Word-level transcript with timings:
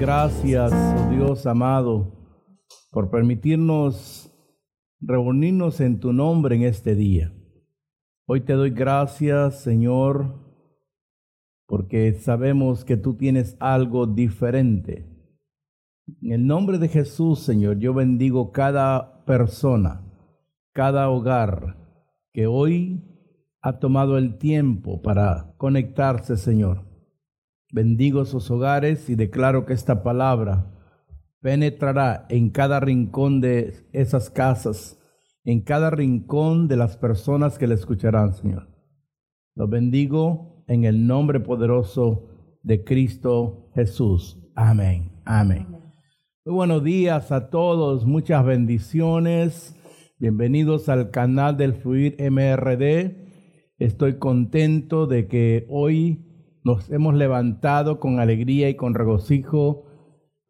Gracias, 0.00 0.72
oh 0.72 1.10
Dios 1.10 1.46
amado, 1.46 2.10
por 2.90 3.10
permitirnos 3.10 4.34
reunirnos 4.98 5.78
en 5.82 6.00
tu 6.00 6.14
nombre 6.14 6.56
en 6.56 6.62
este 6.62 6.94
día. 6.94 7.34
Hoy 8.26 8.40
te 8.40 8.54
doy 8.54 8.70
gracias, 8.70 9.60
Señor, 9.60 10.40
porque 11.66 12.14
sabemos 12.14 12.82
que 12.86 12.96
tú 12.96 13.14
tienes 13.14 13.58
algo 13.60 14.06
diferente. 14.06 15.06
En 16.22 16.32
el 16.32 16.46
nombre 16.46 16.78
de 16.78 16.88
Jesús, 16.88 17.40
Señor, 17.40 17.78
yo 17.78 17.92
bendigo 17.92 18.52
cada 18.52 19.22
persona, 19.26 20.02
cada 20.72 21.10
hogar 21.10 21.76
que 22.32 22.46
hoy 22.46 23.04
ha 23.60 23.78
tomado 23.78 24.16
el 24.16 24.38
tiempo 24.38 25.02
para 25.02 25.52
conectarse, 25.58 26.38
Señor. 26.38 26.89
Bendigo 27.72 28.24
sus 28.24 28.50
hogares 28.50 29.08
y 29.08 29.14
declaro 29.14 29.64
que 29.64 29.74
esta 29.74 30.02
palabra 30.02 30.66
penetrará 31.40 32.26
en 32.28 32.50
cada 32.50 32.80
rincón 32.80 33.40
de 33.40 33.86
esas 33.92 34.28
casas, 34.28 34.98
en 35.44 35.60
cada 35.60 35.90
rincón 35.90 36.66
de 36.66 36.76
las 36.76 36.96
personas 36.96 37.58
que 37.58 37.68
le 37.68 37.74
escucharán, 37.74 38.34
Señor. 38.34 38.68
Los 39.54 39.70
bendigo 39.70 40.64
en 40.66 40.84
el 40.84 41.06
nombre 41.06 41.38
poderoso 41.38 42.58
de 42.62 42.82
Cristo 42.82 43.70
Jesús. 43.74 44.38
Amén. 44.56 45.12
Amén. 45.24 45.68
Muy 46.44 46.54
buenos 46.54 46.82
días 46.82 47.30
a 47.30 47.50
todos, 47.50 48.04
muchas 48.04 48.44
bendiciones. 48.44 49.76
Bienvenidos 50.18 50.88
al 50.88 51.10
canal 51.10 51.56
del 51.56 51.74
Fluir 51.74 52.16
MRD. 52.18 53.14
Estoy 53.78 54.18
contento 54.18 55.06
de 55.06 55.28
que 55.28 55.66
hoy 55.70 56.29
nos 56.64 56.90
hemos 56.90 57.14
levantado 57.14 58.00
con 58.00 58.20
alegría 58.20 58.68
y 58.68 58.74
con 58.76 58.94
regocijo 58.94 59.86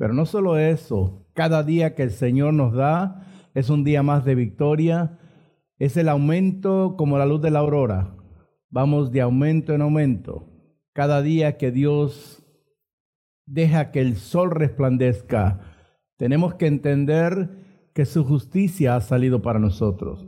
pero 0.00 0.14
no 0.14 0.24
solo 0.24 0.56
eso, 0.56 1.26
cada 1.34 1.62
día 1.62 1.94
que 1.94 2.02
el 2.02 2.10
Señor 2.10 2.54
nos 2.54 2.72
da 2.72 3.26
es 3.52 3.68
un 3.68 3.84
día 3.84 4.02
más 4.02 4.24
de 4.24 4.34
victoria, 4.34 5.18
es 5.78 5.98
el 5.98 6.08
aumento 6.08 6.94
como 6.96 7.18
la 7.18 7.26
luz 7.26 7.42
de 7.42 7.50
la 7.50 7.58
aurora. 7.58 8.16
Vamos 8.70 9.12
de 9.12 9.20
aumento 9.20 9.74
en 9.74 9.82
aumento. 9.82 10.48
Cada 10.94 11.20
día 11.20 11.58
que 11.58 11.70
Dios 11.70 12.42
deja 13.44 13.90
que 13.90 14.00
el 14.00 14.16
sol 14.16 14.52
resplandezca, 14.52 15.60
tenemos 16.16 16.54
que 16.54 16.66
entender 16.66 17.50
que 17.92 18.06
su 18.06 18.24
justicia 18.24 18.96
ha 18.96 19.02
salido 19.02 19.42
para 19.42 19.58
nosotros. 19.58 20.26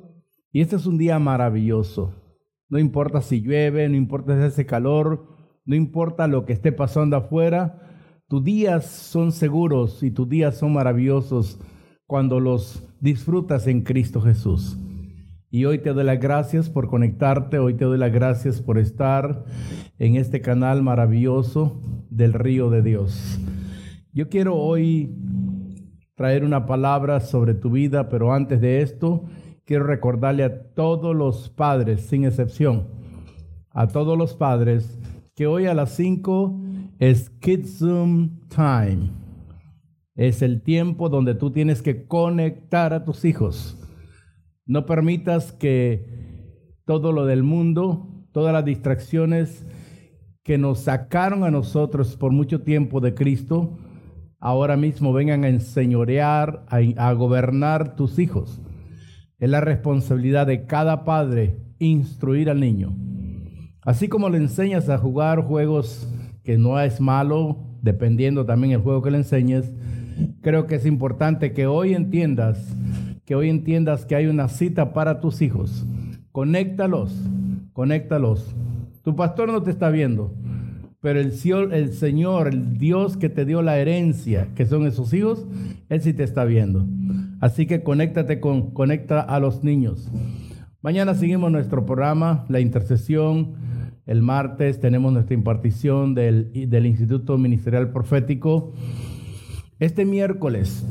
Y 0.53 0.61
este 0.61 0.77
es 0.77 0.85
un 0.85 0.99
día 0.99 1.19
maravilloso. 1.19 2.13
No 2.69 2.79
importa 2.79 3.23
si 3.23 3.41
llueve, 3.41 3.89
no 3.89 3.97
importa 3.97 4.37
si 4.37 4.43
hace 4.43 4.67
calor, 4.67 5.32
no 5.65 5.77
importa 5.77 6.27
lo 6.27 6.45
que 6.45 6.53
esté 6.53 6.73
pasando 6.73 7.17
afuera, 7.17 7.79
tus 8.29 8.43
días 8.43 8.87
son 8.87 9.33
seguros 9.33 10.03
y 10.03 10.11
tus 10.11 10.29
días 10.29 10.57
son 10.57 10.73
maravillosos 10.73 11.59
cuando 12.07 12.41
los 12.41 12.89
disfrutas 13.01 13.67
en 13.67 13.83
Cristo 13.83 14.21
Jesús. 14.21 14.79
Y 15.51 15.67
hoy 15.67 15.79
te 15.79 15.93
doy 15.93 16.05
las 16.05 16.19
gracias 16.19 16.71
por 16.71 16.89
conectarte, 16.89 17.59
hoy 17.59 17.75
te 17.75 17.85
doy 17.85 17.99
las 17.99 18.11
gracias 18.11 18.63
por 18.63 18.79
estar 18.79 19.45
en 19.99 20.17
este 20.17 20.41
canal 20.41 20.83
maravilloso 20.83 21.79
del 22.09 22.33
río 22.33 22.71
de 22.71 22.81
Dios. 22.81 23.39
Yo 24.15 24.31
quiero 24.31 24.57
hoy 24.57 25.15
traer 26.15 26.45
una 26.45 26.65
palabra 26.65 27.21
sobre 27.21 27.53
tu 27.53 27.71
vida, 27.71 28.09
pero 28.09 28.33
antes 28.33 28.63
de 28.63 28.81
esto, 28.81 29.25
quiero 29.67 29.85
recordarle 29.85 30.45
a 30.45 30.73
todos 30.73 31.15
los 31.15 31.51
padres, 31.51 32.07
sin 32.07 32.25
excepción, 32.25 32.89
a 33.71 33.89
todos 33.89 34.17
los 34.17 34.35
padres, 34.35 34.99
que 35.35 35.47
hoy 35.47 35.67
a 35.67 35.75
las 35.75 35.95
5 35.97 36.61
es 36.99 37.31
Kidsum 37.41 38.41
Time. 38.49 39.11
Es 40.15 40.43
el 40.43 40.63
tiempo 40.63 41.09
donde 41.09 41.35
tú 41.35 41.51
tienes 41.51 41.81
que 41.81 42.07
conectar 42.07 42.93
a 42.93 43.05
tus 43.05 43.25
hijos. 43.25 43.79
No 44.67 44.85
permitas 44.85 45.53
que 45.53 46.07
todo 46.85 47.13
lo 47.13 47.25
del 47.25 47.43
mundo, 47.43 48.27
todas 48.33 48.53
las 48.53 48.65
distracciones 48.65 49.67
que 50.43 50.59
nos 50.59 50.81
sacaron 50.81 51.45
a 51.45 51.51
nosotros 51.51 52.17
por 52.17 52.33
mucho 52.33 52.61
tiempo 52.61 53.01
de 53.01 53.15
Cristo, 53.15 53.79
ahora 54.39 54.77
mismo 54.77 55.15
vengan 55.15 55.45
a 55.45 55.49
enseñorear, 55.49 56.67
a, 56.69 57.09
a 57.09 57.13
gobernar 57.15 57.97
tus 57.97 58.19
hijos. 58.19 58.61
Es 59.39 59.49
la 59.49 59.63
responsabilidad 59.63 60.47
de 60.47 60.67
cada 60.67 61.05
padre 61.05 61.57
instruir 61.79 62.51
al 62.51 62.61
niño. 62.61 62.95
Así 63.83 64.09
como 64.09 64.29
le 64.29 64.39
enseñas 64.39 64.89
a 64.89 64.99
jugar 64.99 65.43
juegos 65.43 66.09
que 66.45 66.57
no 66.57 66.81
es 66.81 67.01
malo, 67.01 67.59
dependiendo 67.83 68.47
también 68.47 68.73
el 68.73 68.81
juego 68.81 69.03
que 69.03 69.11
le 69.11 69.19
enseñes. 69.19 69.73
Creo 70.41 70.67
que 70.67 70.77
es 70.77 70.87
importante 70.87 71.53
que 71.53 71.67
hoy 71.67 71.95
entiendas, 71.95 72.77
que 73.25 73.35
hoy 73.35 73.51
entiendas 73.51 74.07
que 74.07 74.15
hay 74.15 74.27
una 74.27 74.49
cita 74.49 74.93
para 74.93 75.21
tus 75.21 75.43
hijos. 75.43 75.85
Conéctalos, 76.31 77.13
conéctalos. 77.73 78.55
Tu 79.03 79.17
pastor 79.17 79.51
no 79.51 79.63
te 79.63 79.71
está 79.71 79.91
viendo, 79.91 80.33
pero 81.01 81.19
el, 81.19 81.33
el 81.73 81.93
Señor, 81.93 82.49
el 82.49 82.79
Dios 82.79 83.17
que 83.17 83.29
te 83.29 83.45
dio 83.45 83.63
la 83.63 83.79
herencia, 83.79 84.49
que 84.55 84.65
son 84.65 84.87
esos 84.87 85.13
hijos, 85.13 85.45
Él 85.89 86.01
sí 86.01 86.13
te 86.13 86.23
está 86.23 86.45
viendo. 86.45 86.87
Así 87.41 87.67
que 87.67 87.83
conéctate 87.83 88.39
con, 88.39 88.71
conecta 88.71 89.21
a 89.21 89.41
los 89.41 89.65
niños. 89.65 90.09
Mañana 90.83 91.15
seguimos 91.15 91.51
nuestro 91.51 91.87
programa, 91.87 92.45
la 92.49 92.61
intercesión 92.61 93.55
el 94.05 94.21
martes 94.21 94.81
tenemos 94.81 95.13
nuestra 95.13 95.35
impartición 95.35 96.15
del, 96.15 96.51
Instituto 96.55 97.39
Ministerial 97.39 97.93
Profético. 97.93 98.73
Este 99.79 100.05
miércoles 100.05 100.85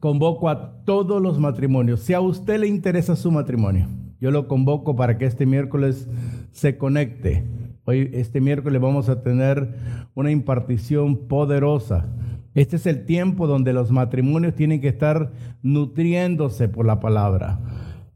convoco 0.00 0.48
a 0.48 0.82
todos 0.84 1.22
los 1.22 1.38
matrimonios. 1.38 2.00
Si 2.00 2.14
a 2.14 2.20
usted 2.20 2.58
le 2.58 2.66
interesa 2.66 3.14
su 3.14 3.30
matrimonio, 3.30 3.86
yo 4.20 4.32
lo 4.32 4.48
convoco 4.48 4.96
para 4.96 5.18
que 5.18 5.26
este 5.26 5.46
miércoles 5.46 6.08
se 6.50 6.76
conecte. 6.76 7.44
Hoy, 7.84 8.10
este 8.12 8.40
miércoles, 8.40 8.80
vamos 8.80 9.08
a 9.08 9.22
tener 9.22 9.76
una 10.14 10.32
impartición 10.32 11.28
poderosa. 11.28 12.06
Este 12.54 12.74
es 12.74 12.86
el 12.86 13.06
tiempo 13.06 13.46
donde 13.46 13.72
los 13.72 13.92
matrimonios 13.92 14.56
tienen 14.56 14.80
que 14.80 14.88
estar 14.88 15.30
nutriéndose 15.62 16.68
por 16.68 16.86
la 16.86 16.98
palabra. 16.98 17.60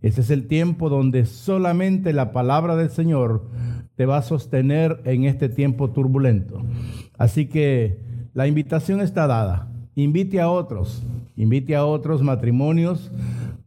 Este 0.02 0.20
es 0.20 0.30
el 0.30 0.46
tiempo 0.46 0.88
donde 0.88 1.24
solamente 1.24 2.12
la 2.12 2.32
palabra 2.32 2.76
del 2.76 2.90
Señor 2.90 3.48
te 3.96 4.06
va 4.06 4.18
a 4.18 4.22
sostener 4.22 5.00
en 5.04 5.24
este 5.24 5.48
tiempo 5.48 5.90
turbulento. 5.90 6.62
Así 7.18 7.46
que 7.46 7.98
la 8.34 8.46
invitación 8.46 9.00
está 9.00 9.26
dada. 9.26 9.72
Invite 9.94 10.40
a 10.40 10.50
otros, 10.50 11.02
invite 11.36 11.74
a 11.74 11.86
otros 11.86 12.22
matrimonios 12.22 13.10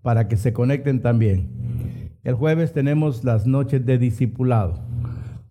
para 0.03 0.27
que 0.27 0.37
se 0.37 0.53
conecten 0.53 1.01
también. 1.01 1.49
El 2.23 2.35
jueves 2.35 2.73
tenemos 2.73 3.23
las 3.23 3.47
noches 3.47 3.85
de 3.85 3.97
discipulado, 3.97 4.79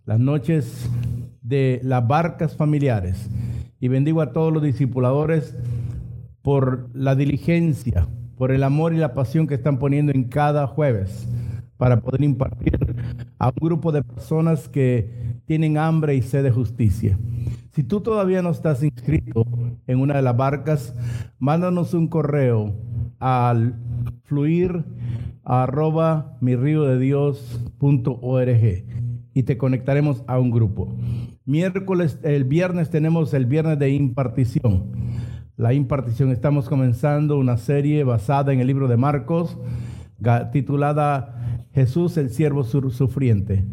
las 0.05 0.21
noches 0.21 0.89
de 1.43 1.81
las 1.83 2.07
barcas 2.07 2.55
familiares. 2.55 3.29
Y 3.81 3.89
bendigo 3.89 4.21
a 4.21 4.33
todos 4.33 4.53
los 4.53 4.63
discipuladores 4.63 5.57
por 6.43 6.89
la 6.95 7.15
diligencia, 7.15 8.07
por 8.39 8.53
el 8.53 8.63
amor 8.63 8.95
y 8.95 8.97
la 8.97 9.15
pasión 9.15 9.47
que 9.47 9.55
están 9.55 9.79
poniendo 9.79 10.13
en 10.13 10.25
cada 10.25 10.67
jueves 10.67 11.29
para 11.77 12.01
poder 12.01 12.23
impartir 12.23 12.79
a 13.39 13.49
un 13.49 13.55
grupo 13.61 13.93
de 13.93 14.03
personas 14.03 14.69
que 14.69 15.41
tienen 15.47 15.77
hambre 15.77 16.15
y 16.15 16.23
sed 16.23 16.45
de 16.45 16.51
justicia. 16.51 17.19
Si 17.71 17.83
tú 17.83 18.01
todavía 18.01 18.43
no 18.43 18.51
estás 18.51 18.83
inscrito 18.83 19.45
en 19.87 20.01
una 20.01 20.17
de 20.17 20.23
las 20.23 20.37
barcas, 20.37 20.95
mándanos 21.39 21.95
un 21.95 22.09
correo 22.09 22.75
al 23.19 23.75
fluir 24.25 24.85
arroba 25.45 26.37
mi 26.41 26.57
río 26.57 26.83
de 26.83 26.99
Dios 26.99 27.61
y 29.33 29.43
te 29.45 29.57
conectaremos 29.57 30.23
a 30.27 30.39
un 30.39 30.51
grupo. 30.51 30.95
Miércoles, 31.47 32.19
el 32.23 32.45
viernes 32.45 32.91
tenemos 32.91 33.33
el 33.33 33.47
viernes 33.47 33.79
de 33.79 33.91
impartición. 33.91 35.08
La 35.59 35.75
impartición, 35.75 36.31
estamos 36.31 36.69
comenzando 36.69 37.37
una 37.37 37.57
serie 37.57 38.05
basada 38.05 38.53
en 38.53 38.61
el 38.61 38.69
libro 38.69 38.87
de 38.87 38.97
Marcos, 38.97 39.59
titulada 40.53 41.65
Jesús 41.75 42.17
el 42.17 42.31
siervo 42.31 42.63
sufriente. 42.63 43.65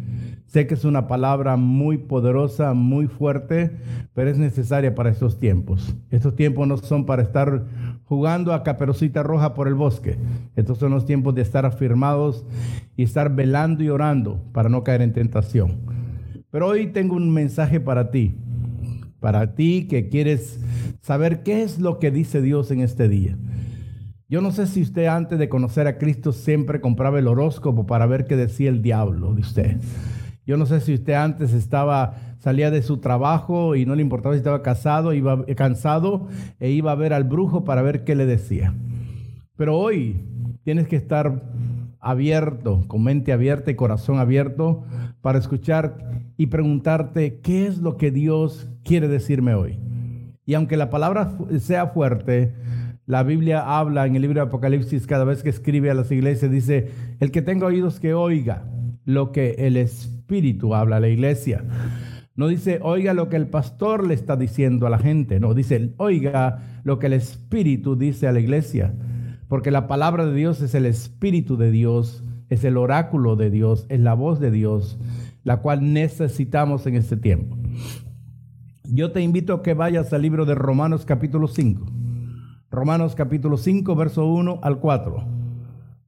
Sé 0.48 0.66
que 0.66 0.74
es 0.74 0.84
una 0.84 1.08
palabra 1.08 1.58
muy 1.58 2.00
poderosa, 2.00 2.74
muy 2.74 3.06
fuerte, 3.06 3.78
pero 4.16 4.32
es 4.32 4.40
necesaria 4.40 4.96
para 4.96 5.12
estos 5.12 5.38
tiempos. 5.38 5.96
Estos 6.10 6.36
tiempos 6.36 6.68
no 6.68 6.78
son 6.78 7.06
para 7.06 7.22
estar 7.22 7.66
jugando 8.06 8.52
a 8.52 8.64
caperucita 8.64 9.22
roja 9.22 9.54
por 9.54 9.68
el 9.68 9.76
bosque. 9.76 10.18
Estos 10.56 10.80
son 10.80 10.90
los 10.90 11.06
tiempos 11.06 11.36
de 11.36 11.44
estar 11.44 11.68
afirmados 11.68 12.48
y 12.98 13.04
estar 13.04 13.36
velando 13.36 13.84
y 13.84 13.90
orando 13.90 14.42
para 14.54 14.70
no 14.70 14.84
caer 14.84 15.04
en 15.04 15.14
tentación. 15.14 15.82
Pero 16.50 16.66
hoy 16.66 16.88
tengo 16.88 17.16
un 17.16 17.32
mensaje 17.32 17.80
para 17.80 18.10
ti, 18.10 18.40
para 19.26 19.56
ti 19.56 19.88
que 19.90 20.08
quieres 20.08 20.60
saber 21.02 21.42
qué 21.42 21.64
es 21.64 21.80
lo 21.80 21.98
que 21.98 22.12
dice 22.12 22.44
Dios 22.44 22.70
en 22.70 22.80
este 22.80 23.10
día. 23.10 23.36
Yo 24.30 24.40
no 24.40 24.52
sé 24.52 24.68
si 24.68 24.84
usted 24.84 25.08
antes 25.08 25.40
de 25.40 25.50
conocer 25.50 25.88
a 25.88 25.98
Cristo 25.98 26.32
siempre 26.32 26.80
compraba 26.80 27.18
el 27.18 27.28
horóscopo 27.28 27.88
para 27.88 28.06
ver 28.06 28.26
qué 28.26 28.36
decía 28.36 28.70
el 28.70 28.84
diablo 28.84 29.34
de 29.34 29.42
usted. 29.42 29.78
Yo 30.46 30.58
no 30.58 30.68
sé 30.68 30.80
si 30.80 30.94
usted 30.94 31.14
antes 31.14 31.54
estaba 31.54 32.14
salía 32.38 32.70
de 32.70 32.84
su 32.84 32.98
trabajo 32.98 33.76
y 33.76 33.88
no 33.88 33.96
le 33.96 34.04
importaba 34.04 34.36
si 34.36 34.38
estaba 34.38 34.62
casado, 34.62 35.12
iba 35.12 35.44
cansado 35.56 36.28
e 36.60 36.70
iba 36.70 36.92
a 36.92 36.96
ver 36.96 37.12
al 37.12 37.24
brujo 37.24 37.64
para 37.64 37.82
ver 37.82 38.04
qué 38.04 38.14
le 38.14 38.28
decía. 38.28 38.76
Pero 39.58 39.76
hoy 39.76 40.18
tienes 40.64 40.88
que 40.88 40.98
estar 40.98 41.42
abierto, 42.06 42.84
con 42.88 43.04
mente 43.04 43.34
abierta 43.34 43.72
y 43.72 43.76
corazón 43.76 44.20
abierto 44.20 44.84
para 45.22 45.40
escuchar 45.40 45.98
y 46.38 46.48
preguntarte 46.48 47.40
qué 47.40 47.66
es 47.66 47.80
lo 47.80 47.98
que 47.98 48.12
Dios 48.12 48.70
quiere 48.84 49.08
decirme 49.08 49.56
hoy. 49.56 49.80
Y 50.46 50.54
aunque 50.54 50.78
la 50.78 50.92
palabra 50.92 51.36
sea 51.60 51.88
fuerte, 51.88 52.54
la 53.08 53.24
Biblia 53.24 53.80
habla 53.80 54.06
en 54.06 54.16
el 54.16 54.22
libro 54.22 54.40
de 54.40 54.48
Apocalipsis 54.48 55.08
cada 55.08 55.24
vez 55.24 55.42
que 55.42 55.50
escribe 55.50 55.90
a 55.90 55.96
las 55.96 56.12
iglesias, 56.12 56.52
dice, 56.52 56.92
el 57.20 57.32
que 57.32 57.42
tenga 57.42 57.66
oídos 57.66 58.00
que 58.00 58.14
oiga 58.14 58.66
lo 59.04 59.32
que 59.32 59.56
el 59.58 59.76
Espíritu 59.76 60.76
habla 60.76 60.98
a 60.98 61.00
la 61.00 61.10
iglesia. 61.10 61.64
No 62.36 62.48
dice, 62.48 62.80
oiga 62.84 63.16
lo 63.16 63.30
que 63.30 63.38
el 63.38 63.48
pastor 63.48 64.06
le 64.06 64.14
está 64.14 64.36
diciendo 64.36 64.86
a 64.86 64.92
la 64.92 65.00
gente. 65.00 65.40
No, 65.40 65.56
dice, 65.56 65.94
oiga 65.98 66.82
lo 66.84 67.00
que 67.00 67.08
el 67.08 67.14
Espíritu 67.14 67.96
dice 67.96 68.28
a 68.28 68.32
la 68.32 68.42
iglesia. 68.42 68.94
Porque 69.48 69.72
la 69.72 69.88
palabra 69.88 70.26
de 70.26 70.34
Dios 70.34 70.62
es 70.62 70.74
el 70.76 70.86
Espíritu 70.86 71.58
de 71.58 71.72
Dios, 71.72 72.24
es 72.50 72.64
el 72.64 72.78
oráculo 72.78 73.36
de 73.36 73.50
Dios, 73.50 73.86
es 73.90 74.00
la 74.00 74.14
voz 74.14 74.40
de 74.40 74.52
Dios, 74.52 74.98
la 75.44 75.58
cual 75.58 75.94
necesitamos 75.94 76.86
en 76.88 76.96
este 76.96 77.18
tiempo. 77.18 77.58
Yo 78.84 79.12
te 79.12 79.22
invito 79.22 79.54
a 79.54 79.64
que 79.64 79.74
vayas 79.74 80.14
al 80.14 80.22
libro 80.22 80.46
de 80.46 80.56
Romanos 80.56 81.06
capítulo 81.06 81.48
5. 81.48 81.86
Romanos 82.72 83.16
capítulo 83.16 83.58
5, 83.58 83.96
verso 83.96 84.28
1 84.28 84.60
al 84.62 84.80
4. 84.80 85.28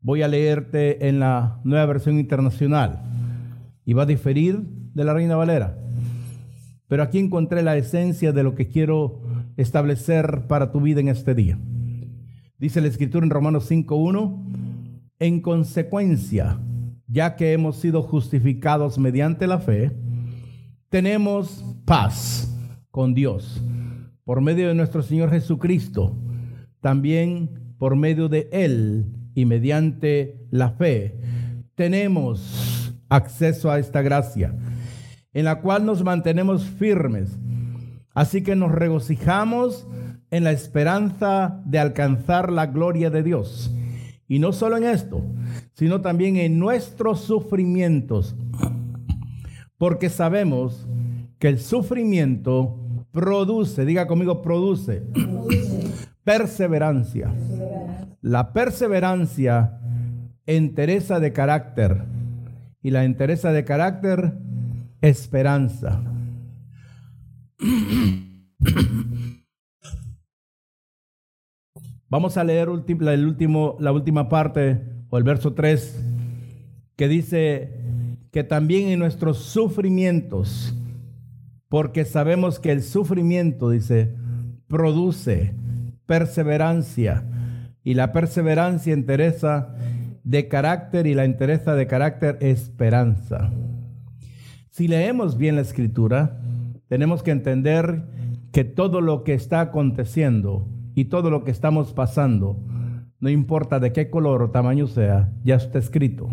Voy 0.02 0.22
a 0.22 0.28
leerte 0.28 1.08
en 1.08 1.20
la 1.20 1.60
nueva 1.64 1.86
versión 1.86 2.20
internacional 2.20 3.04
y 3.86 3.94
va 3.94 4.04
a 4.04 4.08
diferir 4.08 4.62
de 4.94 5.04
la 5.04 5.14
Reina 5.14 5.36
Valera. 5.36 5.78
Pero 6.88 7.04
aquí 7.04 7.20
encontré 7.20 7.62
la 7.62 7.78
esencia 7.78 8.32
de 8.32 8.44
lo 8.44 8.56
que 8.56 8.70
quiero 8.70 9.22
establecer 9.58 10.44
para 10.48 10.72
tu 10.72 10.82
vida 10.82 11.02
en 11.02 11.10
este 11.10 11.36
día. 11.36 11.60
Dice 12.58 12.82
la 12.82 12.88
escritura 12.88 13.24
en 13.24 13.30
Romanos 13.30 13.70
5.1, 13.70 14.44
en 15.20 15.42
consecuencia, 15.42 16.60
ya 17.08 17.36
que 17.36 17.54
hemos 17.54 17.78
sido 17.78 18.02
justificados 18.02 18.98
mediante 18.98 19.46
la 19.46 19.60
fe, 19.60 19.92
tenemos 20.90 21.64
paz 21.86 22.58
con 22.90 23.14
Dios 23.14 23.62
por 24.24 24.42
medio 24.42 24.68
de 24.68 24.74
nuestro 24.74 25.04
Señor 25.04 25.30
Jesucristo, 25.30 26.18
también 26.82 27.76
por 27.78 27.96
medio 27.96 28.28
de 28.28 28.50
Él 28.52 29.06
y 29.36 29.46
mediante 29.46 30.48
la 30.50 30.72
fe, 30.72 31.20
tenemos 31.76 32.92
acceso 33.08 33.70
a 33.70 33.78
esta 33.78 34.02
gracia 34.02 34.58
en 35.32 35.46
la 35.46 35.62
cual 35.62 35.86
nos 35.86 36.04
mantenemos 36.04 36.66
firmes. 36.66 37.38
Así 38.16 38.42
que 38.42 38.56
nos 38.56 38.72
regocijamos 38.72 39.88
en 40.32 40.44
la 40.44 40.52
esperanza 40.52 41.62
de 41.66 41.80
alcanzar 41.80 42.52
la 42.52 42.68
gloria 42.68 43.10
de 43.10 43.24
Dios. 43.24 43.72
Y 44.28 44.40
no 44.40 44.52
solo 44.52 44.78
en 44.78 44.84
esto, 44.84 45.24
sino 45.74 46.02
también 46.02 46.36
en 46.38 46.60
nuestros 46.60 47.22
sufrimientos. 47.22 48.36
Porque 49.78 50.10
sabemos 50.10 50.88
que 51.40 51.48
el 51.48 51.60
sufrimiento 51.60 52.78
produce, 53.12 53.86
diga 53.86 54.08
conmigo, 54.08 54.42
produce, 54.42 55.04
perseverancia. 56.24 57.32
La 58.22 58.52
perseverancia 58.52 59.80
entereza 60.46 61.20
de 61.20 61.32
carácter. 61.32 62.04
Y 62.82 62.92
la 62.92 63.06
entereza 63.06 63.52
de 63.52 63.66
carácter 63.66 64.34
esperanza. 65.02 66.02
Vamos 72.10 72.38
a 72.38 72.44
leer 72.46 72.70
el 72.70 73.26
último, 73.26 73.76
la 73.80 73.92
última 73.92 74.30
parte 74.30 74.82
o 75.10 75.18
el 75.18 75.24
verso 75.24 75.54
3 75.54 76.04
que 76.96 77.08
dice 77.08 77.74
que 78.32 78.44
también 78.44 78.88
en 78.88 79.00
nuestros 79.00 79.40
sufrimientos, 79.40 80.74
porque 81.68 82.06
sabemos 82.06 82.60
que 82.60 82.72
el 82.72 82.82
sufrimiento, 82.82 83.70
dice, 83.70 84.16
produce 84.68 85.54
perseverancia 86.06 87.26
y 87.84 87.94
la 87.94 88.14
perseverancia 88.14 88.94
interesa 88.94 89.76
de 90.24 90.48
carácter 90.48 91.08
y 91.08 91.14
la 91.14 91.26
interesa 91.26 91.76
de 91.76 91.88
carácter 91.88 92.38
esperanza. 92.42 93.52
Si 94.70 94.88
leemos 94.88 95.38
bien 95.38 95.56
la 95.56 95.62
escritura, 95.62 96.42
tenemos 96.88 97.22
que 97.22 97.32
entender 97.32 98.04
que 98.52 98.64
todo 98.64 99.02
lo 99.02 99.24
que 99.24 99.34
está 99.34 99.60
aconteciendo 99.60 100.68
y 100.98 101.06
todo 101.06 101.30
lo 101.30 101.44
que 101.44 101.52
estamos 101.52 101.94
pasando, 101.94 102.58
no 103.20 103.30
importa 103.30 103.80
de 103.80 103.94
qué 103.94 104.10
color 104.10 104.42
o 104.42 104.50
tamaño 104.50 104.88
sea, 104.88 105.32
ya 105.44 105.54
está 105.54 105.78
escrito. 105.78 106.28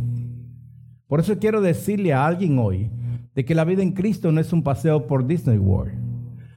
Por 1.07 1.21
eso 1.21 1.39
quiero 1.39 1.61
decirle 1.61 2.15
a 2.15 2.27
alguien 2.27 2.59
hoy 2.59 2.91
de 3.35 3.45
que 3.45 3.55
la 3.55 3.67
vida 3.67 3.83
en 3.83 3.93
Cristo 3.93 4.33
no 4.33 4.41
es 4.41 4.55
un 4.55 4.63
paseo 4.63 5.07
por 5.07 5.27
Disney 5.27 5.59
World, 5.59 5.93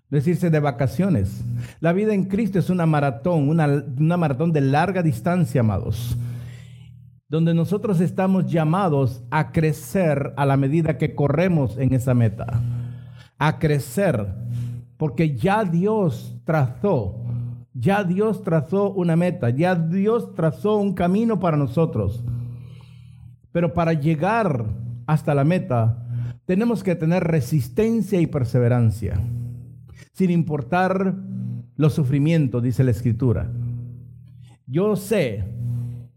no 0.09 0.17
es 0.17 0.25
irse 0.25 0.49
de 0.49 0.61
vacaciones. 0.61 1.43
La 1.81 1.91
vida 1.91 2.13
en 2.13 2.23
Cristo 2.23 2.59
es 2.59 2.69
una 2.69 2.85
maratón, 2.85 3.49
una, 3.49 3.67
una 3.99 4.15
maratón 4.15 4.53
de 4.53 4.61
larga 4.61 5.03
distancia, 5.03 5.59
amados 5.59 6.17
donde 7.27 7.53
nosotros 7.53 7.99
estamos 7.99 8.49
llamados 8.49 9.21
a 9.31 9.51
crecer 9.51 10.31
a 10.37 10.45
la 10.45 10.55
medida 10.55 10.97
que 10.97 11.13
corremos 11.13 11.77
en 11.77 11.93
esa 11.93 12.13
meta, 12.13 12.61
a 13.37 13.59
crecer, 13.59 14.33
porque 14.95 15.35
ya 15.35 15.65
Dios 15.65 16.39
trazó, 16.45 17.26
ya 17.79 18.03
Dios 18.03 18.43
trazó 18.43 18.91
una 18.91 19.15
meta, 19.15 19.49
ya 19.49 19.75
Dios 19.75 20.33
trazó 20.33 20.77
un 20.77 20.93
camino 20.93 21.39
para 21.39 21.57
nosotros. 21.57 22.23
Pero 23.51 23.73
para 23.73 23.93
llegar 23.93 24.65
hasta 25.05 25.35
la 25.35 25.43
meta, 25.43 26.03
tenemos 26.45 26.83
que 26.83 26.95
tener 26.95 27.23
resistencia 27.23 28.19
y 28.19 28.27
perseverancia, 28.27 29.19
sin 30.13 30.31
importar 30.31 31.15
los 31.75 31.93
sufrimientos, 31.93 32.63
dice 32.63 32.83
la 32.83 32.91
Escritura. 32.91 33.51
Yo 34.65 34.95
sé 34.95 35.45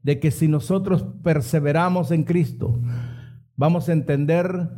de 0.02 0.18
que 0.18 0.30
si 0.30 0.48
nosotros 0.48 1.04
perseveramos 1.22 2.10
en 2.10 2.24
Cristo, 2.24 2.80
vamos 3.56 3.88
a 3.88 3.92
entender 3.92 4.70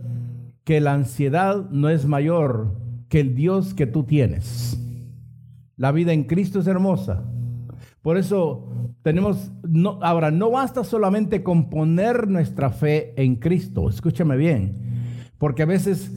que 0.65 0.81
la 0.81 0.95
ansiedad 0.95 1.71
no 1.71 1.89
es 1.89 2.07
mayor 2.07 2.75
que 3.09 3.21
el 3.21 3.35
Dios 3.35 3.73
que 3.73 3.87
tú 3.87 4.03
tienes. 4.05 4.79
La 5.83 5.91
vida 5.91 6.13
en 6.13 6.23
Cristo 6.23 6.61
es 6.61 6.69
hermosa. 6.69 7.25
Por 8.03 8.17
eso 8.17 8.69
tenemos, 9.03 9.51
no, 9.69 9.99
ahora, 10.01 10.31
no 10.31 10.49
basta 10.53 10.85
solamente 10.85 11.43
con 11.43 11.71
poner 11.71 12.29
nuestra 12.29 12.71
fe 12.71 13.21
en 13.21 13.35
Cristo, 13.35 13.89
escúchame 13.89 14.37
bien, 14.37 14.77
porque 15.39 15.65
a 15.65 15.67
veces 15.67 16.13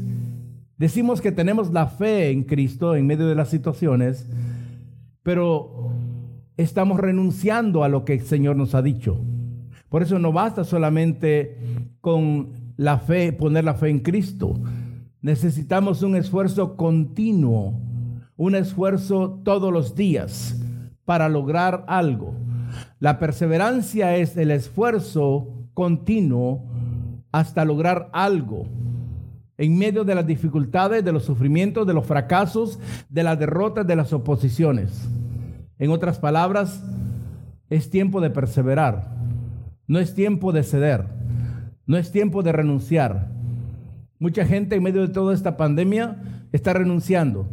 decimos 0.78 1.20
que 1.20 1.32
tenemos 1.32 1.74
la 1.74 1.88
fe 1.88 2.30
en 2.30 2.44
Cristo 2.44 2.96
en 2.96 3.08
medio 3.08 3.26
de 3.26 3.34
las 3.34 3.50
situaciones, 3.50 4.28
pero 5.24 5.90
estamos 6.58 7.00
renunciando 7.00 7.84
a 7.84 7.90
lo 7.90 8.06
que 8.06 8.14
el 8.14 8.22
Señor 8.22 8.58
nos 8.58 8.76
ha 8.76 8.84
dicho. 8.84 9.20
Por 9.90 10.04
eso 10.04 10.20
no 10.20 10.32
basta 10.32 10.64
solamente 10.64 11.58
con 12.02 12.50
la 12.78 13.00
fe, 13.00 13.34
poner 13.34 13.64
la 13.64 13.74
fe 13.74 13.90
en 13.90 13.98
Cristo. 13.98 14.62
Necesitamos 15.22 16.04
un 16.04 16.16
esfuerzo 16.16 16.78
continuo, 16.78 17.82
un 18.38 18.56
esfuerzo 18.56 19.42
todos 19.44 19.72
los 19.72 19.96
días 19.96 20.62
para 21.06 21.30
lograr 21.30 21.86
algo. 21.88 22.34
La 23.00 23.20
perseverancia 23.20 24.16
es 24.18 24.36
el 24.38 24.52
esfuerzo 24.52 25.48
continuo 25.74 26.64
hasta 27.32 27.66
lograr 27.66 28.10
algo. 28.14 28.66
En 29.58 29.78
medio 29.78 30.04
de 30.04 30.16
las 30.16 30.28
dificultades, 30.28 31.04
de 31.06 31.12
los 31.12 31.24
sufrimientos, 31.24 31.88
de 31.88 31.94
los 31.94 32.06
fracasos, 32.06 32.80
de 33.10 33.24
las 33.24 33.40
derrotas, 33.40 33.88
de 33.88 33.96
las 33.96 34.12
oposiciones. 34.12 35.08
En 35.80 35.92
otras 35.92 36.20
palabras, 36.20 36.84
es 37.70 37.90
tiempo 37.90 38.20
de 38.22 38.30
perseverar. 38.30 39.16
No 39.88 40.00
es 40.00 40.14
tiempo 40.14 40.52
de 40.52 40.64
ceder. 40.64 41.06
No 41.86 41.98
es 41.98 42.12
tiempo 42.12 42.44
de 42.44 42.52
renunciar. 42.52 43.30
Mucha 44.20 44.46
gente 44.46 44.76
en 44.76 44.84
medio 44.84 45.02
de 45.02 45.14
toda 45.14 45.34
esta 45.34 45.56
pandemia 45.56 46.18
está 46.52 46.74
renunciando. 46.74 47.48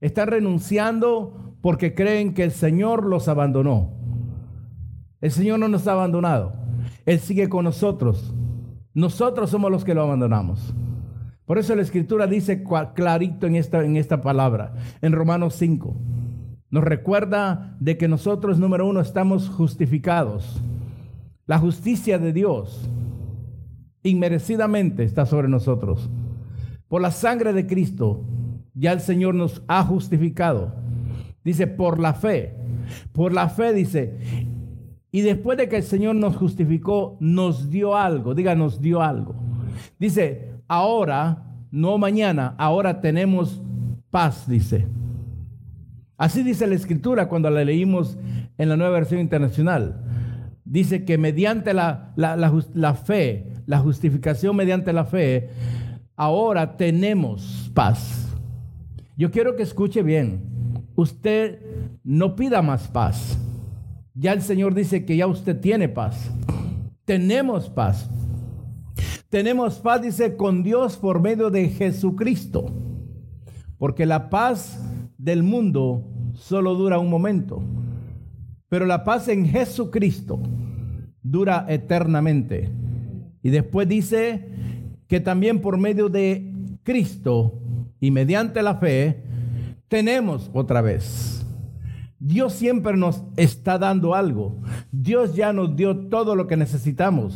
Está 0.00 0.26
renunciando 0.26 1.56
porque 1.60 1.94
creen 1.94 2.34
que 2.34 2.44
el 2.44 2.52
Señor 2.52 3.04
los 3.04 3.28
abandonó. 3.28 3.92
El 5.20 5.30
Señor 5.30 5.58
no 5.58 5.68
nos 5.68 5.86
ha 5.86 5.92
abandonado. 5.92 6.54
Él 7.04 7.18
sigue 7.18 7.48
con 7.48 7.64
nosotros. 7.64 8.34
Nosotros 8.94 9.50
somos 9.50 9.70
los 9.70 9.84
que 9.84 9.94
lo 9.94 10.02
abandonamos. 10.02 10.74
Por 11.44 11.58
eso 11.58 11.74
la 11.74 11.82
escritura 11.82 12.26
dice 12.26 12.62
clarito 12.94 13.46
en 13.46 13.56
esta, 13.56 13.84
en 13.84 13.96
esta 13.96 14.20
palabra, 14.20 14.74
en 15.02 15.12
Romanos 15.12 15.54
5. 15.56 15.96
Nos 16.70 16.84
recuerda 16.84 17.76
de 17.80 17.98
que 17.98 18.08
nosotros, 18.08 18.58
número 18.58 18.86
uno, 18.86 19.00
estamos 19.00 19.48
justificados. 19.48 20.62
La 21.46 21.58
justicia 21.58 22.18
de 22.18 22.32
Dios 22.32 22.88
inmerecidamente 24.02 25.02
está 25.02 25.26
sobre 25.26 25.48
nosotros. 25.48 26.08
Por 26.88 27.02
la 27.02 27.10
sangre 27.10 27.52
de 27.52 27.66
Cristo, 27.66 28.24
ya 28.74 28.92
el 28.92 29.00
Señor 29.00 29.34
nos 29.34 29.62
ha 29.68 29.82
justificado. 29.82 30.74
Dice, 31.44 31.66
por 31.66 31.98
la 31.98 32.14
fe. 32.14 32.54
Por 33.12 33.32
la 33.32 33.48
fe 33.48 33.72
dice, 33.72 34.18
y 35.12 35.22
después 35.22 35.58
de 35.58 35.68
que 35.68 35.76
el 35.76 35.82
Señor 35.82 36.14
nos 36.16 36.36
justificó, 36.36 37.16
nos 37.20 37.70
dio 37.70 37.96
algo. 37.96 38.34
Diga, 38.34 38.54
nos 38.54 38.80
dio 38.80 39.02
algo. 39.02 39.34
Dice, 39.98 40.52
ahora, 40.68 41.44
no 41.70 41.98
mañana, 41.98 42.54
ahora 42.58 43.00
tenemos 43.00 43.60
paz, 44.10 44.48
dice. 44.48 44.86
Así 46.16 46.42
dice 46.42 46.66
la 46.66 46.74
escritura 46.74 47.28
cuando 47.28 47.48
la 47.50 47.64
leímos 47.64 48.18
en 48.58 48.68
la 48.68 48.76
nueva 48.76 48.92
versión 48.92 49.20
internacional. 49.20 50.04
Dice 50.64 51.04
que 51.04 51.18
mediante 51.18 51.72
la, 51.74 52.12
la, 52.16 52.94
fe, 52.94 53.54
la 53.66 53.78
justificación 53.78 54.54
mediante 54.54 54.92
la 54.92 55.04
fe, 55.04 55.48
ahora 56.14 56.76
tenemos 56.76 57.70
paz. 57.74 58.29
Yo 59.20 59.30
quiero 59.30 59.54
que 59.54 59.64
escuche 59.64 60.02
bien. 60.02 60.40
Usted 60.94 61.58
no 62.02 62.36
pida 62.36 62.62
más 62.62 62.88
paz. 62.88 63.38
Ya 64.14 64.32
el 64.32 64.40
Señor 64.40 64.72
dice 64.72 65.04
que 65.04 65.14
ya 65.14 65.26
usted 65.26 65.60
tiene 65.60 65.90
paz. 65.90 66.30
Tenemos 67.04 67.68
paz. 67.68 68.08
Tenemos 69.28 69.78
paz, 69.78 70.00
dice, 70.00 70.38
con 70.38 70.62
Dios 70.62 70.96
por 70.96 71.20
medio 71.20 71.50
de 71.50 71.68
Jesucristo. 71.68 72.72
Porque 73.76 74.06
la 74.06 74.30
paz 74.30 74.82
del 75.18 75.42
mundo 75.42 76.02
solo 76.32 76.74
dura 76.74 76.98
un 76.98 77.10
momento. 77.10 77.62
Pero 78.70 78.86
la 78.86 79.04
paz 79.04 79.28
en 79.28 79.44
Jesucristo 79.44 80.40
dura 81.22 81.66
eternamente. 81.68 82.70
Y 83.42 83.50
después 83.50 83.86
dice 83.86 84.48
que 85.08 85.20
también 85.20 85.60
por 85.60 85.76
medio 85.76 86.08
de 86.08 86.54
Cristo 86.84 87.59
y 88.00 88.10
mediante 88.10 88.62
la 88.62 88.76
fe 88.76 89.22
tenemos 89.88 90.50
otra 90.52 90.80
vez 90.80 91.40
Dios 92.20 92.52
siempre 92.52 92.98
nos 92.98 93.22
está 93.36 93.78
dando 93.78 94.14
algo. 94.14 94.60
Dios 94.92 95.34
ya 95.34 95.54
nos 95.54 95.74
dio 95.74 96.08
todo 96.08 96.36
lo 96.36 96.46
que 96.46 96.56
necesitamos 96.56 97.34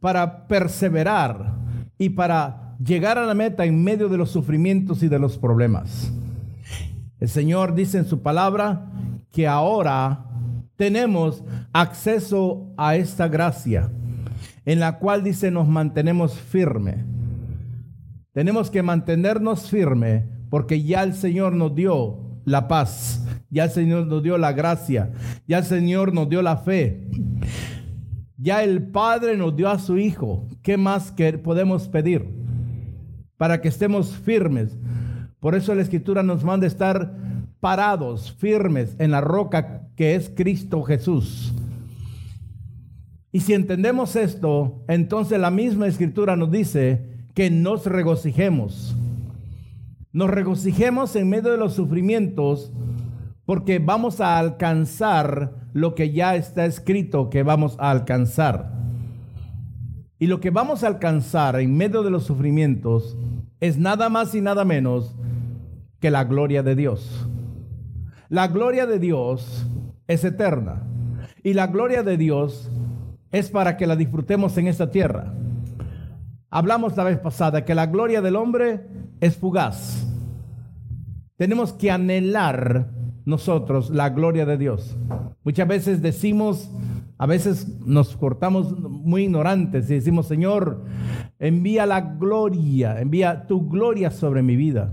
para 0.00 0.48
perseverar 0.48 1.54
y 1.98 2.08
para 2.08 2.74
llegar 2.82 3.18
a 3.18 3.26
la 3.26 3.34
meta 3.34 3.66
en 3.66 3.84
medio 3.84 4.08
de 4.08 4.16
los 4.16 4.30
sufrimientos 4.30 5.02
y 5.02 5.08
de 5.08 5.18
los 5.18 5.36
problemas. 5.36 6.10
El 7.20 7.28
Señor 7.28 7.74
dice 7.74 7.98
en 7.98 8.06
su 8.06 8.22
palabra 8.22 8.90
que 9.30 9.46
ahora 9.46 10.24
tenemos 10.76 11.44
acceso 11.74 12.72
a 12.78 12.96
esta 12.96 13.28
gracia, 13.28 13.92
en 14.64 14.80
la 14.80 14.98
cual 14.98 15.22
dice 15.22 15.50
nos 15.50 15.68
mantenemos 15.68 16.34
firme. 16.34 17.04
Tenemos 18.32 18.70
que 18.70 18.82
mantenernos 18.82 19.70
firme 19.70 20.28
porque 20.50 20.82
ya 20.82 21.02
el 21.02 21.14
Señor 21.14 21.52
nos 21.54 21.74
dio 21.74 22.18
la 22.44 22.66
paz 22.68 23.22
ya 23.52 23.64
el 23.64 23.70
Señor 23.70 24.06
nos 24.06 24.22
dio 24.22 24.38
la 24.38 24.54
gracia. 24.54 25.12
Ya 25.46 25.58
el 25.58 25.64
Señor 25.64 26.14
nos 26.14 26.26
dio 26.30 26.40
la 26.40 26.56
fe. 26.56 27.06
Ya 28.38 28.64
el 28.64 28.82
Padre 28.84 29.36
nos 29.36 29.54
dio 29.54 29.68
a 29.68 29.78
su 29.78 29.98
Hijo. 29.98 30.48
¿Qué 30.62 30.78
más 30.78 31.12
que 31.12 31.34
podemos 31.34 31.86
pedir? 31.86 32.26
Para 33.36 33.60
que 33.60 33.68
estemos 33.68 34.16
firmes. 34.16 34.78
Por 35.38 35.54
eso 35.54 35.74
la 35.74 35.82
Escritura 35.82 36.22
nos 36.22 36.44
manda 36.44 36.66
estar 36.66 37.14
parados, 37.60 38.32
firmes 38.32 38.96
en 38.98 39.10
la 39.10 39.20
roca 39.20 39.86
que 39.96 40.14
es 40.14 40.32
Cristo 40.34 40.82
Jesús. 40.82 41.52
Y 43.32 43.40
si 43.40 43.52
entendemos 43.52 44.16
esto, 44.16 44.82
entonces 44.88 45.38
la 45.38 45.50
misma 45.50 45.88
Escritura 45.88 46.36
nos 46.36 46.50
dice 46.50 47.11
que 47.34 47.50
nos 47.50 47.86
regocijemos. 47.86 48.96
Nos 50.12 50.30
regocijemos 50.30 51.16
en 51.16 51.28
medio 51.30 51.50
de 51.50 51.56
los 51.56 51.74
sufrimientos 51.74 52.72
porque 53.44 53.78
vamos 53.78 54.20
a 54.20 54.38
alcanzar 54.38 55.54
lo 55.72 55.94
que 55.94 56.12
ya 56.12 56.36
está 56.36 56.66
escrito 56.66 57.30
que 57.30 57.42
vamos 57.42 57.76
a 57.78 57.90
alcanzar. 57.90 58.72
Y 60.18 60.26
lo 60.26 60.40
que 60.40 60.50
vamos 60.50 60.84
a 60.84 60.86
alcanzar 60.86 61.58
en 61.58 61.76
medio 61.76 62.02
de 62.02 62.10
los 62.10 62.24
sufrimientos 62.24 63.16
es 63.60 63.78
nada 63.78 64.08
más 64.08 64.34
y 64.34 64.40
nada 64.40 64.64
menos 64.64 65.16
que 65.98 66.10
la 66.10 66.24
gloria 66.24 66.62
de 66.62 66.76
Dios. 66.76 67.26
La 68.28 68.48
gloria 68.48 68.86
de 68.86 68.98
Dios 68.98 69.66
es 70.06 70.24
eterna 70.24 70.82
y 71.42 71.54
la 71.54 71.66
gloria 71.66 72.02
de 72.02 72.16
Dios 72.16 72.70
es 73.30 73.50
para 73.50 73.76
que 73.76 73.86
la 73.86 73.96
disfrutemos 73.96 74.56
en 74.58 74.68
esta 74.68 74.90
tierra. 74.90 75.34
Hablamos 76.54 76.94
la 76.98 77.04
vez 77.04 77.18
pasada 77.18 77.64
que 77.64 77.74
la 77.74 77.86
gloria 77.86 78.20
del 78.20 78.36
hombre 78.36 78.86
es 79.20 79.38
fugaz. 79.38 80.06
Tenemos 81.36 81.72
que 81.72 81.90
anhelar 81.90 82.90
nosotros 83.24 83.88
la 83.88 84.10
gloria 84.10 84.44
de 84.44 84.58
Dios. 84.58 84.94
Muchas 85.44 85.66
veces 85.66 86.02
decimos, 86.02 86.70
a 87.16 87.24
veces 87.24 87.80
nos 87.86 88.18
cortamos 88.18 88.78
muy 88.78 89.22
ignorantes 89.22 89.90
y 89.90 89.94
decimos, 89.94 90.26
Señor, 90.26 90.84
envía 91.38 91.86
la 91.86 92.02
gloria, 92.02 93.00
envía 93.00 93.46
tu 93.46 93.66
gloria 93.66 94.10
sobre 94.10 94.42
mi 94.42 94.54
vida. 94.54 94.92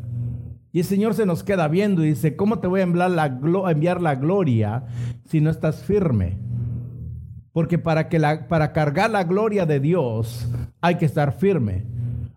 Y 0.72 0.80
el 0.80 0.86
Señor 0.86 1.14
se 1.14 1.26
nos 1.26 1.44
queda 1.44 1.68
viendo 1.68 2.06
y 2.06 2.10
dice, 2.12 2.38
¿cómo 2.38 2.60
te 2.60 2.68
voy 2.68 2.80
a 2.80 2.84
enviar 2.84 3.12
la, 3.12 3.38
enviar 3.70 4.02
la 4.02 4.16
gloria 4.16 4.86
si 5.26 5.42
no 5.42 5.50
estás 5.50 5.84
firme? 5.84 6.38
Porque 7.52 7.78
para, 7.78 8.10
que 8.10 8.20
la, 8.20 8.48
para 8.48 8.72
cargar 8.72 9.10
la 9.10 9.24
gloria 9.24 9.66
de 9.66 9.80
Dios 9.80 10.48
hay 10.82 10.96
que 10.96 11.06
estar 11.06 11.34
firme, 11.34 11.86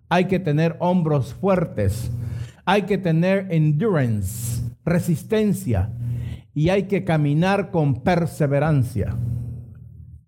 hay 0.08 0.26
que 0.26 0.38
tener 0.38 0.76
hombros 0.78 1.34
fuertes, 1.34 2.10
hay 2.64 2.82
que 2.82 2.98
tener 2.98 3.46
endurance, 3.50 4.62
resistencia 4.84 5.90
y 6.54 6.68
hay 6.68 6.84
que 6.84 7.04
caminar 7.04 7.70
con 7.70 8.02
perseverancia. 8.02 9.16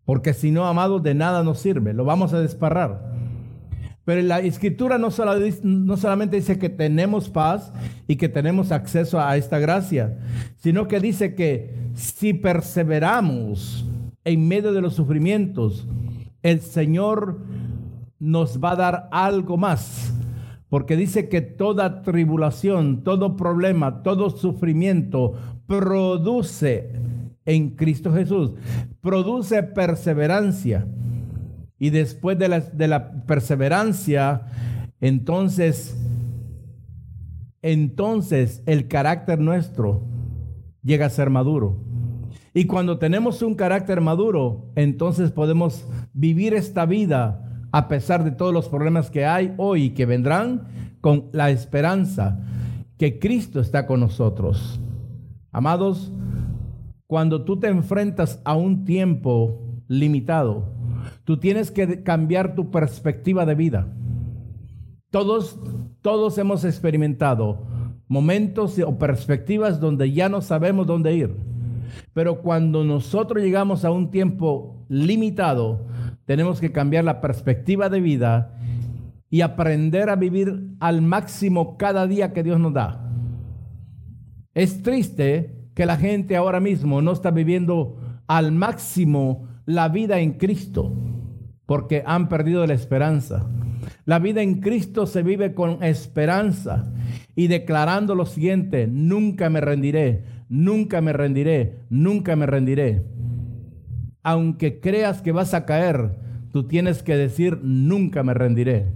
Porque 0.04 0.34
si 0.34 0.50
no, 0.50 0.66
amados, 0.66 1.02
de 1.02 1.14
nada 1.14 1.42
nos 1.42 1.60
sirve, 1.60 1.94
lo 1.94 2.04
vamos 2.04 2.32
a 2.34 2.40
desparrar. 2.40 3.14
Pero 4.04 4.20
la 4.20 4.40
escritura 4.40 4.98
no, 4.98 5.08
no, 5.62 5.96
solamente 5.96 6.36
dice 6.36 6.58
que 6.58 6.68
tenemos 6.68 7.30
paz 7.30 7.72
y 8.06 8.16
que 8.16 8.28
tenemos 8.28 8.70
acceso 8.70 9.18
a 9.18 9.36
esta 9.38 9.58
gracia, 9.58 10.18
sino 10.56 10.88
que 10.88 11.00
dice 11.00 11.34
que 11.34 11.74
si 11.94 12.34
perseveramos 12.34 13.86
en 14.24 14.48
medio 14.48 14.72
de 14.72 14.80
los 14.80 14.94
sufrimientos, 14.94 15.86
el 16.42 16.60
Señor 16.60 17.40
nos 18.18 18.62
va 18.62 18.72
a 18.72 18.76
dar 18.76 19.08
algo 19.10 19.56
más 19.56 20.14
porque 20.74 20.96
dice 20.96 21.28
que 21.28 21.40
toda 21.40 22.02
tribulación, 22.02 23.04
todo 23.04 23.36
problema, 23.36 24.02
todo 24.02 24.28
sufrimiento 24.30 25.34
produce 25.68 26.90
en 27.44 27.76
Cristo 27.76 28.12
Jesús, 28.12 28.54
produce 29.00 29.62
perseverancia. 29.62 30.84
Y 31.78 31.90
después 31.90 32.40
de 32.40 32.48
la, 32.48 32.58
de 32.58 32.88
la 32.88 33.24
perseverancia, 33.24 34.46
entonces, 35.00 35.96
entonces 37.62 38.60
el 38.66 38.88
carácter 38.88 39.38
nuestro 39.38 40.02
llega 40.82 41.06
a 41.06 41.10
ser 41.10 41.30
maduro. 41.30 41.76
Y 42.54 42.66
cuando 42.66 42.98
tenemos 42.98 43.42
un 43.42 43.56
carácter 43.56 44.00
maduro, 44.00 44.70
entonces 44.76 45.32
podemos 45.32 45.86
vivir 46.12 46.54
esta 46.54 46.86
vida 46.86 47.66
a 47.72 47.88
pesar 47.88 48.22
de 48.22 48.30
todos 48.30 48.54
los 48.54 48.68
problemas 48.68 49.10
que 49.10 49.26
hay 49.26 49.52
hoy 49.56 49.86
y 49.86 49.90
que 49.90 50.06
vendrán, 50.06 50.68
con 51.00 51.26
la 51.32 51.50
esperanza 51.50 52.38
que 52.96 53.18
Cristo 53.18 53.60
está 53.60 53.86
con 53.86 53.98
nosotros. 53.98 54.80
Amados, 55.50 56.12
cuando 57.08 57.44
tú 57.44 57.58
te 57.58 57.66
enfrentas 57.66 58.40
a 58.44 58.54
un 58.54 58.84
tiempo 58.84 59.60
limitado, 59.88 60.72
tú 61.24 61.38
tienes 61.38 61.72
que 61.72 62.04
cambiar 62.04 62.54
tu 62.54 62.70
perspectiva 62.70 63.44
de 63.44 63.56
vida. 63.56 63.88
Todos, 65.10 65.58
todos 66.00 66.38
hemos 66.38 66.64
experimentado 66.64 67.66
momentos 68.06 68.78
o 68.78 68.96
perspectivas 68.96 69.80
donde 69.80 70.12
ya 70.12 70.28
no 70.28 70.40
sabemos 70.40 70.86
dónde 70.86 71.14
ir. 71.16 71.53
Pero 72.14 72.40
cuando 72.40 72.84
nosotros 72.84 73.42
llegamos 73.42 73.84
a 73.84 73.90
un 73.90 74.10
tiempo 74.10 74.86
limitado, 74.88 75.86
tenemos 76.24 76.60
que 76.60 76.72
cambiar 76.72 77.04
la 77.04 77.20
perspectiva 77.20 77.88
de 77.88 78.00
vida 78.00 78.56
y 79.28 79.40
aprender 79.40 80.08
a 80.08 80.16
vivir 80.16 80.76
al 80.80 81.02
máximo 81.02 81.76
cada 81.76 82.06
día 82.06 82.32
que 82.32 82.44
Dios 82.44 82.60
nos 82.60 82.72
da. 82.72 83.10
Es 84.54 84.82
triste 84.82 85.68
que 85.74 85.86
la 85.86 85.96
gente 85.96 86.36
ahora 86.36 86.60
mismo 86.60 87.02
no 87.02 87.10
está 87.12 87.32
viviendo 87.32 87.96
al 88.28 88.52
máximo 88.52 89.48
la 89.66 89.88
vida 89.88 90.20
en 90.20 90.34
Cristo 90.34 90.92
porque 91.66 92.04
han 92.06 92.28
perdido 92.28 92.66
la 92.66 92.74
esperanza. 92.74 93.50
La 94.04 94.18
vida 94.18 94.42
en 94.42 94.60
Cristo 94.60 95.06
se 95.06 95.22
vive 95.22 95.54
con 95.54 95.82
esperanza 95.82 96.92
y 97.34 97.48
declarando 97.48 98.14
lo 98.14 98.26
siguiente, 98.26 98.86
nunca 98.86 99.50
me 99.50 99.60
rendiré, 99.60 100.24
nunca 100.48 101.00
me 101.00 101.12
rendiré, 101.12 101.78
nunca 101.90 102.36
me 102.36 102.46
rendiré. 102.46 103.04
Aunque 104.22 104.80
creas 104.80 105.22
que 105.22 105.32
vas 105.32 105.54
a 105.54 105.64
caer, 105.66 106.16
tú 106.52 106.64
tienes 106.64 107.02
que 107.02 107.16
decir, 107.16 107.60
nunca 107.62 108.22
me 108.22 108.34
rendiré. 108.34 108.86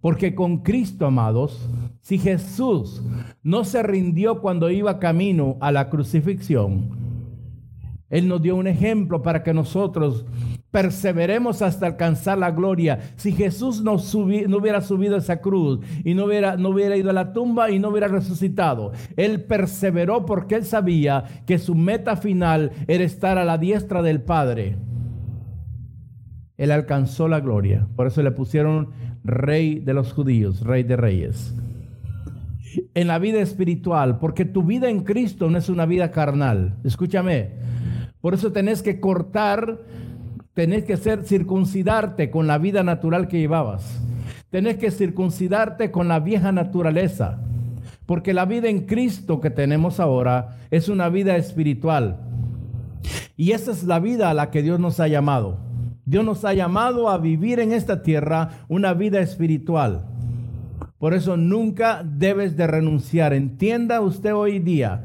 Porque 0.00 0.34
con 0.34 0.58
Cristo, 0.58 1.06
amados, 1.06 1.68
si 2.00 2.18
Jesús 2.18 3.02
no 3.42 3.64
se 3.64 3.82
rindió 3.82 4.40
cuando 4.40 4.70
iba 4.70 4.98
camino 4.98 5.56
a 5.60 5.70
la 5.72 5.90
crucifixión, 5.90 6.90
Él 8.08 8.26
nos 8.26 8.42
dio 8.42 8.56
un 8.56 8.66
ejemplo 8.66 9.22
para 9.22 9.42
que 9.42 9.52
nosotros 9.52 10.24
perseveremos 10.70 11.62
hasta 11.62 11.86
alcanzar 11.86 12.38
la 12.38 12.50
gloria. 12.50 13.00
Si 13.16 13.32
Jesús 13.32 13.82
no, 13.82 13.94
hubiera 13.94 14.80
subido 14.80 15.16
esa 15.16 15.40
cruz 15.40 15.80
y 16.04 16.14
no 16.14 16.26
hubiera, 16.26 16.56
no 16.56 16.70
hubiera 16.70 16.96
ido 16.96 17.10
a 17.10 17.14
la 17.14 17.32
tumba 17.32 17.70
y 17.70 17.78
no 17.78 17.88
hubiera 17.88 18.08
resucitado, 18.08 18.92
Él 19.16 19.42
perseveró 19.44 20.26
porque 20.26 20.56
Él 20.56 20.64
sabía 20.64 21.24
que 21.46 21.58
su 21.58 21.74
meta 21.74 22.16
final 22.16 22.72
era 22.86 23.04
estar 23.04 23.38
a 23.38 23.44
la 23.44 23.58
diestra 23.58 24.02
del 24.02 24.22
Padre. 24.22 24.76
Él 26.56 26.70
alcanzó 26.72 27.26
la 27.26 27.40
gloria. 27.40 27.88
Por 27.96 28.06
eso 28.06 28.22
le 28.22 28.32
pusieron 28.32 28.90
rey 29.24 29.78
de 29.80 29.94
los 29.94 30.12
judíos, 30.12 30.60
rey 30.60 30.82
de 30.82 30.96
reyes. 30.96 31.54
En 32.94 33.08
la 33.08 33.18
vida 33.18 33.40
espiritual, 33.40 34.18
porque 34.18 34.44
tu 34.44 34.62
vida 34.62 34.88
en 34.90 35.02
Cristo 35.02 35.50
no 35.50 35.58
es 35.58 35.68
una 35.68 35.86
vida 35.86 36.10
carnal. 36.10 36.76
Escúchame. 36.84 37.54
Por 38.20 38.34
eso 38.34 38.52
tenés 38.52 38.82
que 38.82 39.00
cortar 39.00 39.80
tenés 40.60 40.84
que 40.84 40.98
ser 40.98 41.24
circuncidarte 41.24 42.30
con 42.30 42.46
la 42.46 42.58
vida 42.58 42.82
natural 42.82 43.28
que 43.28 43.38
llevabas. 43.38 43.98
Tenés 44.50 44.76
que 44.76 44.90
circuncidarte 44.90 45.90
con 45.90 46.06
la 46.06 46.20
vieja 46.20 46.52
naturaleza. 46.52 47.40
Porque 48.04 48.34
la 48.34 48.44
vida 48.44 48.68
en 48.68 48.80
Cristo 48.80 49.40
que 49.40 49.48
tenemos 49.48 50.00
ahora 50.00 50.58
es 50.70 50.90
una 50.90 51.08
vida 51.08 51.34
espiritual. 51.38 52.18
Y 53.38 53.52
esa 53.52 53.70
es 53.70 53.84
la 53.84 54.00
vida 54.00 54.28
a 54.28 54.34
la 54.34 54.50
que 54.50 54.60
Dios 54.60 54.78
nos 54.78 55.00
ha 55.00 55.08
llamado. 55.08 55.56
Dios 56.04 56.26
nos 56.26 56.44
ha 56.44 56.52
llamado 56.52 57.08
a 57.08 57.16
vivir 57.16 57.58
en 57.58 57.72
esta 57.72 58.02
tierra 58.02 58.50
una 58.68 58.92
vida 58.92 59.20
espiritual. 59.20 60.04
Por 60.98 61.14
eso 61.14 61.38
nunca 61.38 62.04
debes 62.04 62.54
de 62.58 62.66
renunciar. 62.66 63.32
Entienda 63.32 64.02
usted 64.02 64.34
hoy 64.34 64.58
día 64.58 65.04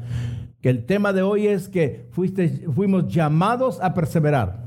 que 0.60 0.68
el 0.68 0.84
tema 0.84 1.14
de 1.14 1.22
hoy 1.22 1.46
es 1.46 1.70
que 1.70 2.10
fuiste, 2.10 2.66
fuimos 2.74 3.08
llamados 3.08 3.80
a 3.80 3.94
perseverar. 3.94 4.65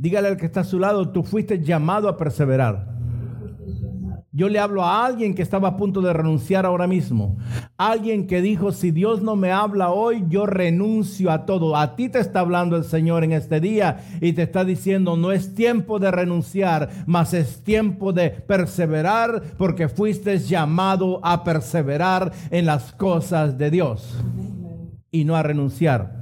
Dígale 0.00 0.28
al 0.28 0.38
que 0.38 0.46
está 0.46 0.60
a 0.60 0.64
su 0.64 0.78
lado, 0.78 1.10
tú 1.10 1.22
fuiste 1.22 1.62
llamado 1.62 2.08
a 2.08 2.16
perseverar. 2.16 2.88
Yo 4.32 4.48
le 4.48 4.58
hablo 4.58 4.82
a 4.82 5.04
alguien 5.04 5.34
que 5.34 5.42
estaba 5.42 5.68
a 5.68 5.76
punto 5.76 6.00
de 6.00 6.14
renunciar 6.14 6.64
ahora 6.64 6.86
mismo. 6.86 7.36
Alguien 7.76 8.26
que 8.26 8.40
dijo, 8.40 8.72
si 8.72 8.92
Dios 8.92 9.20
no 9.20 9.36
me 9.36 9.52
habla 9.52 9.90
hoy, 9.90 10.24
yo 10.28 10.46
renuncio 10.46 11.30
a 11.30 11.44
todo. 11.44 11.76
A 11.76 11.96
ti 11.96 12.08
te 12.08 12.18
está 12.18 12.40
hablando 12.40 12.78
el 12.78 12.84
Señor 12.84 13.24
en 13.24 13.32
este 13.32 13.60
día 13.60 13.98
y 14.22 14.32
te 14.32 14.40
está 14.40 14.64
diciendo, 14.64 15.18
no 15.18 15.32
es 15.32 15.54
tiempo 15.54 15.98
de 15.98 16.10
renunciar, 16.10 16.88
mas 17.04 17.34
es 17.34 17.62
tiempo 17.62 18.14
de 18.14 18.30
perseverar 18.30 19.42
porque 19.58 19.90
fuiste 19.90 20.38
llamado 20.38 21.20
a 21.22 21.44
perseverar 21.44 22.32
en 22.50 22.64
las 22.64 22.92
cosas 22.92 23.58
de 23.58 23.70
Dios 23.70 24.16
y 25.10 25.26
no 25.26 25.36
a 25.36 25.42
renunciar. 25.42 26.19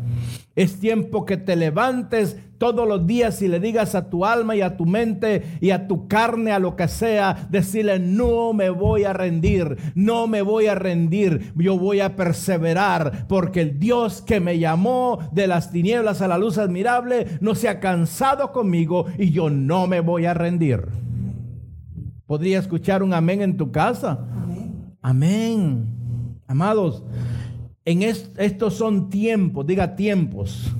Es 0.58 0.80
tiempo 0.80 1.24
que 1.24 1.36
te 1.36 1.54
levantes 1.54 2.36
todos 2.58 2.88
los 2.88 3.06
días 3.06 3.40
y 3.42 3.46
le 3.46 3.60
digas 3.60 3.94
a 3.94 4.10
tu 4.10 4.24
alma 4.24 4.56
y 4.56 4.60
a 4.60 4.76
tu 4.76 4.86
mente 4.86 5.44
y 5.60 5.70
a 5.70 5.86
tu 5.86 6.08
carne, 6.08 6.50
a 6.50 6.58
lo 6.58 6.74
que 6.74 6.88
sea, 6.88 7.46
decirle, 7.48 8.00
no 8.00 8.52
me 8.52 8.68
voy 8.68 9.04
a 9.04 9.12
rendir, 9.12 9.76
no 9.94 10.26
me 10.26 10.42
voy 10.42 10.66
a 10.66 10.74
rendir, 10.74 11.52
yo 11.54 11.78
voy 11.78 12.00
a 12.00 12.16
perseverar, 12.16 13.28
porque 13.28 13.60
el 13.60 13.78
Dios 13.78 14.20
que 14.20 14.40
me 14.40 14.58
llamó 14.58 15.20
de 15.30 15.46
las 15.46 15.70
tinieblas 15.70 16.22
a 16.22 16.26
la 16.26 16.38
luz 16.38 16.58
admirable 16.58 17.38
no 17.40 17.54
se 17.54 17.68
ha 17.68 17.78
cansado 17.78 18.50
conmigo 18.50 19.06
y 19.16 19.30
yo 19.30 19.50
no 19.50 19.86
me 19.86 20.00
voy 20.00 20.26
a 20.26 20.34
rendir. 20.34 20.88
¿Podría 22.26 22.58
escuchar 22.58 23.04
un 23.04 23.14
amén 23.14 23.42
en 23.42 23.56
tu 23.56 23.70
casa? 23.70 24.26
Amén. 24.42 24.96
amén. 25.02 25.98
Amados, 26.48 27.04
en 27.88 28.02
estos 28.02 28.74
son 28.74 29.08
tiempos, 29.08 29.66
diga 29.66 29.96
tiempos. 29.96 30.70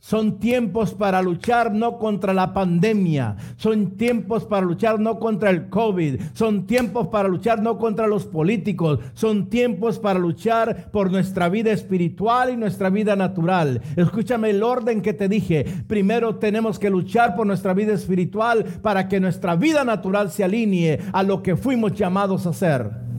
Son 0.00 0.38
tiempos 0.38 0.92
para 0.92 1.22
luchar 1.22 1.72
no 1.72 1.98
contra 1.98 2.34
la 2.34 2.52
pandemia, 2.52 3.36
son 3.56 3.92
tiempos 3.96 4.44
para 4.44 4.66
luchar 4.66 5.00
no 5.00 5.18
contra 5.18 5.48
el 5.48 5.70
COVID, 5.70 6.20
son 6.34 6.66
tiempos 6.66 7.08
para 7.08 7.26
luchar 7.26 7.62
no 7.62 7.78
contra 7.78 8.06
los 8.06 8.26
políticos, 8.26 8.98
son 9.14 9.48
tiempos 9.48 9.98
para 9.98 10.18
luchar 10.18 10.90
por 10.90 11.10
nuestra 11.10 11.48
vida 11.48 11.72
espiritual 11.72 12.50
y 12.50 12.58
nuestra 12.58 12.90
vida 12.90 13.16
natural. 13.16 13.80
Escúchame 13.96 14.50
el 14.50 14.62
orden 14.62 15.00
que 15.00 15.14
te 15.14 15.26
dije. 15.26 15.64
Primero 15.86 16.34
tenemos 16.34 16.78
que 16.78 16.90
luchar 16.90 17.34
por 17.34 17.46
nuestra 17.46 17.72
vida 17.72 17.94
espiritual 17.94 18.62
para 18.82 19.08
que 19.08 19.20
nuestra 19.20 19.56
vida 19.56 19.84
natural 19.84 20.30
se 20.30 20.44
alinee 20.44 20.98
a 21.14 21.22
lo 21.22 21.42
que 21.42 21.56
fuimos 21.56 21.94
llamados 21.94 22.46
a 22.46 22.50
hacer. 22.50 23.13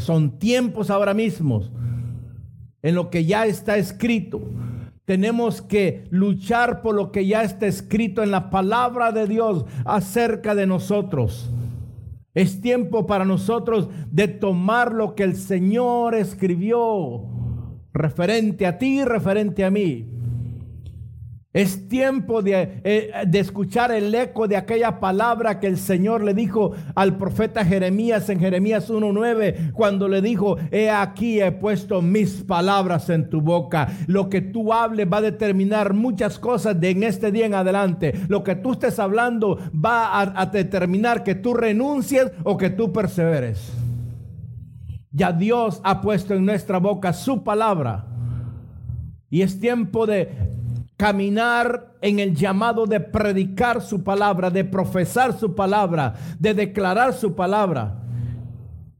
Son 0.00 0.38
tiempos 0.38 0.90
ahora 0.90 1.14
mismos 1.14 1.70
en 2.82 2.94
lo 2.94 3.10
que 3.10 3.24
ya 3.24 3.46
está 3.46 3.76
escrito. 3.76 4.40
Tenemos 5.04 5.62
que 5.62 6.04
luchar 6.10 6.82
por 6.82 6.94
lo 6.94 7.12
que 7.12 7.26
ya 7.26 7.42
está 7.42 7.66
escrito 7.66 8.22
en 8.22 8.30
la 8.30 8.50
palabra 8.50 9.12
de 9.12 9.26
Dios 9.26 9.64
acerca 9.84 10.54
de 10.54 10.66
nosotros. 10.66 11.50
Es 12.34 12.60
tiempo 12.60 13.06
para 13.06 13.24
nosotros 13.24 13.88
de 14.10 14.28
tomar 14.28 14.92
lo 14.92 15.14
que 15.14 15.24
el 15.24 15.36
Señor 15.36 16.14
escribió 16.14 17.28
referente 17.92 18.66
a 18.66 18.78
ti, 18.78 19.04
referente 19.04 19.64
a 19.64 19.70
mí. 19.70 20.11
Es 21.52 21.86
tiempo 21.86 22.40
eh, 22.46 23.12
de, 23.26 23.38
escuchar 23.38 23.92
el 23.92 24.14
eco 24.14 24.48
de 24.48 24.56
aquella 24.56 24.98
palabra 25.00 25.60
que 25.60 25.66
el 25.66 25.76
Señor 25.76 26.22
le 26.22 26.32
dijo 26.32 26.72
al 26.94 27.18
profeta 27.18 27.62
Jeremías 27.62 28.30
en 28.30 28.40
Jeremías 28.40 28.90
1.9, 28.90 29.72
cuando 29.72 30.08
le 30.08 30.22
dijo, 30.22 30.56
he 30.70 30.88
aquí 30.88 31.42
he 31.42 31.52
puesto 31.52 32.00
mis 32.00 32.42
palabras 32.42 33.10
en 33.10 33.28
tu 33.28 33.42
boca. 33.42 33.88
Lo 34.06 34.30
que 34.30 34.40
tú 34.40 34.72
hables 34.72 35.06
va 35.12 35.18
a 35.18 35.22
determinar 35.22 35.92
muchas 35.92 36.38
cosas 36.38 36.80
de 36.80 36.88
en 36.88 37.02
este 37.02 37.30
día 37.30 37.44
en 37.44 37.54
adelante. 37.54 38.14
Lo 38.28 38.42
que 38.42 38.54
tú 38.54 38.72
estés 38.72 38.98
hablando 38.98 39.58
va 39.72 40.20
a 40.20 40.46
determinar 40.46 41.22
que 41.22 41.34
tú 41.34 41.52
renuncies 41.52 42.32
o 42.44 42.56
que 42.56 42.70
tú 42.70 42.94
perseveres. 42.94 43.72
Ya 45.10 45.32
Dios 45.32 45.82
ha 45.84 46.00
puesto 46.00 46.32
en 46.32 46.46
nuestra 46.46 46.78
boca 46.78 47.12
su 47.12 47.44
palabra. 47.44 48.06
Y 49.28 49.42
es 49.42 49.60
tiempo 49.60 50.06
de 50.06 50.52
caminar 51.02 51.96
en 52.00 52.20
el 52.20 52.32
llamado 52.32 52.86
de 52.86 53.00
predicar 53.00 53.82
su 53.82 54.04
palabra, 54.04 54.50
de 54.50 54.64
profesar 54.64 55.36
su 55.36 55.52
palabra, 55.52 56.14
de 56.38 56.54
declarar 56.54 57.12
su 57.12 57.34
palabra. 57.34 58.04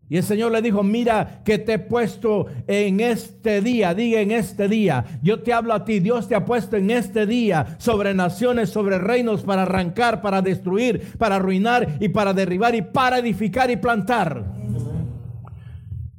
Y 0.08 0.16
el 0.16 0.24
Señor 0.24 0.50
le 0.50 0.60
dijo, 0.60 0.82
mira 0.82 1.42
que 1.44 1.58
te 1.58 1.74
he 1.74 1.78
puesto 1.78 2.46
en 2.66 2.98
este 2.98 3.60
día, 3.60 3.94
diga 3.94 4.20
en 4.20 4.32
este 4.32 4.66
día, 4.66 5.04
yo 5.22 5.44
te 5.44 5.52
hablo 5.52 5.74
a 5.74 5.84
ti, 5.84 6.00
Dios 6.00 6.26
te 6.26 6.34
ha 6.34 6.44
puesto 6.44 6.76
en 6.76 6.90
este 6.90 7.24
día 7.24 7.76
sobre 7.78 8.14
naciones, 8.14 8.70
sobre 8.70 8.98
reinos, 8.98 9.42
para 9.42 9.62
arrancar, 9.62 10.20
para 10.22 10.42
destruir, 10.42 11.16
para 11.18 11.36
arruinar 11.36 11.98
y 12.00 12.08
para 12.08 12.32
derribar 12.32 12.74
y 12.74 12.82
para 12.82 13.18
edificar 13.20 13.70
y 13.70 13.76
plantar. 13.76 14.61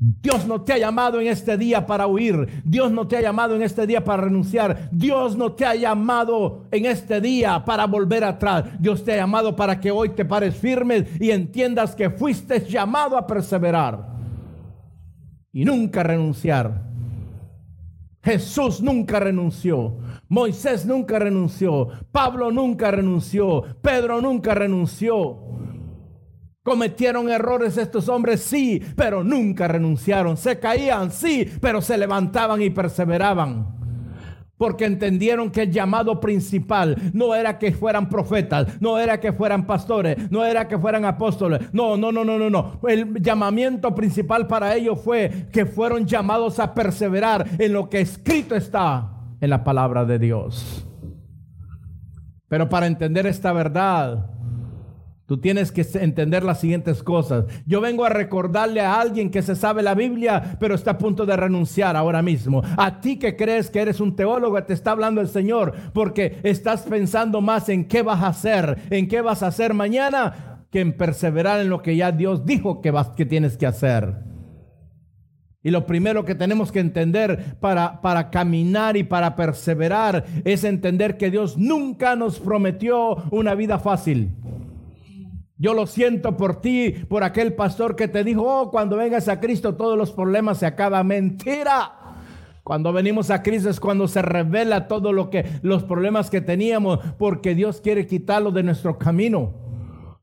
Dios 0.06 0.46
no 0.46 0.62
te 0.62 0.74
ha 0.74 0.78
llamado 0.78 1.22
en 1.22 1.28
este 1.28 1.56
día 1.56 1.86
para 1.86 2.08
huir. 2.08 2.62
Dios 2.66 2.92
no 2.92 3.08
te 3.08 3.16
ha 3.16 3.22
llamado 3.22 3.56
en 3.56 3.62
este 3.62 3.88
día 3.88 4.04
para 4.04 4.24
renunciar. 4.24 4.90
Dios 4.92 5.38
no 5.38 5.54
te 5.54 5.66
ha 5.66 5.76
llamado 5.76 6.66
en 6.72 6.86
este 6.86 7.22
día 7.22 7.64
para 7.64 7.88
volver 7.88 8.26
atrás. 8.26 8.66
Dios 8.80 9.06
te 9.06 9.14
ha 9.14 9.16
llamado 9.16 9.56
para 9.56 9.80
que 9.80 9.92
hoy 9.92 10.10
te 10.10 10.26
pares 10.26 10.56
firme 10.56 11.06
y 11.22 11.32
entiendas 11.32 11.96
que 11.96 12.10
fuiste 12.10 12.60
llamado 12.66 13.18
a 13.18 13.26
perseverar 13.26 14.10
y 15.54 15.64
nunca 15.64 16.04
renunciar. 16.04 16.84
Jesús 18.22 18.82
nunca 18.82 19.22
renunció. 19.22 19.96
Moisés 20.28 20.86
nunca 20.86 21.18
renunció. 21.18 21.88
Pablo 22.12 22.52
nunca 22.52 22.92
renunció. 22.92 23.64
Pedro 23.82 24.20
nunca 24.20 24.54
renunció. 24.54 25.40
Cometieron 26.64 27.30
errores 27.30 27.78
estos 27.78 28.08
hombres, 28.08 28.42
sí, 28.42 28.82
pero 28.96 29.24
nunca 29.24 29.68
renunciaron. 29.68 30.38
Se 30.38 30.60
caían, 30.60 31.12
sí, 31.12 31.52
pero 31.60 31.82
se 31.82 31.98
levantaban 31.98 32.62
y 32.62 32.70
perseveraban. 32.70 33.68
porque 34.58 34.86
entendieron 34.86 35.52
que 35.52 35.64
el 35.64 35.72
llamado 35.72 36.22
principal 36.22 36.96
no 37.12 37.36
era 37.36 37.60
que 37.60 37.74
fueran 37.74 38.08
profetas, 38.08 38.80
no 38.80 38.98
era 38.98 39.20
que 39.20 39.34
fueran 39.34 39.66
pastores, 39.68 40.32
no 40.32 40.46
era 40.46 40.70
que 40.70 40.78
fueran 40.78 41.04
apóstoles. 41.04 41.60
No, 41.74 41.98
no, 41.98 42.14
no, 42.14 42.24
no, 42.24 42.38
no, 42.38 42.50
no. 42.50 42.80
El 42.88 43.22
llamamiento 43.22 43.94
principal 43.94 44.48
para 44.48 44.74
ellos 44.76 45.02
fue 45.04 45.48
que 45.52 45.66
fueron 45.66 46.06
llamados 46.06 46.60
a 46.60 46.74
perseverar 46.74 47.46
en 47.60 47.74
lo 47.74 47.90
que 47.90 48.00
escrito 48.00 48.56
está 48.56 49.12
en 49.42 49.50
la 49.50 49.66
palabra 49.66 50.06
de 50.06 50.18
Dios. 50.18 50.88
Pero 52.48 52.70
para 52.70 52.86
entender 52.88 53.28
esta 53.28 53.52
verdad, 53.52 54.30
Tú 55.34 55.40
tienes 55.40 55.72
que 55.72 55.84
entender 55.96 56.44
las 56.44 56.60
siguientes 56.60 57.02
cosas. 57.02 57.46
Yo 57.66 57.82
vengo 57.82 58.06
a 58.06 58.10
recordarle 58.10 58.82
a 58.82 59.02
alguien 59.02 59.32
que 59.32 59.42
se 59.42 59.56
sabe 59.56 59.82
la 59.82 59.96
Biblia, 59.96 60.58
pero 60.60 60.76
está 60.76 60.92
a 60.92 60.98
punto 61.00 61.26
de 61.26 61.36
renunciar 61.36 61.96
ahora 61.96 62.22
mismo. 62.22 62.62
A 62.78 63.02
ti 63.02 63.18
que 63.18 63.36
crees 63.36 63.72
que 63.72 63.80
eres 63.80 64.00
un 64.00 64.16
teólogo, 64.16 64.64
te 64.64 64.74
está 64.74 64.92
hablando 64.92 65.22
el 65.22 65.28
Señor, 65.28 65.74
porque 65.92 66.38
estás 66.44 66.84
pensando 66.84 67.42
más 67.42 67.68
en 67.70 67.86
qué 67.86 68.04
vas 68.04 68.22
a 68.22 68.28
hacer, 68.28 68.78
en 68.92 69.08
qué 69.08 69.22
vas 69.22 69.42
a 69.42 69.48
hacer 69.48 69.74
mañana, 69.74 70.68
que 70.70 70.82
en 70.82 70.96
perseverar 70.96 71.62
en 71.62 71.72
lo 71.72 71.82
que 71.82 71.96
ya 71.96 72.12
Dios 72.12 72.46
dijo 72.46 72.80
que, 72.80 72.92
vas, 72.92 73.10
que 73.10 73.26
tienes 73.26 73.58
que 73.58 73.66
hacer. 73.66 74.14
Y 75.64 75.72
lo 75.72 75.88
primero 75.88 76.26
que 76.26 76.36
tenemos 76.36 76.72
que 76.72 76.80
entender 76.80 77.56
para, 77.60 78.02
para 78.02 78.30
caminar 78.30 78.98
y 78.98 79.04
para 79.04 79.36
perseverar 79.36 80.26
es 80.46 80.64
entender 80.64 81.18
que 81.18 81.32
Dios 81.32 81.58
nunca 81.58 82.16
nos 82.16 82.40
prometió 82.40 83.16
una 83.32 83.56
vida 83.56 83.80
fácil. 83.80 84.30
Yo 85.64 85.74
lo 85.74 85.88
siento 85.88 86.36
por 86.36 86.60
ti, 86.60 86.94
por 87.08 87.24
aquel 87.24 87.54
pastor 87.54 87.96
que 87.96 88.10
te 88.10 88.26
dijo, 88.26 88.44
oh, 88.44 88.70
cuando 88.70 88.98
vengas 88.98 89.30
a 89.30 89.40
Cristo 89.40 89.76
todos 89.76 89.98
los 89.98 90.12
problemas 90.12 90.58
se 90.58 90.66
acaban. 90.66 91.08
Mentira. 91.08 91.94
Cuando 92.66 92.92
venimos 92.92 93.32
a 93.32 93.42
Cristo 93.42 93.70
es 93.70 93.80
cuando 93.80 94.10
se 94.10 94.22
revela 94.22 94.90
todo 94.90 95.14
lo 95.14 95.30
que 95.30 95.46
los 95.62 95.86
problemas 95.86 96.30
que 96.30 96.42
teníamos, 96.42 97.00
porque 97.18 97.56
Dios 97.56 97.80
quiere 97.80 98.06
quitarlo 98.06 98.52
de 98.52 98.62
nuestro 98.62 98.98
camino. 98.98 99.54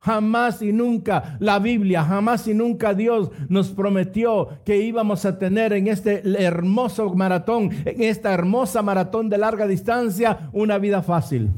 Jamás 0.01 0.61
y 0.61 0.75
nunca 0.75 1.39
la 1.41 1.59
Biblia, 1.59 2.05
jamás 2.05 2.47
y 2.47 2.53
nunca 2.53 2.93
Dios 2.93 3.31
nos 3.49 3.71
prometió 3.71 4.49
que 4.67 4.77
íbamos 4.83 5.25
a 5.25 5.39
tener 5.39 5.73
en 5.73 5.89
este 5.89 6.23
hermoso 6.39 7.15
maratón, 7.15 7.71
en 7.87 8.03
esta 8.03 8.35
hermosa 8.35 8.83
maratón 8.83 9.31
de 9.31 9.39
larga 9.39 9.67
distancia, 9.67 10.51
una 10.53 10.77
vida 10.77 11.01
fácil. 11.01 11.51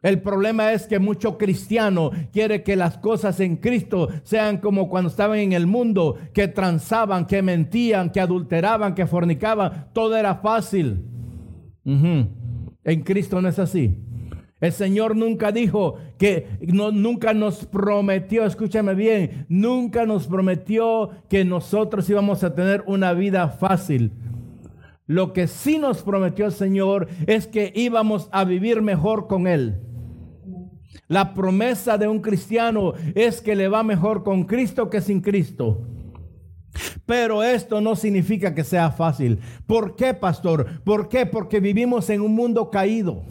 El 0.00 0.22
problema 0.22 0.72
es 0.72 0.86
que 0.86 1.00
mucho 1.00 1.36
cristiano 1.38 2.12
quiere 2.32 2.62
que 2.62 2.76
las 2.76 2.98
cosas 2.98 3.40
en 3.40 3.56
Cristo 3.56 4.08
sean 4.22 4.58
como 4.58 4.88
cuando 4.88 5.10
estaban 5.10 5.38
en 5.40 5.52
el 5.52 5.66
mundo, 5.66 6.16
que 6.32 6.46
transaban, 6.46 7.26
que 7.26 7.42
mentían, 7.42 8.10
que 8.10 8.20
adulteraban, 8.20 8.94
que 8.94 9.08
fornicaban. 9.08 9.88
Todo 9.92 10.16
era 10.16 10.36
fácil. 10.36 11.04
En 11.84 13.02
Cristo 13.02 13.42
no 13.42 13.48
es 13.48 13.58
así. 13.58 13.98
El 14.60 14.72
Señor 14.72 15.16
nunca 15.16 15.50
dijo 15.50 15.96
que 16.16 16.46
no, 16.60 16.92
nunca 16.92 17.34
nos 17.34 17.66
prometió, 17.66 18.44
escúchame 18.44 18.94
bien, 18.94 19.46
nunca 19.48 20.04
nos 20.04 20.26
prometió 20.26 21.10
que 21.28 21.44
nosotros 21.44 22.08
íbamos 22.10 22.44
a 22.44 22.54
tener 22.54 22.84
una 22.86 23.14
vida 23.14 23.48
fácil. 23.48 24.12
Lo 25.06 25.32
que 25.32 25.46
sí 25.46 25.78
nos 25.78 26.02
prometió 26.02 26.46
el 26.46 26.52
Señor 26.52 27.08
es 27.26 27.46
que 27.46 27.72
íbamos 27.74 28.28
a 28.30 28.44
vivir 28.44 28.82
mejor 28.82 29.26
con 29.26 29.46
Él. 29.46 29.87
La 31.08 31.32
promesa 31.32 31.96
de 31.96 32.06
un 32.06 32.20
cristiano 32.20 32.92
es 33.14 33.40
que 33.40 33.56
le 33.56 33.68
va 33.68 33.82
mejor 33.82 34.22
con 34.22 34.44
Cristo 34.44 34.90
que 34.90 35.00
sin 35.00 35.22
Cristo. 35.22 35.82
Pero 37.06 37.42
esto 37.42 37.80
no 37.80 37.96
significa 37.96 38.54
que 38.54 38.62
sea 38.62 38.90
fácil. 38.90 39.38
¿Por 39.66 39.96
qué, 39.96 40.12
pastor? 40.12 40.82
¿Por 40.84 41.08
qué? 41.08 41.24
Porque 41.24 41.60
vivimos 41.60 42.10
en 42.10 42.20
un 42.20 42.34
mundo 42.34 42.70
caído. 42.70 43.22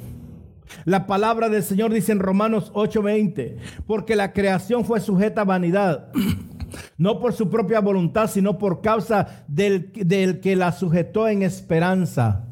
La 0.85 1.05
palabra 1.05 1.49
del 1.49 1.61
Señor 1.61 1.93
dice 1.93 2.11
en 2.11 2.19
Romanos 2.19 2.71
8:20, 2.73 3.57
porque 3.85 4.15
la 4.15 4.33
creación 4.33 4.83
fue 4.83 4.99
sujeta 4.99 5.41
a 5.41 5.45
vanidad, 5.45 6.09
no 6.97 7.19
por 7.19 7.31
su 7.33 7.49
propia 7.49 7.79
voluntad, 7.79 8.27
sino 8.27 8.57
por 8.57 8.81
causa 8.81 9.45
del, 9.47 9.91
del 9.93 10.39
que 10.39 10.55
la 10.55 10.71
sujetó 10.71 11.27
en 11.27 11.43
esperanza 11.43 12.46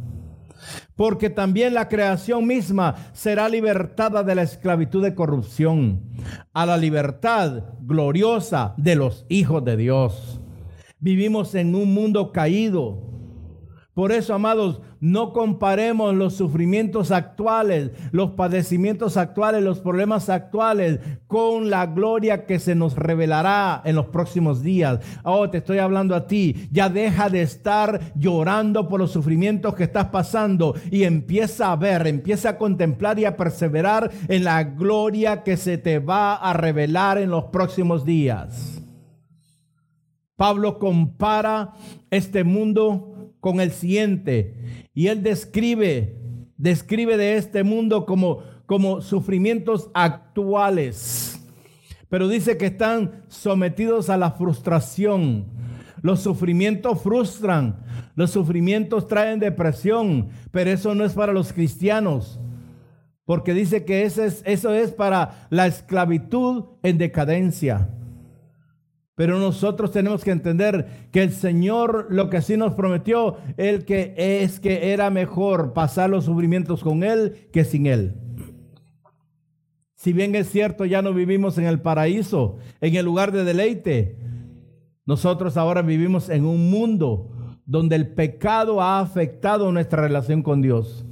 porque 0.96 1.30
también 1.30 1.74
la 1.74 1.88
creación 1.88 2.48
misma 2.48 2.96
será 3.14 3.50
libertada 3.50 4.24
de 4.24 4.36
la 4.36 4.44
esclavitud 4.44 5.04
de 5.04 5.16
corrupción 5.16 6.02
a 6.54 6.66
la 6.66 6.78
libertad 6.78 7.64
gloriosa 7.82 8.74
de 8.78 8.96
los 8.96 9.26
hijos 9.30 9.64
de 9.64 9.78
Dios. 9.78 10.40
Vivimos 11.00 11.56
en 11.56 11.76
un 11.76 11.94
mundo 11.94 12.32
caído, 12.32 13.02
por 13.94 14.12
eso, 14.12 14.34
amados, 14.34 14.82
no 15.06 15.34
comparemos 15.34 16.16
los 16.16 16.34
sufrimientos 16.34 17.12
actuales, 17.12 17.92
los 18.12 18.32
padecimientos 18.32 19.18
actuales, 19.18 19.62
los 19.62 19.80
problemas 19.80 20.30
actuales 20.30 21.00
con 21.28 21.70
la 21.70 21.86
gloria 21.86 22.48
que 22.48 22.58
se 22.58 22.74
nos 22.74 22.96
revelará 22.96 23.84
en 23.86 23.96
los 23.96 24.08
próximos 24.08 24.64
días. 24.64 25.00
Oh, 25.22 25.48
te 25.48 25.60
estoy 25.60 25.78
hablando 25.78 26.16
a 26.16 26.26
ti. 26.26 26.68
Ya 26.72 26.90
deja 26.90 27.30
de 27.30 27.44
estar 27.44 28.14
llorando 28.16 28.90
por 28.90 29.00
los 29.00 29.12
sufrimientos 29.12 29.76
que 29.76 29.84
estás 29.84 30.06
pasando 30.06 30.74
y 30.90 31.04
empieza 31.04 31.72
a 31.72 31.76
ver, 31.76 32.08
empieza 32.08 32.50
a 32.50 32.58
contemplar 32.58 33.20
y 33.20 33.26
a 33.26 33.38
perseverar 33.38 34.10
en 34.28 34.44
la 34.44 34.64
gloria 34.64 35.44
que 35.44 35.56
se 35.56 35.78
te 35.78 36.00
va 36.00 36.34
a 36.34 36.54
revelar 36.54 37.20
en 37.20 37.30
los 37.30 37.46
próximos 37.46 38.06
días. 38.06 38.82
Pablo 40.36 40.80
compara 40.80 41.74
este 42.10 42.44
mundo 42.44 43.15
con 43.46 43.60
el 43.60 43.70
siguiente. 43.70 44.56
Y 44.96 45.06
él 45.06 45.22
describe, 45.22 46.18
describe 46.58 47.16
de 47.16 47.38
este 47.38 47.64
mundo 47.64 48.08
como, 48.08 48.40
como 48.66 49.02
sufrimientos 49.02 49.92
actuales. 49.94 51.40
Pero 52.10 52.28
dice 52.28 52.58
que 52.58 52.66
están 52.66 53.24
sometidos 53.28 54.10
a 54.10 54.18
la 54.18 54.32
frustración. 54.32 55.46
Los 56.02 56.22
sufrimientos 56.22 57.04
frustran, 57.04 57.84
los 58.16 58.32
sufrimientos 58.32 59.08
traen 59.08 59.40
depresión, 59.40 60.30
pero 60.50 60.72
eso 60.72 60.96
no 60.96 61.06
es 61.06 61.14
para 61.14 61.32
los 61.32 61.54
cristianos. 61.54 62.40
Porque 63.26 63.54
dice 63.54 63.86
que 63.86 64.06
es, 64.06 64.18
eso 64.18 64.74
es 64.74 64.92
para 64.92 65.46
la 65.52 65.68
esclavitud 65.68 66.64
en 66.82 66.98
decadencia. 66.98 67.90
Pero 69.16 69.40
nosotros 69.40 69.92
tenemos 69.92 70.24
que 70.26 70.32
entender 70.32 71.08
que 71.12 71.24
el 71.24 71.32
Señor 71.32 72.08
lo 72.10 72.30
que 72.30 72.42
sí 72.42 72.58
nos 72.58 72.74
prometió, 72.74 73.38
el 73.56 73.86
que 73.86 74.14
es 74.18 74.60
que 74.60 74.92
era 74.92 75.10
mejor 75.10 75.72
pasar 75.72 76.10
los 76.10 76.26
sufrimientos 76.26 76.84
con 76.84 77.02
Él 77.02 77.48
que 77.54 77.64
sin 77.64 77.86
Él. 77.86 78.16
Si 79.96 80.12
bien 80.12 80.36
es 80.36 80.50
cierto, 80.50 80.84
ya 80.84 81.02
no 81.02 81.14
vivimos 81.14 81.58
en 81.58 81.66
el 81.66 81.82
paraíso, 81.82 82.58
en 82.82 82.96
el 82.96 83.06
lugar 83.06 83.32
de 83.32 83.46
deleite, 83.46 84.20
nosotros 85.06 85.56
ahora 85.56 85.82
vivimos 85.82 86.30
en 86.30 86.46
un 86.46 86.70
mundo 86.70 87.32
donde 87.66 87.96
el 87.96 88.14
pecado 88.14 88.82
ha 88.82 89.00
afectado 89.00 89.72
nuestra 89.72 90.02
relación 90.02 90.44
con 90.44 90.62
Dios. 90.62 91.06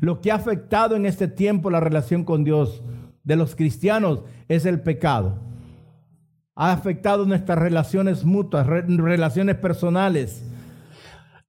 Lo 0.00 0.20
que 0.20 0.32
ha 0.32 0.34
afectado 0.34 0.96
en 0.96 1.06
este 1.06 1.28
tiempo 1.28 1.70
la 1.70 1.80
relación 1.80 2.24
con 2.24 2.42
Dios 2.42 2.82
de 3.22 3.36
los 3.36 3.54
cristianos 3.54 4.24
es 4.48 4.66
el 4.66 4.80
pecado 4.80 5.48
ha 6.60 6.72
afectado 6.72 7.24
nuestras 7.24 7.56
relaciones 7.56 8.24
mutuas, 8.24 8.66
relaciones 8.66 9.54
personales, 9.54 10.44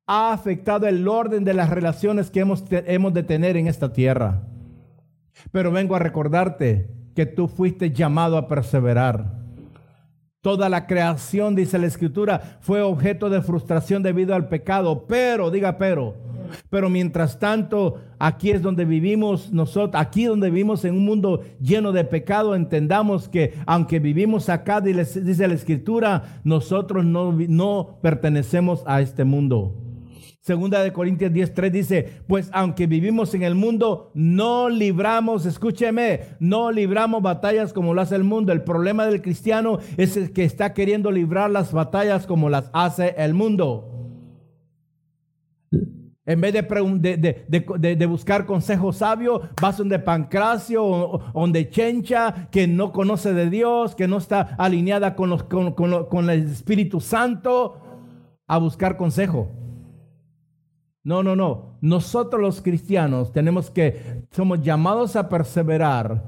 ha 0.05 0.31
afectado 0.31 0.85
el 0.85 1.07
orden 1.07 1.43
de 1.43 1.55
las 1.55 1.71
relaciones 1.71 2.29
que 2.29 2.41
hemos, 2.41 2.63
hemos 2.69 3.11
de 3.15 3.23
tener 3.23 3.57
en 3.57 3.65
esta 3.65 3.91
tierra. 3.91 4.43
Pero 5.51 5.71
vengo 5.71 5.95
a 5.95 5.99
recordarte 5.99 6.91
que 7.15 7.25
tú 7.25 7.47
fuiste 7.47 7.89
llamado 7.89 8.37
a 8.37 8.47
perseverar. 8.47 9.39
Toda 10.41 10.69
la 10.69 10.85
creación, 10.85 11.55
dice 11.55 11.79
la 11.79 11.87
escritura, 11.87 12.59
fue 12.61 12.83
objeto 12.83 13.31
de 13.31 13.41
frustración 13.41 14.03
debido 14.03 14.35
al 14.35 14.47
pecado, 14.47 15.07
pero, 15.07 15.49
diga 15.49 15.79
pero, 15.79 16.17
pero 16.69 16.89
mientras 16.89 17.39
tanto, 17.39 18.01
aquí 18.19 18.51
es 18.51 18.61
donde 18.61 18.85
vivimos 18.85 19.51
nosotros, 19.51 20.01
aquí 20.01 20.25
donde 20.25 20.49
vivimos 20.49 20.85
en 20.85 20.95
un 20.95 21.05
mundo 21.05 21.41
lleno 21.61 21.91
de 21.91 22.03
pecado, 22.03 22.55
entendamos 22.55 23.29
que 23.29 23.53
aunque 23.65 23.99
vivimos 23.99 24.49
acá, 24.49 24.81
dice 24.81 25.47
la 25.47 25.53
escritura, 25.53 26.41
nosotros 26.43 27.05
no, 27.05 27.31
no 27.31 27.99
pertenecemos 28.01 28.83
a 28.85 29.01
este 29.01 29.23
mundo. 29.23 29.75
Segunda 30.41 30.81
de 30.81 30.93
Corintios 30.93 31.31
10:3 31.31 31.69
dice, 31.69 32.09
pues 32.25 32.49
aunque 32.53 32.87
vivimos 32.87 33.33
en 33.35 33.43
el 33.43 33.55
mundo, 33.55 34.09
no 34.15 34.69
libramos, 34.69 35.45
escúcheme, 35.45 36.21
no 36.39 36.71
libramos 36.71 37.21
batallas 37.21 37.73
como 37.73 37.93
lo 37.93 38.01
hace 38.01 38.15
el 38.15 38.23
mundo. 38.23 38.51
El 38.51 38.63
problema 38.63 39.05
del 39.05 39.21
cristiano 39.21 39.79
es 39.97 40.17
el 40.17 40.31
que 40.31 40.45
está 40.45 40.73
queriendo 40.73 41.11
librar 41.11 41.51
las 41.51 41.73
batallas 41.73 42.25
como 42.25 42.49
las 42.49 42.71
hace 42.73 43.13
el 43.17 43.33
mundo. 43.33 43.98
En 46.29 46.41
vez 46.41 46.53
de, 46.53 47.95
de, 47.95 48.05
buscar 48.05 48.45
consejo 48.45 48.93
sabio, 48.93 49.49
vas 49.59 49.77
donde 49.77 49.97
Pancracio 49.97 50.85
o 50.85 51.17
donde 51.33 51.71
Chencha, 51.71 52.49
que 52.51 52.67
no 52.67 52.91
conoce 52.91 53.33
de 53.33 53.49
Dios, 53.49 53.95
que 53.95 54.07
no 54.07 54.17
está 54.17 54.55
alineada 54.59 55.15
con, 55.15 55.31
los, 55.31 55.41
con, 55.45 55.73
con 55.73 56.29
el 56.29 56.51
Espíritu 56.51 57.01
Santo, 57.01 57.81
a 58.45 58.59
buscar 58.59 58.95
consejo. 58.95 59.49
No, 61.03 61.23
no, 61.23 61.35
no. 61.35 61.79
Nosotros 61.81 62.39
los 62.39 62.61
cristianos 62.61 63.31
tenemos 63.31 63.71
que, 63.71 64.27
somos 64.29 64.61
llamados 64.61 65.15
a 65.15 65.29
perseverar 65.29 66.25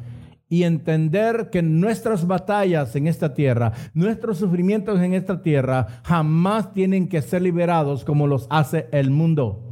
y 0.50 0.64
entender 0.64 1.52
que 1.52 1.62
nuestras 1.62 2.26
batallas 2.26 2.96
en 2.96 3.06
esta 3.06 3.36
tierra, 3.36 3.74
nuestros 3.94 4.40
sufrimientos 4.40 5.00
en 5.00 5.14
esta 5.14 5.44
tierra, 5.44 6.02
jamás 6.04 6.74
tienen 6.74 7.08
que 7.08 7.22
ser 7.22 7.44
liberados 7.44 8.04
como 8.04 8.26
los 8.26 8.48
hace 8.50 8.88
el 8.92 9.12
mundo. 9.12 9.68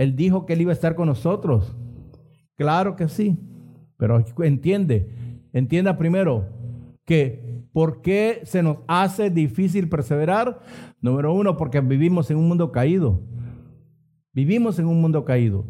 Él 0.00 0.16
dijo 0.16 0.46
que 0.46 0.54
él 0.54 0.62
iba 0.62 0.70
a 0.70 0.72
estar 0.72 0.94
con 0.94 1.08
nosotros. 1.08 1.76
Claro 2.56 2.96
que 2.96 3.06
sí. 3.06 3.36
Pero 3.98 4.24
entiende, 4.38 5.10
entienda 5.52 5.98
primero 5.98 6.48
que 7.04 7.66
¿por 7.70 8.00
qué 8.00 8.40
se 8.44 8.62
nos 8.62 8.78
hace 8.88 9.28
difícil 9.28 9.90
perseverar? 9.90 10.60
Número 11.02 11.34
uno, 11.34 11.58
porque 11.58 11.82
vivimos 11.82 12.30
en 12.30 12.38
un 12.38 12.48
mundo 12.48 12.72
caído. 12.72 13.20
Vivimos 14.32 14.78
en 14.78 14.86
un 14.86 15.02
mundo 15.02 15.26
caído. 15.26 15.66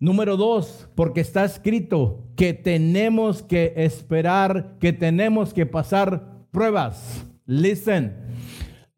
Número 0.00 0.36
dos, 0.36 0.90
porque 0.96 1.20
está 1.20 1.44
escrito 1.44 2.32
que 2.34 2.54
tenemos 2.54 3.40
que 3.40 3.72
esperar, 3.76 4.78
que 4.80 4.92
tenemos 4.92 5.54
que 5.54 5.64
pasar 5.64 6.48
pruebas. 6.50 7.24
Listen, 7.46 8.16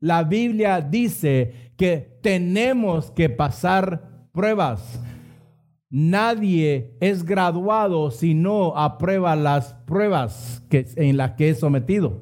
la 0.00 0.24
Biblia 0.24 0.80
dice 0.80 1.72
que 1.76 2.18
tenemos 2.22 3.10
que 3.10 3.28
pasar 3.28 4.15
pruebas. 4.36 5.00
Nadie 5.90 6.96
es 7.00 7.24
graduado 7.24 8.12
si 8.12 8.34
no 8.34 8.76
aprueba 8.76 9.34
las 9.34 9.74
pruebas 9.86 10.62
que, 10.70 10.86
en 10.94 11.16
las 11.16 11.32
que 11.32 11.48
es 11.48 11.58
sometido. 11.58 12.20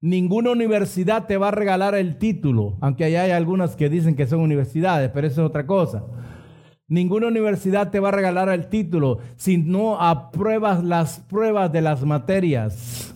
Ninguna 0.00 0.50
universidad 0.50 1.26
te 1.26 1.36
va 1.36 1.48
a 1.48 1.52
regalar 1.52 1.94
el 1.94 2.16
título, 2.16 2.78
aunque 2.80 3.04
hay 3.04 3.30
algunas 3.30 3.76
que 3.76 3.90
dicen 3.90 4.16
que 4.16 4.26
son 4.26 4.40
universidades, 4.40 5.10
pero 5.12 5.26
eso 5.26 5.42
es 5.42 5.48
otra 5.48 5.66
cosa. 5.66 6.04
Ninguna 6.88 7.28
universidad 7.28 7.90
te 7.90 8.00
va 8.00 8.08
a 8.08 8.12
regalar 8.12 8.48
el 8.48 8.68
título 8.68 9.18
si 9.36 9.58
no 9.58 10.00
apruebas 10.00 10.82
las 10.82 11.20
pruebas 11.20 11.70
de 11.70 11.82
las 11.82 12.04
materias. 12.04 13.14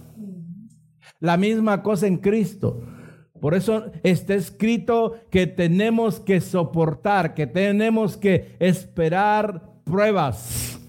La 1.19 1.37
misma 1.37 1.83
cosa 1.83 2.07
en 2.07 2.19
Cristo. 2.19 2.83
Por 3.41 3.55
eso 3.55 3.91
está 4.03 4.35
escrito 4.35 5.15
que 5.31 5.47
tenemos 5.47 6.21
que 6.21 6.41
soportar, 6.41 7.35
que 7.35 7.47
tenemos 7.47 8.17
que 8.17 8.57
esperar 8.59 9.63
pruebas. 9.85 10.81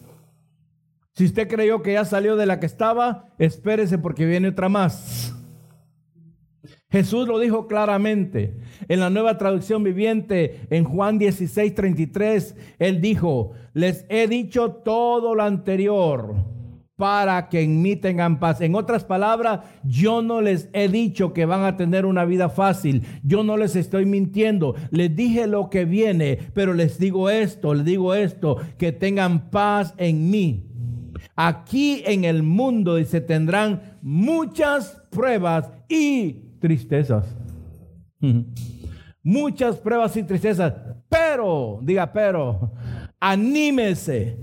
Si 1.13 1.25
usted 1.25 1.47
creyó 1.47 1.81
que 1.81 1.93
ya 1.93 2.05
salió 2.05 2.36
de 2.36 2.45
la 2.45 2.60
que 2.60 2.65
estaba, 2.65 3.29
espérese 3.39 3.97
porque 3.97 4.25
viene 4.25 4.49
otra 4.49 4.69
más. 4.69 5.34
Jesús 6.89 7.27
lo 7.27 7.39
dijo 7.39 7.67
claramente. 7.67 8.58
En 8.88 8.99
la 8.99 9.10
nueva 9.10 9.38
traducción 9.38 9.84
viviente, 9.84 10.62
en 10.69 10.86
Juan 10.86 11.17
16, 11.17 11.73
33, 11.73 12.55
Él 12.79 13.01
dijo, 13.01 13.51
les 13.73 14.05
he 14.08 14.27
dicho 14.27 14.71
todo 14.71 15.36
lo 15.36 15.43
anterior 15.43 16.55
para 16.95 17.49
que 17.49 17.62
en 17.62 17.81
mí 17.81 17.95
tengan 17.95 18.39
paz. 18.39 18.62
En 18.62 18.75
otras 18.75 19.03
palabras, 19.03 19.62
yo 19.84 20.21
no 20.21 20.41
les 20.41 20.69
he 20.73 20.88
dicho 20.88 21.34
que 21.34 21.45
van 21.45 21.63
a 21.63 21.75
tener 21.75 22.05
una 22.05 22.25
vida 22.25 22.49
fácil. 22.49 23.03
Yo 23.23 23.43
no 23.43 23.58
les 23.58 23.75
estoy 23.75 24.05
mintiendo. 24.05 24.75
Les 24.91 25.13
dije 25.15 25.47
lo 25.47 25.69
que 25.69 25.86
viene, 25.86 26.39
pero 26.53 26.73
les 26.73 26.97
digo 26.97 27.29
esto, 27.29 27.73
les 27.73 27.86
digo 27.86 28.13
esto, 28.13 28.58
que 28.77 28.91
tengan 28.91 29.49
paz 29.49 29.93
en 29.97 30.29
mí. 30.29 30.71
Aquí 31.36 32.01
en 32.05 32.23
el 32.23 32.43
mundo, 32.43 32.95
dice, 32.95 33.19
tendrán 33.19 33.97
muchas 34.01 35.01
pruebas 35.10 35.69
y 35.89 36.34
tristezas. 36.60 37.36
Muchas 39.21 39.77
pruebas 39.77 40.15
y 40.15 40.23
tristezas. 40.23 40.73
Pero, 41.10 41.79
diga, 41.81 42.12
pero, 42.13 42.71
anímese, 43.19 44.38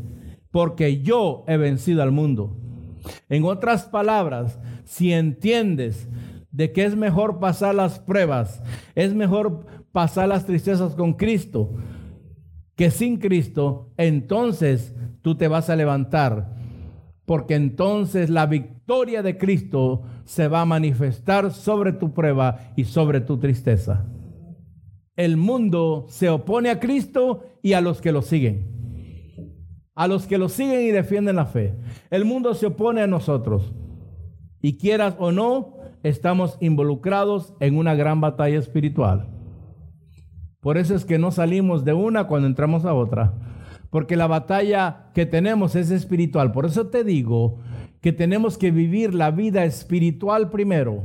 porque 0.53 1.03
yo 1.03 1.43
he 1.49 1.57
vencido 1.57 2.03
al 2.05 2.13
mundo. 2.13 2.57
En 3.29 3.45
otras 3.45 3.87
palabras, 3.87 4.61
si 4.85 5.13
entiendes 5.13 6.09
de 6.53 6.71
que 6.71 6.85
es 6.85 6.95
mejor 6.95 7.41
pasar 7.41 7.75
las 7.75 7.99
pruebas, 7.99 8.63
es 8.95 9.13
mejor 9.13 9.67
pasar 9.91 10.29
las 10.29 10.47
tristezas 10.47 10.95
con 10.95 11.15
Cristo 11.15 11.75
que 12.77 12.91
sin 12.91 13.19
Cristo, 13.19 13.93
entonces 13.97 14.95
tú 15.21 15.37
te 15.37 15.49
vas 15.49 15.71
a 15.71 15.77
levantar, 15.77 16.57
porque 17.27 17.55
entonces 17.55 18.31
la 18.31 18.47
victoria 18.47 19.23
de 19.23 19.39
Cristo 19.39 20.03
se 20.25 20.49
va 20.49 20.63
a 20.63 20.67
manifestar 20.67 21.53
sobre 21.53 21.93
tu 21.93 22.13
prueba 22.13 22.73
y 22.77 22.85
sobre 22.85 23.21
tu 23.21 23.39
tristeza. 23.39 24.07
El 25.15 25.37
mundo 25.37 26.07
se 26.09 26.31
opone 26.31 26.71
a 26.71 26.81
Cristo 26.81 27.45
y 27.63 27.75
a 27.75 27.81
los 27.81 28.01
que 28.01 28.13
lo 28.13 28.23
siguen. 28.23 28.72
A 29.95 30.09
los 30.09 30.27
que 30.27 30.39
lo 30.39 30.49
siguen 30.49 30.83
y 30.83 30.91
defienden 30.91 31.37
la 31.37 31.47
fe. 31.47 31.75
El 32.11 32.25
mundo 32.25 32.55
se 32.55 32.67
opone 32.67 33.03
a 33.03 33.07
nosotros. 33.07 33.73
Y 34.61 34.79
quieras 34.79 35.17
o 35.19 35.33
no, 35.33 35.77
estamos 36.03 36.57
involucrados 36.61 37.55
en 37.61 37.77
una 37.77 37.95
gran 37.95 38.21
batalla 38.21 38.59
espiritual. 38.59 39.29
Por 40.61 40.79
eso 40.79 40.95
es 40.95 41.05
que 41.05 41.19
no 41.19 41.31
salimos 41.31 41.85
de 41.85 41.93
una 41.93 42.29
cuando 42.29 42.47
entramos 42.47 42.85
a 42.85 42.95
otra. 42.95 43.35
Porque 43.91 44.17
la 44.17 44.27
batalla 44.27 45.11
que 45.15 45.27
tenemos 45.27 45.75
es 45.75 45.91
espiritual. 45.91 46.53
Por 46.53 46.65
eso 46.65 46.87
te 46.87 47.05
digo 47.05 47.59
que 48.01 48.13
tenemos 48.13 48.57
que 48.57 48.71
vivir 48.71 49.15
la 49.15 49.31
vida 49.31 49.65
espiritual 49.65 50.51
primero 50.51 51.05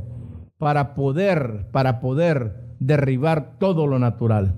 para 0.58 0.94
poder, 0.94 1.68
para 1.70 2.00
poder 2.00 2.74
derribar 2.80 3.58
todo 3.58 3.86
lo 3.86 3.98
natural. 3.98 4.56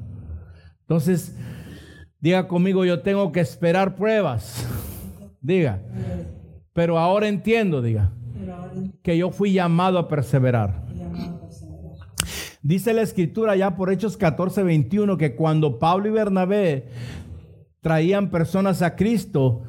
Entonces, 0.82 1.36
diga 2.20 2.48
conmigo, 2.48 2.84
yo 2.84 3.00
tengo 3.00 3.32
que 3.32 3.40
esperar 3.40 3.94
pruebas. 3.94 4.66
Diga. 5.40 5.80
Pero 6.74 6.98
ahora 6.98 7.28
entiendo, 7.28 7.80
diga, 7.80 8.12
que 9.02 9.16
yo 9.16 9.30
fui 9.30 9.52
llamado 9.52 9.98
a 9.98 10.06
perseverar. 10.06 10.84
Dice 12.62 12.92
la 12.92 13.02
escritura 13.02 13.56
ya 13.56 13.74
por 13.74 13.90
Hechos 13.90 14.18
14, 14.18 14.62
21 14.62 15.16
que 15.16 15.34
cuando 15.34 15.78
Pablo 15.78 16.08
y 16.08 16.10
Bernabé 16.12 16.88
traían 17.80 18.30
personas 18.30 18.82
a 18.82 18.96
Cristo, 18.96 19.62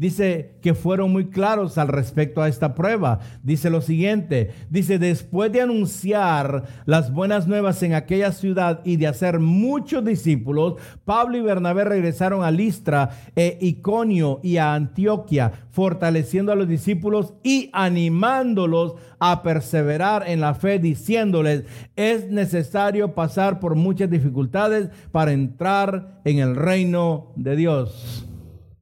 dice 0.00 0.54
que 0.62 0.72
fueron 0.72 1.12
muy 1.12 1.26
claros 1.26 1.76
al 1.76 1.88
respecto 1.88 2.40
a 2.40 2.48
esta 2.48 2.74
prueba. 2.74 3.20
Dice 3.42 3.68
lo 3.68 3.82
siguiente, 3.82 4.50
dice, 4.70 4.98
después 4.98 5.52
de 5.52 5.60
anunciar 5.60 6.64
las 6.86 7.12
buenas 7.12 7.46
nuevas 7.46 7.82
en 7.82 7.92
aquella 7.92 8.32
ciudad 8.32 8.80
y 8.82 8.96
de 8.96 9.06
hacer 9.06 9.40
muchos 9.40 10.02
discípulos, 10.02 10.76
Pablo 11.04 11.36
y 11.36 11.42
Bernabé 11.42 11.84
regresaron 11.84 12.42
a 12.42 12.50
Listra, 12.50 13.10
e 13.36 13.58
Iconio 13.60 14.40
y 14.42 14.56
a 14.56 14.72
Antioquia, 14.72 15.52
fortaleciendo 15.70 16.50
a 16.50 16.56
los 16.56 16.66
discípulos 16.66 17.34
y 17.42 17.68
animándolos 17.74 18.94
a 19.18 19.42
perseverar 19.42 20.24
en 20.26 20.40
la 20.40 20.54
fe, 20.54 20.78
diciéndoles, 20.78 21.64
es 21.94 22.30
necesario 22.30 23.14
pasar 23.14 23.60
por 23.60 23.74
muchas 23.74 24.08
dificultades 24.08 24.88
para 25.12 25.32
entrar 25.32 26.22
en 26.24 26.38
el 26.38 26.56
reino 26.56 27.34
de 27.36 27.54
Dios. 27.54 28.26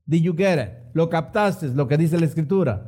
Did 0.07 0.22
you 0.22 0.33
get 0.33 0.59
it? 0.59 0.88
¿Lo 0.92 1.09
captaste? 1.09 1.68
Lo 1.68 1.88
que 1.88 1.96
dice 1.96 2.18
la 2.18 2.27
escritura. 2.27 2.87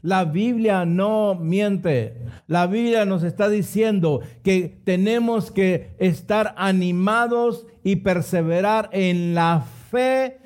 La 0.00 0.24
Biblia 0.24 0.84
no 0.84 1.34
miente. 1.34 2.22
La 2.46 2.66
Biblia 2.66 3.04
nos 3.04 3.22
está 3.22 3.48
diciendo 3.48 4.20
que 4.42 4.80
tenemos 4.84 5.50
que 5.50 5.94
estar 5.98 6.54
animados 6.56 7.66
y 7.84 7.96
perseverar 7.96 8.88
en 8.92 9.34
la 9.34 9.64
fe, 9.90 10.38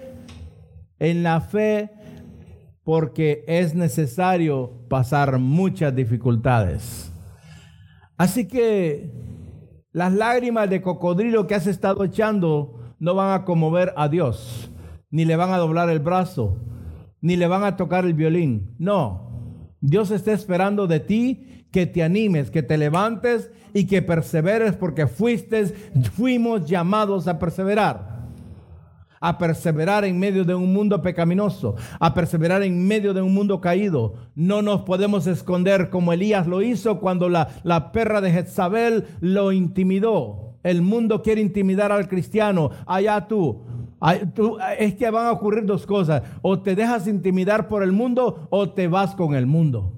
en 0.99 1.23
la 1.23 1.41
fe, 1.41 1.91
porque 2.85 3.45
es 3.47 3.75
necesario 3.75 4.87
pasar 4.89 5.39
muchas 5.39 5.95
dificultades. 5.95 7.13
Así 8.17 8.47
que 8.47 9.11
las 9.93 10.13
lágrimas 10.13 10.71
de 10.71 10.81
cocodrilo 10.83 11.47
que 11.47 11.55
has 11.55 11.67
estado 11.67 12.05
echando 12.05 12.95
no 12.99 13.15
van 13.15 13.33
a 13.33 13.45
conmover 13.45 13.93
a 13.97 14.09
Dios, 14.09 14.71
ni 15.11 15.25
le 15.25 15.37
van 15.37 15.53
a 15.53 15.59
doblar 15.59 15.91
el 15.91 16.01
brazo, 16.01 16.59
ni 17.21 17.37
le 17.37 17.47
van 17.47 17.65
a 17.65 17.77
tocar 17.77 18.05
el 18.05 18.15
violín. 18.15 18.75
No, 18.79 19.27
Dios 19.81 20.11
está 20.11 20.33
esperando 20.33 20.87
de 20.87 21.01
ti 21.01 21.67
que 21.71 21.87
te 21.87 22.03
animes, 22.03 22.51
que 22.51 22.63
te 22.63 22.79
levantes 22.79 23.51
y 23.75 23.87
que 23.87 24.03
perseveres 24.03 24.75
porque 24.75 25.07
fuiste, 25.07 25.67
fuimos 26.15 26.67
llamados 26.67 27.29
a 27.29 27.39
perseverar. 27.39 28.17
A 29.21 29.39
perseverar 29.39 30.05
en 30.05 30.19
medio 30.19 30.45
de 30.45 30.55
un 30.55 30.73
mundo 30.73 31.03
pecaminoso, 31.03 31.75
a 32.01 32.15
perseverar 32.15 32.63
en 32.63 32.87
medio 32.87 33.15
de 33.15 33.23
un 33.23 33.35
mundo 33.35 33.61
caído. 33.61 34.15
No 34.35 34.63
nos 34.63 34.83
podemos 34.83 35.27
esconder 35.27 35.91
como 35.91 36.13
Elías 36.13 36.47
lo 36.47 36.63
hizo 36.63 37.01
cuando 37.01 37.29
la, 37.29 37.49
la 37.63 37.93
perra 37.93 38.21
de 38.21 38.31
Jezabel 38.31 39.07
lo 39.21 39.53
intimidó. 39.53 40.59
El 40.63 40.83
mundo 40.83 41.23
quiere 41.23 41.41
intimidar 41.41 41.93
al 41.93 42.09
cristiano. 42.09 42.71
Allá 42.87 43.27
tú, 43.27 43.63
es 44.79 44.95
que 44.95 45.11
van 45.11 45.27
a 45.27 45.33
ocurrir 45.33 45.65
dos 45.65 45.87
cosas. 45.87 46.23
O 46.43 46.61
te 46.61 46.75
dejas 46.75 47.07
intimidar 47.07 47.69
por 47.69 47.83
el 47.83 47.93
mundo 47.93 48.49
o 48.51 48.71
te 48.71 48.89
vas 48.89 49.15
con 49.15 49.35
el 49.35 49.47
mundo. 49.47 49.93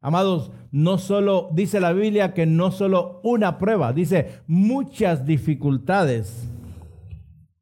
Amados, 0.00 0.52
no 0.70 0.98
solo, 0.98 1.48
dice 1.52 1.80
la 1.80 1.92
Biblia 1.92 2.32
que 2.32 2.46
no 2.46 2.70
solo 2.70 3.20
una 3.24 3.58
prueba, 3.58 3.92
dice 3.92 4.42
muchas 4.46 5.26
dificultades 5.26 6.55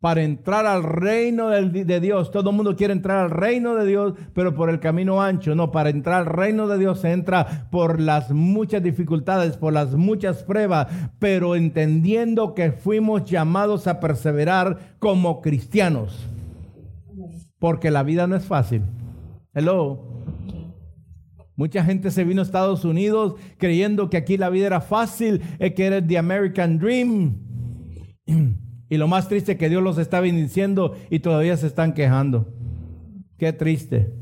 para 0.04 0.22
entrar 0.22 0.66
al 0.66 0.82
reino 0.82 1.48
de 1.48 1.98
Dios. 1.98 2.30
Todo 2.30 2.50
el 2.50 2.56
mundo 2.56 2.76
quiere 2.76 2.92
entrar 2.92 3.24
al 3.24 3.30
reino 3.30 3.74
de 3.74 3.86
Dios, 3.86 4.12
pero 4.34 4.54
por 4.54 4.68
el 4.68 4.78
camino 4.78 5.22
ancho. 5.22 5.54
No, 5.54 5.72
para 5.72 5.88
entrar 5.88 6.16
al 6.16 6.26
reino 6.26 6.68
de 6.68 6.76
Dios 6.76 7.00
se 7.00 7.10
entra 7.10 7.68
por 7.70 7.98
las 8.02 8.30
muchas 8.30 8.82
dificultades, 8.82 9.56
por 9.56 9.72
las 9.72 9.94
muchas 9.94 10.42
pruebas, 10.42 10.88
pero 11.18 11.56
entendiendo 11.56 12.52
que 12.52 12.72
fuimos 12.72 13.24
llamados 13.24 13.86
a 13.86 13.98
perseverar 13.98 14.94
como 14.98 15.40
cristianos. 15.40 16.28
Porque 17.58 17.90
la 17.90 18.02
vida 18.02 18.26
no 18.26 18.36
es 18.36 18.44
fácil. 18.44 18.82
Hello. 19.54 20.22
Mucha 21.56 21.82
gente 21.82 22.10
se 22.10 22.24
vino 22.24 22.42
a 22.42 22.44
Estados 22.44 22.84
Unidos 22.84 23.36
creyendo 23.56 24.10
que 24.10 24.18
aquí 24.18 24.36
la 24.36 24.50
vida 24.50 24.66
era 24.66 24.82
fácil, 24.82 25.40
que 25.58 25.86
era 25.86 26.06
the 26.06 26.18
American 26.18 26.78
Dream. 26.78 27.38
Y 28.88 28.96
lo 28.96 29.08
más 29.08 29.28
triste 29.28 29.56
que 29.56 29.68
Dios 29.68 29.82
los 29.82 29.98
está 29.98 30.20
bendiciendo 30.20 30.94
y 31.10 31.20
todavía 31.20 31.56
se 31.56 31.66
están 31.66 31.94
quejando. 31.94 32.52
Qué 33.38 33.52
triste. 33.52 34.12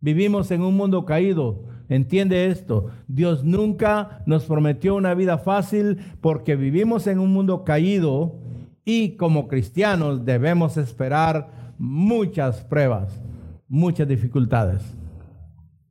Vivimos 0.00 0.50
en 0.50 0.62
un 0.62 0.76
mundo 0.76 1.04
caído. 1.04 1.64
Entiende 1.88 2.46
esto. 2.46 2.86
Dios 3.06 3.44
nunca 3.44 4.22
nos 4.26 4.44
prometió 4.44 4.94
una 4.94 5.14
vida 5.14 5.38
fácil 5.38 5.98
porque 6.20 6.56
vivimos 6.56 7.06
en 7.06 7.18
un 7.18 7.32
mundo 7.32 7.64
caído 7.64 8.40
y 8.84 9.16
como 9.16 9.48
cristianos 9.48 10.24
debemos 10.24 10.76
esperar 10.76 11.74
muchas 11.78 12.64
pruebas, 12.64 13.20
muchas 13.68 14.08
dificultades. 14.08 14.82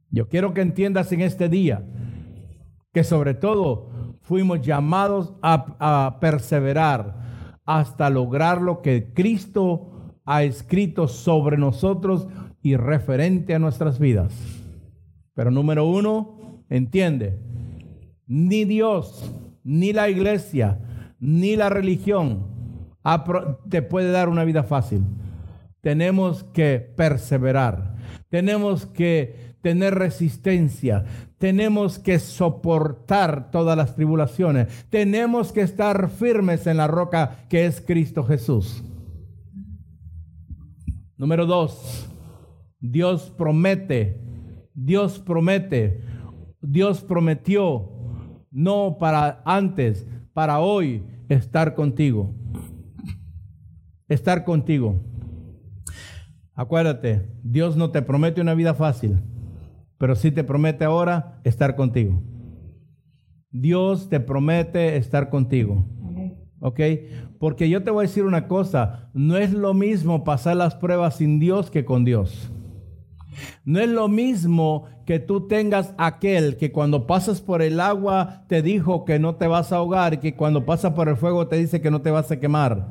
Yo 0.09 0.27
quiero 0.27 0.53
que 0.53 0.61
entiendas 0.61 1.11
en 1.11 1.21
este 1.21 1.47
día 1.47 1.83
que 2.93 3.03
sobre 3.03 3.33
todo 3.33 4.17
fuimos 4.21 4.61
llamados 4.61 5.33
a, 5.41 5.75
a 5.79 6.19
perseverar 6.19 7.30
hasta 7.65 8.09
lograr 8.09 8.61
lo 8.61 8.81
que 8.81 9.13
Cristo 9.13 10.15
ha 10.25 10.43
escrito 10.43 11.07
sobre 11.07 11.57
nosotros 11.57 12.27
y 12.61 12.75
referente 12.75 13.55
a 13.55 13.59
nuestras 13.59 13.99
vidas. 13.99 14.33
Pero 15.33 15.51
número 15.51 15.85
uno, 15.85 16.63
entiende, 16.69 17.39
ni 18.27 18.65
Dios, 18.65 19.33
ni 19.63 19.93
la 19.93 20.09
iglesia, 20.09 20.79
ni 21.19 21.55
la 21.55 21.69
religión 21.69 22.47
te 23.69 23.81
puede 23.81 24.11
dar 24.11 24.29
una 24.29 24.43
vida 24.43 24.63
fácil. 24.63 25.03
Tenemos 25.81 26.43
que 26.43 26.79
perseverar, 26.79 27.95
tenemos 28.29 28.85
que 28.85 29.50
tener 29.61 29.95
resistencia, 29.95 31.05
tenemos 31.37 31.99
que 31.99 32.19
soportar 32.19 33.51
todas 33.51 33.77
las 33.77 33.95
tribulaciones, 33.95 34.85
tenemos 34.89 35.51
que 35.51 35.61
estar 35.61 36.09
firmes 36.09 36.67
en 36.67 36.77
la 36.77 36.87
roca 36.87 37.45
que 37.49 37.65
es 37.65 37.81
Cristo 37.81 38.23
Jesús. 38.23 38.83
Número 41.17 41.45
dos, 41.45 42.09
Dios 42.79 43.33
promete, 43.37 44.19
Dios 44.73 45.19
promete, 45.19 46.03
Dios 46.61 47.01
prometió, 47.01 47.91
no 48.49 48.97
para 48.99 49.41
antes, 49.45 50.07
para 50.33 50.59
hoy, 50.59 51.03
estar 51.29 51.75
contigo. 51.75 52.35
Estar 54.07 54.43
contigo. 54.43 54.99
Acuérdate, 56.53 57.29
Dios 57.43 57.77
no 57.77 57.91
te 57.91 58.01
promete 58.01 58.41
una 58.41 58.53
vida 58.53 58.73
fácil 58.73 59.21
pero 60.01 60.15
sí 60.15 60.31
te 60.31 60.43
promete 60.43 60.83
ahora 60.83 61.39
estar 61.43 61.75
contigo. 61.75 62.23
Dios 63.51 64.09
te 64.09 64.19
promete 64.19 64.97
estar 64.97 65.29
contigo. 65.29 65.85
¿Ok? 66.59 66.79
Porque 67.37 67.69
yo 67.69 67.83
te 67.83 67.91
voy 67.91 68.05
a 68.05 68.07
decir 68.07 68.23
una 68.23 68.47
cosa, 68.47 69.11
no 69.13 69.37
es 69.37 69.53
lo 69.53 69.75
mismo 69.75 70.23
pasar 70.23 70.57
las 70.57 70.73
pruebas 70.73 71.17
sin 71.17 71.39
Dios 71.39 71.69
que 71.69 71.85
con 71.85 72.03
Dios. 72.03 72.51
No 73.63 73.79
es 73.79 73.89
lo 73.89 74.07
mismo 74.07 74.85
que 75.05 75.19
tú 75.19 75.47
tengas 75.47 75.93
aquel 75.99 76.57
que 76.57 76.71
cuando 76.71 77.05
pasas 77.05 77.39
por 77.39 77.61
el 77.61 77.79
agua 77.79 78.45
te 78.47 78.63
dijo 78.63 79.05
que 79.05 79.19
no 79.19 79.35
te 79.35 79.45
vas 79.45 79.71
a 79.71 79.75
ahogar 79.75 80.15
y 80.15 80.17
que 80.17 80.35
cuando 80.35 80.65
pasas 80.65 80.93
por 80.93 81.09
el 81.09 81.15
fuego 81.15 81.47
te 81.47 81.57
dice 81.57 81.79
que 81.79 81.91
no 81.91 82.01
te 82.01 82.09
vas 82.09 82.31
a 82.31 82.39
quemar. 82.39 82.87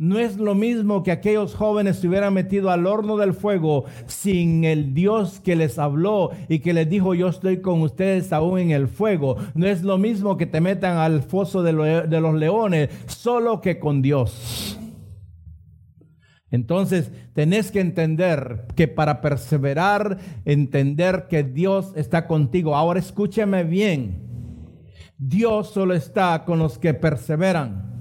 No 0.00 0.20
es 0.20 0.36
lo 0.36 0.54
mismo 0.54 1.02
que 1.02 1.10
aquellos 1.10 1.56
jóvenes 1.56 1.96
se 1.96 2.06
hubieran 2.06 2.32
metido 2.32 2.70
al 2.70 2.86
horno 2.86 3.16
del 3.16 3.34
fuego 3.34 3.84
sin 4.06 4.62
el 4.62 4.94
Dios 4.94 5.40
que 5.40 5.56
les 5.56 5.76
habló 5.76 6.30
y 6.48 6.60
que 6.60 6.72
les 6.72 6.88
dijo 6.88 7.14
yo 7.14 7.26
estoy 7.26 7.60
con 7.60 7.80
ustedes 7.82 8.32
aún 8.32 8.60
en 8.60 8.70
el 8.70 8.86
fuego. 8.86 9.36
No 9.54 9.66
es 9.66 9.82
lo 9.82 9.98
mismo 9.98 10.36
que 10.36 10.46
te 10.46 10.60
metan 10.60 10.98
al 10.98 11.22
foso 11.22 11.64
de, 11.64 11.72
los 11.72 12.34
leones 12.34 12.90
solo 13.08 13.60
que 13.60 13.80
con 13.80 14.00
Dios. 14.00 14.78
Entonces 16.52 17.10
tenés 17.34 17.72
que 17.72 17.80
entender 17.80 18.66
que 18.76 18.86
para 18.86 19.20
perseverar, 19.20 20.18
entender 20.44 21.26
que 21.28 21.42
Dios 21.42 21.92
está 21.96 22.28
contigo. 22.28 22.76
Ahora 22.76 23.00
escúcheme 23.00 23.64
bien. 23.64 24.22
Dios 25.18 25.70
solo 25.70 25.92
está 25.94 26.44
con 26.44 26.60
los 26.60 26.78
que 26.78 26.94
perseveran. 26.94 27.97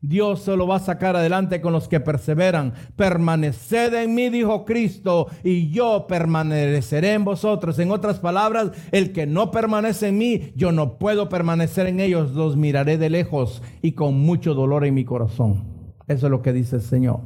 Dios 0.00 0.42
solo 0.42 0.66
va 0.66 0.76
a 0.76 0.80
sacar 0.80 1.16
adelante 1.16 1.60
con 1.60 1.72
los 1.72 1.88
que 1.88 1.98
perseveran. 1.98 2.72
Permaneced 2.94 3.94
en 3.94 4.14
mí, 4.14 4.28
dijo 4.30 4.64
Cristo, 4.64 5.26
y 5.42 5.70
yo 5.70 6.06
permaneceré 6.08 7.14
en 7.14 7.24
vosotros. 7.24 7.78
En 7.80 7.90
otras 7.90 8.20
palabras, 8.20 8.70
el 8.92 9.12
que 9.12 9.26
no 9.26 9.50
permanece 9.50 10.08
en 10.08 10.18
mí, 10.18 10.52
yo 10.54 10.70
no 10.70 10.98
puedo 10.98 11.28
permanecer 11.28 11.86
en 11.86 11.98
ellos. 11.98 12.32
Los 12.32 12.56
miraré 12.56 12.96
de 12.96 13.10
lejos 13.10 13.60
y 13.82 13.92
con 13.92 14.20
mucho 14.20 14.54
dolor 14.54 14.84
en 14.84 14.94
mi 14.94 15.04
corazón. 15.04 15.64
Eso 16.06 16.26
es 16.26 16.30
lo 16.30 16.42
que 16.42 16.52
dice 16.52 16.76
el 16.76 16.82
Señor. 16.82 17.20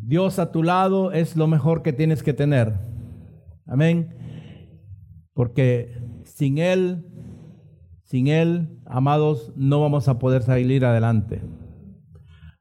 Dios 0.00 0.38
a 0.38 0.50
tu 0.50 0.62
lado 0.62 1.12
es 1.12 1.36
lo 1.36 1.46
mejor 1.46 1.82
que 1.82 1.92
tienes 1.92 2.22
que 2.22 2.32
tener. 2.32 2.74
Amén. 3.66 4.14
Porque 5.34 5.98
sin 6.24 6.58
Él 6.58 7.06
sin 8.14 8.28
Él, 8.28 8.78
amados, 8.86 9.52
no 9.56 9.80
vamos 9.80 10.06
a 10.06 10.20
poder 10.20 10.44
salir 10.44 10.84
adelante. 10.84 11.42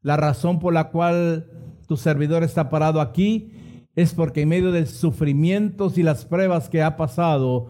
La 0.01 0.17
razón 0.17 0.57
por 0.57 0.73
la 0.73 0.89
cual 0.89 1.45
tu 1.87 1.95
servidor 1.95 2.41
está 2.41 2.71
parado 2.71 2.99
aquí 2.99 3.85
es 3.93 4.15
porque 4.15 4.41
en 4.41 4.49
medio 4.49 4.71
de 4.71 4.87
sufrimientos 4.87 5.99
y 5.99 6.01
las 6.01 6.25
pruebas 6.25 6.69
que 6.69 6.81
ha 6.81 6.97
pasado, 6.97 7.67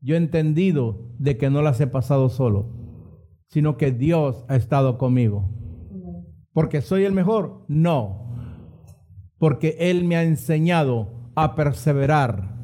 yo 0.00 0.14
he 0.14 0.16
entendido 0.16 1.12
de 1.18 1.36
que 1.36 1.50
no 1.50 1.60
las 1.60 1.78
he 1.82 1.86
pasado 1.86 2.30
solo, 2.30 2.70
sino 3.48 3.76
que 3.76 3.92
Dios 3.92 4.46
ha 4.48 4.56
estado 4.56 4.96
conmigo. 4.96 5.50
¿Porque 6.54 6.80
soy 6.80 7.04
el 7.04 7.12
mejor? 7.12 7.66
No. 7.68 8.32
Porque 9.36 9.76
Él 9.80 10.06
me 10.06 10.16
ha 10.16 10.22
enseñado 10.22 11.30
a 11.34 11.56
perseverar. 11.56 12.56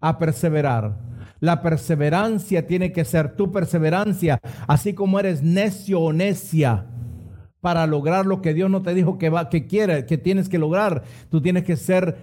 A 0.00 0.16
perseverar. 0.20 1.09
La 1.40 1.62
perseverancia 1.62 2.66
tiene 2.66 2.92
que 2.92 3.04
ser 3.04 3.34
tu 3.34 3.50
perseverancia, 3.50 4.40
así 4.66 4.92
como 4.92 5.18
eres 5.18 5.42
necio 5.42 6.00
o 6.00 6.12
necia 6.12 6.86
para 7.60 7.86
lograr 7.86 8.26
lo 8.26 8.40
que 8.40 8.54
Dios 8.54 8.70
no 8.70 8.82
te 8.82 8.94
dijo 8.94 9.18
que 9.18 9.28
va 9.28 9.48
que 9.48 9.66
quiere, 9.66 10.06
que 10.06 10.18
tienes 10.18 10.48
que 10.48 10.58
lograr. 10.58 11.02
Tú 11.30 11.40
tienes 11.40 11.64
que 11.64 11.76
ser 11.76 12.16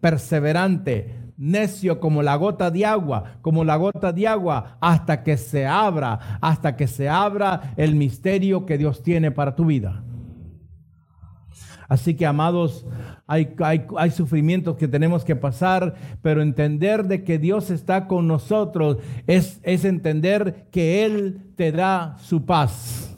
perseverante, 0.00 1.14
necio 1.36 2.00
como 2.00 2.22
la 2.22 2.36
gota 2.36 2.70
de 2.70 2.84
agua, 2.84 3.38
como 3.42 3.64
la 3.64 3.76
gota 3.76 4.12
de 4.12 4.28
agua, 4.28 4.76
hasta 4.80 5.22
que 5.22 5.36
se 5.36 5.66
abra, 5.66 6.38
hasta 6.40 6.76
que 6.76 6.86
se 6.86 7.08
abra 7.08 7.74
el 7.76 7.94
misterio 7.94 8.66
que 8.66 8.78
Dios 8.78 9.02
tiene 9.02 9.30
para 9.30 9.56
tu 9.56 9.66
vida. 9.66 10.02
Así 11.88 12.14
que, 12.14 12.26
amados, 12.26 12.86
hay, 13.26 13.54
hay, 13.96 14.10
sufrimientos 14.10 14.76
que 14.76 14.88
tenemos 14.88 15.24
que 15.24 15.36
pasar, 15.36 15.94
pero 16.22 16.42
entender 16.42 17.04
de 17.04 17.24
que 17.24 17.38
Dios 17.38 17.70
está 17.70 18.06
con 18.06 18.26
nosotros 18.26 18.98
es, 19.26 19.60
es 19.62 19.84
entender 19.84 20.66
que 20.70 21.04
Él 21.04 21.52
te 21.56 21.72
da 21.72 22.16
su 22.18 22.44
paz. 22.44 23.16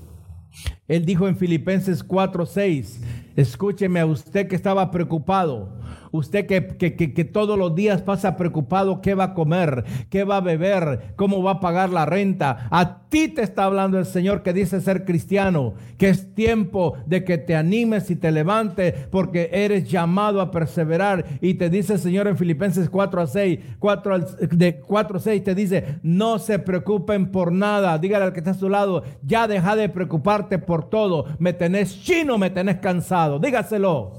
Él 0.88 1.04
dijo 1.04 1.26
en 1.26 1.36
Filipenses 1.36 2.06
4:6, 2.06 3.00
escúcheme 3.34 4.00
a 4.00 4.06
usted 4.06 4.46
que 4.46 4.56
estaba 4.56 4.90
preocupado 4.90 5.72
Usted 6.16 6.46
que, 6.46 7.24
todos 7.24 7.58
los 7.58 7.74
días 7.74 8.02
pasa 8.02 8.36
preocupado 8.36 9.00
qué 9.00 9.14
va 9.14 9.24
a 9.24 9.34
comer, 9.34 9.84
qué 10.10 10.24
va 10.24 10.38
a 10.38 10.40
beber, 10.40 11.14
cómo 11.16 11.42
va 11.42 11.52
a 11.52 11.60
pagar 11.60 11.90
la 11.90 12.06
renta. 12.06 12.68
A 12.70 13.02
ti 13.08 13.28
te 13.28 13.42
está 13.42 13.64
hablando 13.64 13.98
el 13.98 14.06
Señor 14.06 14.42
que 14.42 14.52
dice 14.52 14.80
ser 14.80 15.04
cristiano, 15.04 15.74
que 15.98 16.08
es 16.08 16.34
tiempo 16.34 16.94
de 17.06 17.24
que 17.24 17.38
te 17.38 17.54
animes 17.56 18.10
y 18.10 18.16
te 18.16 18.30
levantes 18.30 18.94
porque 19.10 19.50
eres 19.52 19.90
llamado 19.90 20.40
a 20.40 20.50
perseverar. 20.50 21.24
Y 21.40 21.54
te 21.54 21.70
dice 21.70 21.94
el 21.94 21.98
Señor 21.98 22.26
en 22.26 22.36
Filipenses 22.36 22.90
4 22.90 23.20
a 23.20 23.26
6, 23.26 23.58
4, 23.78 24.18
de 24.52 24.80
4 24.80 25.16
a 25.16 25.20
6 25.20 25.44
te 25.44 25.54
dice, 25.54 25.98
no 26.02 26.38
se 26.38 26.58
preocupen 26.58 27.30
por 27.30 27.52
nada. 27.52 27.98
Dígale 27.98 28.24
al 28.24 28.32
que 28.32 28.40
está 28.40 28.52
a 28.52 28.54
su 28.54 28.68
lado, 28.68 29.02
ya 29.22 29.46
deja 29.46 29.76
de 29.76 29.88
preocuparte 29.88 30.58
por 30.58 30.88
todo. 30.88 31.26
Me 31.38 31.52
tenés 31.52 32.02
chino, 32.02 32.38
me 32.38 32.50
tenés 32.50 32.76
cansado. 32.76 33.38
Dígaselo. 33.38 34.12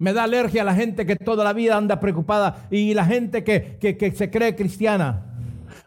Me 0.00 0.14
da 0.14 0.22
alergia 0.22 0.62
a 0.62 0.64
la 0.64 0.74
gente 0.74 1.04
que 1.04 1.14
toda 1.14 1.44
la 1.44 1.52
vida 1.52 1.76
anda 1.76 2.00
preocupada 2.00 2.66
y 2.70 2.94
la 2.94 3.04
gente 3.04 3.44
que, 3.44 3.76
que, 3.78 3.98
que 3.98 4.12
se 4.12 4.30
cree 4.30 4.56
cristiana. 4.56 5.26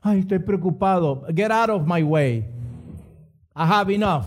Ay, 0.04 0.20
estoy 0.20 0.38
preocupado. 0.38 1.26
Get 1.36 1.50
out 1.50 1.72
of 1.72 1.88
my 1.88 2.04
way. 2.04 2.46
I 3.56 3.66
have 3.66 3.92
enough. 3.92 4.26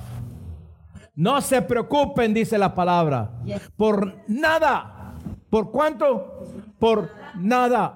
No 1.15 1.41
se 1.41 1.63
preocupen, 1.63 2.35
dice 2.35 2.59
la 2.59 2.75
palabra. 2.75 3.31
Por 3.77 4.13
nada. 4.27 5.15
¿Por 5.49 5.71
cuánto? 5.71 6.49
Por 6.81 7.09
nada. 7.37 7.95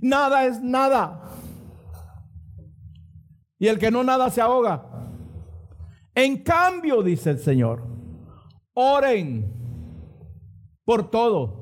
Nada 0.00 0.46
es 0.46 0.62
nada. 0.62 1.20
Y 3.58 3.68
el 3.68 3.78
que 3.78 3.90
no 3.90 4.02
nada 4.02 4.30
se 4.30 4.40
ahoga. 4.40 4.82
En 6.14 6.42
cambio, 6.42 7.02
dice 7.02 7.28
el 7.28 7.38
Señor, 7.38 7.82
oren 8.72 9.59
por 10.90 11.08
todo. 11.08 11.54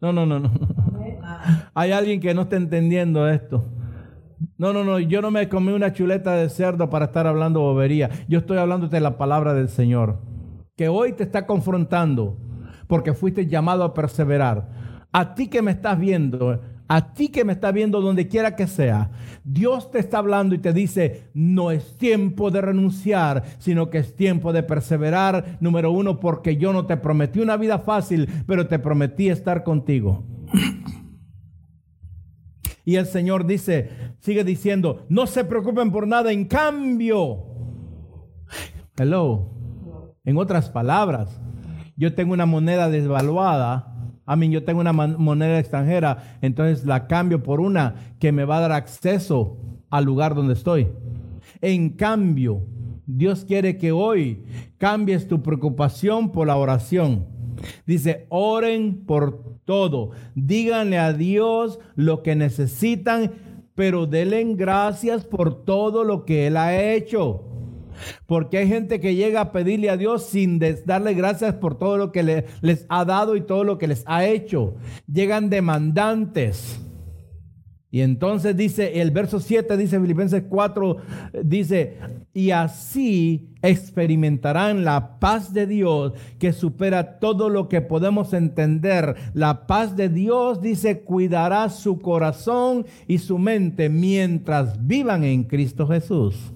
No, 0.00 0.10
no, 0.10 0.24
no, 0.24 0.40
no. 0.40 0.50
Hay 1.74 1.92
alguien 1.92 2.18
que 2.18 2.32
no 2.32 2.42
está 2.42 2.56
entendiendo 2.56 3.28
esto. 3.28 3.66
No, 4.56 4.72
no, 4.72 4.84
no, 4.84 4.98
yo 4.98 5.20
no 5.20 5.30
me 5.30 5.50
comí 5.50 5.70
una 5.70 5.92
chuleta 5.92 6.32
de 6.32 6.48
cerdo 6.48 6.88
para 6.88 7.04
estar 7.04 7.26
hablando 7.26 7.60
bobería. 7.60 8.08
Yo 8.26 8.38
estoy 8.38 8.56
hablando 8.56 8.88
de 8.88 9.00
la 9.00 9.18
palabra 9.18 9.52
del 9.52 9.68
Señor, 9.68 10.22
que 10.78 10.88
hoy 10.88 11.12
te 11.12 11.24
está 11.24 11.46
confrontando 11.46 12.38
porque 12.86 13.12
fuiste 13.12 13.46
llamado 13.46 13.84
a 13.84 13.92
perseverar. 13.92 14.70
A 15.12 15.34
ti 15.34 15.48
que 15.48 15.60
me 15.60 15.72
estás 15.72 15.98
viendo, 15.98 16.58
a 16.94 17.14
ti 17.14 17.28
que 17.28 17.42
me 17.42 17.54
estás 17.54 17.72
viendo 17.72 18.02
donde 18.02 18.28
quiera 18.28 18.54
que 18.54 18.66
sea, 18.66 19.10
Dios 19.44 19.90
te 19.90 19.98
está 19.98 20.18
hablando 20.18 20.54
y 20.54 20.58
te 20.58 20.74
dice, 20.74 21.30
no 21.32 21.70
es 21.70 21.96
tiempo 21.96 22.50
de 22.50 22.60
renunciar, 22.60 23.44
sino 23.56 23.88
que 23.88 23.96
es 23.96 24.14
tiempo 24.14 24.52
de 24.52 24.62
perseverar. 24.62 25.56
Número 25.60 25.90
uno, 25.90 26.20
porque 26.20 26.58
yo 26.58 26.70
no 26.74 26.84
te 26.84 26.98
prometí 26.98 27.40
una 27.40 27.56
vida 27.56 27.78
fácil, 27.78 28.28
pero 28.46 28.66
te 28.68 28.78
prometí 28.78 29.30
estar 29.30 29.64
contigo. 29.64 30.24
Y 32.84 32.96
el 32.96 33.06
Señor 33.06 33.46
dice, 33.46 33.90
sigue 34.18 34.42
diciendo, 34.42 35.06
no 35.08 35.28
se 35.28 35.44
preocupen 35.44 35.92
por 35.92 36.08
nada, 36.08 36.32
en 36.32 36.46
cambio, 36.46 37.44
hello, 38.98 39.52
en 40.24 40.36
otras 40.36 40.68
palabras, 40.68 41.40
yo 41.96 42.12
tengo 42.16 42.32
una 42.32 42.44
moneda 42.44 42.90
desvaluada, 42.90 43.91
a 44.32 44.36
mí 44.36 44.48
yo 44.48 44.64
tengo 44.64 44.80
una 44.80 44.94
moneda 44.94 45.58
extranjera, 45.58 46.38
entonces 46.40 46.86
la 46.86 47.06
cambio 47.06 47.42
por 47.42 47.60
una 47.60 48.14
que 48.18 48.32
me 48.32 48.46
va 48.46 48.56
a 48.56 48.60
dar 48.60 48.72
acceso 48.72 49.58
al 49.90 50.06
lugar 50.06 50.34
donde 50.34 50.54
estoy. 50.54 50.88
En 51.60 51.90
cambio, 51.90 52.62
Dios 53.04 53.44
quiere 53.44 53.76
que 53.76 53.92
hoy 53.92 54.42
cambies 54.78 55.28
tu 55.28 55.42
preocupación 55.42 56.32
por 56.32 56.46
la 56.46 56.56
oración. 56.56 57.26
Dice, 57.84 58.24
oren 58.30 59.04
por 59.04 59.58
todo. 59.66 60.12
Díganle 60.34 60.98
a 60.98 61.12
Dios 61.12 61.78
lo 61.94 62.22
que 62.22 62.34
necesitan, 62.34 63.32
pero 63.74 64.06
denle 64.06 64.42
gracias 64.54 65.26
por 65.26 65.62
todo 65.66 66.04
lo 66.04 66.24
que 66.24 66.46
Él 66.46 66.56
ha 66.56 66.74
hecho. 66.74 67.51
Porque 68.26 68.58
hay 68.58 68.68
gente 68.68 69.00
que 69.00 69.14
llega 69.14 69.40
a 69.40 69.52
pedirle 69.52 69.90
a 69.90 69.96
Dios 69.96 70.24
sin 70.24 70.60
darle 70.84 71.14
gracias 71.14 71.54
por 71.54 71.78
todo 71.78 71.98
lo 71.98 72.12
que 72.12 72.46
les 72.60 72.86
ha 72.88 73.04
dado 73.04 73.36
y 73.36 73.42
todo 73.42 73.64
lo 73.64 73.78
que 73.78 73.88
les 73.88 74.04
ha 74.06 74.24
hecho. 74.26 74.74
Llegan 75.06 75.50
demandantes. 75.50 76.80
Y 77.94 78.00
entonces 78.00 78.56
dice, 78.56 79.02
el 79.02 79.10
verso 79.10 79.38
7 79.38 79.76
dice, 79.76 80.00
Filipenses 80.00 80.44
4, 80.48 80.96
dice, 81.44 81.98
y 82.32 82.50
así 82.50 83.50
experimentarán 83.60 84.82
la 84.82 85.18
paz 85.20 85.52
de 85.52 85.66
Dios 85.66 86.14
que 86.38 86.54
supera 86.54 87.18
todo 87.18 87.50
lo 87.50 87.68
que 87.68 87.82
podemos 87.82 88.32
entender. 88.32 89.14
La 89.34 89.66
paz 89.66 89.94
de 89.94 90.08
Dios, 90.08 90.62
dice, 90.62 91.02
cuidará 91.02 91.68
su 91.68 92.00
corazón 92.00 92.86
y 93.06 93.18
su 93.18 93.36
mente 93.36 93.90
mientras 93.90 94.86
vivan 94.86 95.22
en 95.22 95.44
Cristo 95.44 95.86
Jesús. 95.86 96.54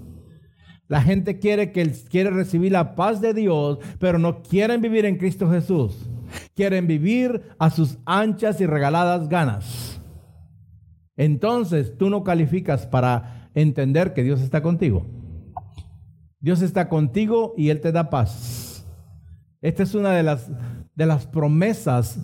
La 0.89 1.03
gente 1.03 1.39
quiere, 1.39 1.73
que, 1.73 1.91
quiere 2.09 2.31
recibir 2.31 2.73
la 2.73 2.95
paz 2.95 3.21
de 3.21 3.35
Dios, 3.35 3.79
pero 3.99 4.19
no 4.19 4.43
quieren 4.43 4.81
vivir 4.81 5.05
en 5.05 5.17
Cristo 5.17 5.51
Jesús. 5.51 6.09
Quieren 6.55 6.87
vivir 6.87 7.43
a 7.59 7.71
sus 7.71 7.99
anchas 8.05 8.61
y 8.61 8.67
regaladas 8.67 9.29
ganas. 9.29 10.01
Entonces 11.17 11.97
tú 11.97 12.11
no 12.11 12.23
calificas 12.23 12.87
para 12.87 13.51
entender 13.55 14.13
que 14.13 14.23
Dios 14.23 14.41
está 14.41 14.63
contigo. 14.63 15.07
Dios 16.39 16.63
está 16.63 16.89
contigo 16.89 17.55
y 17.57 17.71
Él 17.71 17.81
te 17.81 17.91
da 17.91 18.11
paz. 18.11 18.87
Esta 19.61 19.83
es 19.83 19.95
una 19.95 20.13
de 20.13 20.23
las, 20.23 20.51
de 20.95 21.07
las 21.07 21.27
promesas 21.27 22.19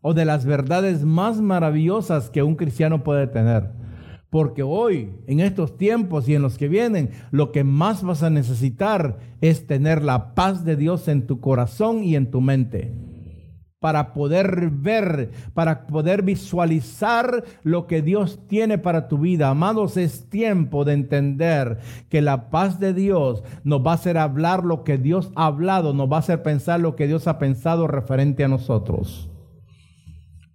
o 0.00 0.14
de 0.14 0.24
las 0.24 0.46
verdades 0.46 1.04
más 1.04 1.40
maravillosas 1.40 2.30
que 2.30 2.42
un 2.42 2.54
cristiano 2.54 3.02
puede 3.02 3.26
tener. 3.26 3.70
Porque 4.30 4.62
hoy, 4.62 5.10
en 5.26 5.40
estos 5.40 5.76
tiempos 5.76 6.28
y 6.28 6.34
en 6.34 6.42
los 6.42 6.58
que 6.58 6.68
vienen, 6.68 7.10
lo 7.30 7.52
que 7.52 7.64
más 7.64 8.02
vas 8.02 8.22
a 8.22 8.30
necesitar 8.30 9.18
es 9.40 9.66
tener 9.66 10.02
la 10.02 10.34
paz 10.34 10.64
de 10.64 10.76
Dios 10.76 11.08
en 11.08 11.26
tu 11.26 11.40
corazón 11.40 12.02
y 12.02 12.16
en 12.16 12.30
tu 12.30 12.40
mente 12.40 12.92
para 13.86 14.14
poder 14.14 14.70
ver, 14.70 15.30
para 15.54 15.86
poder 15.86 16.22
visualizar 16.22 17.44
lo 17.62 17.86
que 17.86 18.02
Dios 18.02 18.40
tiene 18.48 18.78
para 18.78 19.06
tu 19.06 19.18
vida. 19.18 19.48
Amados, 19.48 19.96
es 19.96 20.28
tiempo 20.28 20.84
de 20.84 20.94
entender 20.94 21.78
que 22.08 22.22
la 22.22 22.50
paz 22.50 22.80
de 22.80 22.94
Dios 22.94 23.44
nos 23.64 23.86
va 23.86 23.92
a 23.92 23.94
hacer 23.94 24.18
hablar 24.18 24.64
lo 24.64 24.82
que 24.82 24.98
Dios 24.98 25.30
ha 25.36 25.46
hablado, 25.46 25.92
nos 25.92 26.10
va 26.10 26.16
a 26.16 26.18
hacer 26.20 26.42
pensar 26.42 26.80
lo 26.80 26.96
que 26.96 27.06
Dios 27.06 27.28
ha 27.28 27.38
pensado 27.38 27.86
referente 27.86 28.42
a 28.42 28.48
nosotros. 28.48 29.30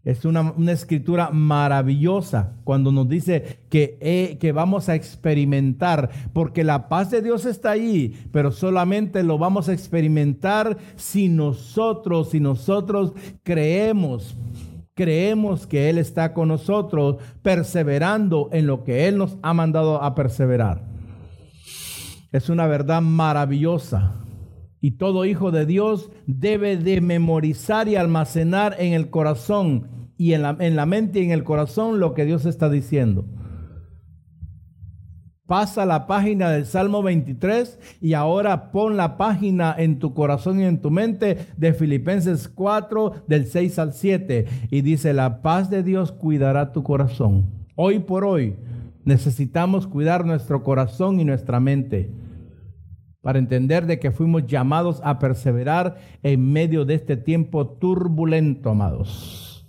Es 0.03 0.25
una, 0.25 0.53
escritura 0.71 1.29
maravillosa 1.29 2.53
cuando 2.63 2.91
nos 2.91 3.07
dice 3.07 3.59
que, 3.69 3.99
eh, 4.01 4.37
que 4.39 4.51
vamos 4.51 4.89
a 4.89 4.95
experimentar, 4.95 6.09
porque 6.33 6.63
la 6.63 6.89
paz 6.89 7.11
de 7.11 7.21
Dios 7.21 7.45
está 7.45 7.71
ahí, 7.71 8.19
pero 8.31 8.51
solamente 8.51 9.21
lo 9.21 9.37
vamos 9.37 9.69
a 9.69 9.73
experimentar 9.73 10.75
si 10.95 11.29
nosotros, 11.29 12.29
si 12.31 12.39
nosotros 12.39 13.13
creemos, 13.43 14.35
creemos 14.95 15.67
que 15.67 15.91
Él 15.91 15.99
está 15.99 16.33
con 16.33 16.47
nosotros, 16.47 17.17
perseverando 17.43 18.49
en 18.51 18.65
lo 18.65 18.83
que 18.83 19.07
Él 19.07 19.19
nos 19.19 19.37
ha 19.43 19.53
mandado 19.53 20.01
a 20.01 20.15
perseverar. 20.15 20.81
Es 22.31 22.49
una 22.49 22.65
verdad 22.65 23.03
maravillosa. 23.03 24.20
Y 24.81 24.91
todo 24.97 25.25
hijo 25.25 25.51
de 25.51 25.67
Dios 25.67 26.09
debe 26.25 26.75
de 26.75 27.01
memorizar 27.01 27.87
y 27.87 27.95
almacenar 27.95 28.75
en 28.79 28.93
el 28.93 29.11
corazón 29.11 29.87
y 30.17 30.33
en 30.33 30.41
la, 30.41 30.57
en 30.59 30.75
la 30.75 30.87
mente 30.87 31.21
y 31.21 31.25
en 31.25 31.31
el 31.31 31.43
corazón 31.43 31.99
lo 31.99 32.15
que 32.15 32.25
Dios 32.25 32.45
está 32.47 32.67
diciendo. 32.67 33.25
Pasa 35.45 35.85
la 35.85 36.07
página 36.07 36.49
del 36.49 36.65
Salmo 36.65 37.03
23 37.03 37.99
y 38.01 38.13
ahora 38.13 38.71
pon 38.71 38.97
la 38.97 39.17
página 39.17 39.75
en 39.77 39.99
tu 39.99 40.13
corazón 40.13 40.59
y 40.59 40.63
en 40.63 40.81
tu 40.81 40.89
mente 40.89 41.37
de 41.57 41.73
Filipenses 41.73 42.47
4 42.47 43.25
del 43.27 43.45
6 43.47 43.77
al 43.77 43.93
7 43.93 44.45
y 44.71 44.81
dice, 44.81 45.13
la 45.13 45.41
paz 45.41 45.69
de 45.69 45.83
Dios 45.83 46.11
cuidará 46.11 46.71
tu 46.71 46.83
corazón. 46.83 47.51
Hoy 47.75 47.99
por 47.99 48.23
hoy 48.23 48.55
necesitamos 49.03 49.87
cuidar 49.87 50.25
nuestro 50.25 50.63
corazón 50.63 51.19
y 51.19 51.25
nuestra 51.25 51.59
mente 51.59 52.20
para 53.21 53.39
entender 53.39 53.85
de 53.85 53.99
que 53.99 54.11
fuimos 54.11 54.47
llamados 54.47 54.99
a 55.03 55.19
perseverar 55.19 55.97
en 56.23 56.51
medio 56.51 56.85
de 56.85 56.95
este 56.95 57.17
tiempo 57.17 57.67
turbulento, 57.67 58.71
amados. 58.71 59.67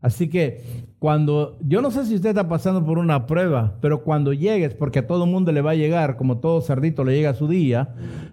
Así 0.00 0.28
que 0.28 0.91
cuando, 1.02 1.58
yo 1.66 1.82
no 1.82 1.90
sé 1.90 2.06
si 2.06 2.14
usted 2.14 2.28
está 2.28 2.48
pasando 2.48 2.86
por 2.86 2.96
una 2.96 3.26
prueba, 3.26 3.74
pero 3.80 4.04
cuando 4.04 4.32
llegues, 4.32 4.72
porque 4.72 5.00
a 5.00 5.06
todo 5.08 5.26
mundo 5.26 5.50
le 5.50 5.60
va 5.60 5.72
a 5.72 5.74
llegar, 5.74 6.16
como 6.16 6.38
todo 6.38 6.60
cerdito 6.60 7.02
le 7.02 7.16
llega 7.16 7.30
a 7.30 7.34
su 7.34 7.48
día, 7.48 7.88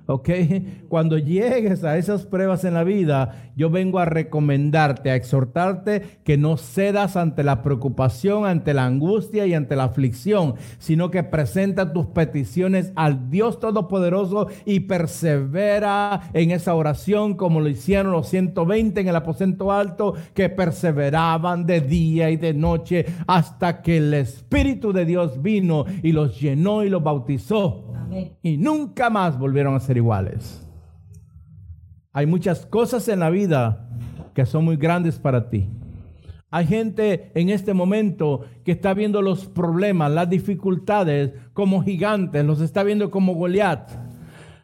¿ok? 0.05 0.29
Cuando 0.87 1.17
llegues 1.17 1.83
a 1.83 1.97
esas 1.97 2.27
pruebas 2.27 2.63
en 2.65 2.75
la 2.75 2.83
vida, 2.83 3.51
yo 3.55 3.71
vengo 3.71 3.97
a 3.97 4.05
recomendarte, 4.05 5.09
a 5.09 5.15
exhortarte 5.15 6.19
que 6.23 6.37
no 6.37 6.57
cedas 6.57 7.15
ante 7.17 7.43
la 7.43 7.63
preocupación, 7.63 8.45
ante 8.45 8.75
la 8.75 8.85
angustia 8.85 9.47
y 9.47 9.55
ante 9.55 9.75
la 9.75 9.85
aflicción, 9.85 10.53
sino 10.77 11.09
que 11.09 11.23
presenta 11.23 11.91
tus 11.91 12.05
peticiones 12.05 12.93
al 12.95 13.31
Dios 13.31 13.59
Todopoderoso 13.59 14.47
y 14.65 14.81
persevera 14.81 16.21
en 16.33 16.51
esa 16.51 16.75
oración 16.75 17.33
como 17.33 17.61
lo 17.61 17.69
hicieron 17.69 18.11
los 18.11 18.29
120 18.29 19.01
en 19.01 19.07
el 19.07 19.15
aposento 19.15 19.71
alto, 19.71 20.13
que 20.35 20.49
perseveraban 20.49 21.65
de 21.65 21.81
día 21.81 22.29
y 22.29 22.37
de 22.37 22.58
noche 22.59 23.05
hasta 23.25 23.81
que 23.81 23.97
el 23.97 24.13
Espíritu 24.13 24.93
de 24.93 25.05
Dios 25.05 25.41
vino 25.41 25.85
y 26.03 26.11
los 26.11 26.39
llenó 26.39 26.83
y 26.83 26.89
los 26.89 27.01
bautizó. 27.01 27.93
Y 28.41 28.57
nunca 28.57 29.09
más 29.09 29.37
volvieron 29.37 29.75
a 29.75 29.79
ser 29.79 29.97
iguales. 29.97 30.65
Hay 32.11 32.25
muchas 32.25 32.65
cosas 32.65 33.07
en 33.07 33.19
la 33.19 33.29
vida 33.29 33.87
que 34.33 34.45
son 34.45 34.65
muy 34.65 34.77
grandes 34.77 35.19
para 35.19 35.49
ti. 35.49 35.69
Hay 36.51 36.65
gente 36.65 37.31
en 37.35 37.49
este 37.49 37.75
momento 37.75 38.41
que 38.65 38.71
está 38.71 38.95
viendo 38.95 39.21
los 39.21 39.45
problemas, 39.45 40.11
las 40.11 40.29
dificultades 40.29 41.31
como 41.53 41.83
gigantes, 41.83 42.43
los 42.43 42.61
está 42.61 42.83
viendo 42.83 43.11
como 43.11 43.35
Goliat. 43.35 43.91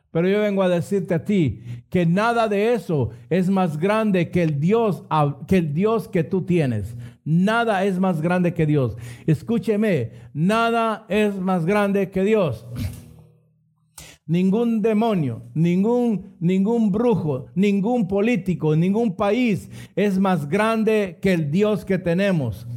Pero 0.10 0.28
yo 0.28 0.40
vengo 0.40 0.64
a 0.64 0.70
decirte 0.70 1.14
a 1.14 1.26
ti 1.26 1.62
que 1.90 2.06
nada 2.06 2.48
de 2.48 2.74
eso 2.74 3.10
es 3.30 3.50
más 3.50 3.78
grande 3.78 4.32
que 4.32 4.42
el 4.42 4.60
Dios 4.60 5.04
que 5.48 5.58
el 5.58 5.74
Dios 5.74 6.08
que 6.08 6.24
tú 6.24 6.42
tienes. 6.44 6.96
Nada 7.26 7.84
es 7.86 8.00
más 8.00 8.22
grande 8.22 8.54
que 8.54 8.68
Dios. 8.68 8.96
Escúcheme, 9.26 10.12
nada 10.32 11.08
es 11.10 11.36
más 11.36 11.66
grande 11.66 12.12
que 12.12 12.24
Dios. 12.24 12.68
Ningún 14.28 14.82
demonio, 14.84 15.42
ningún, 15.56 16.36
ningún 16.40 16.92
brujo, 16.92 17.48
ningún 17.56 18.08
político, 18.08 18.76
ningún 18.76 19.16
país 19.16 19.70
es 19.96 20.20
más 20.20 20.48
grande 20.48 21.18
que 21.20 21.34
el 21.34 21.50
Dios 21.50 21.84
que 21.84 21.98
tenemos. 21.98 22.68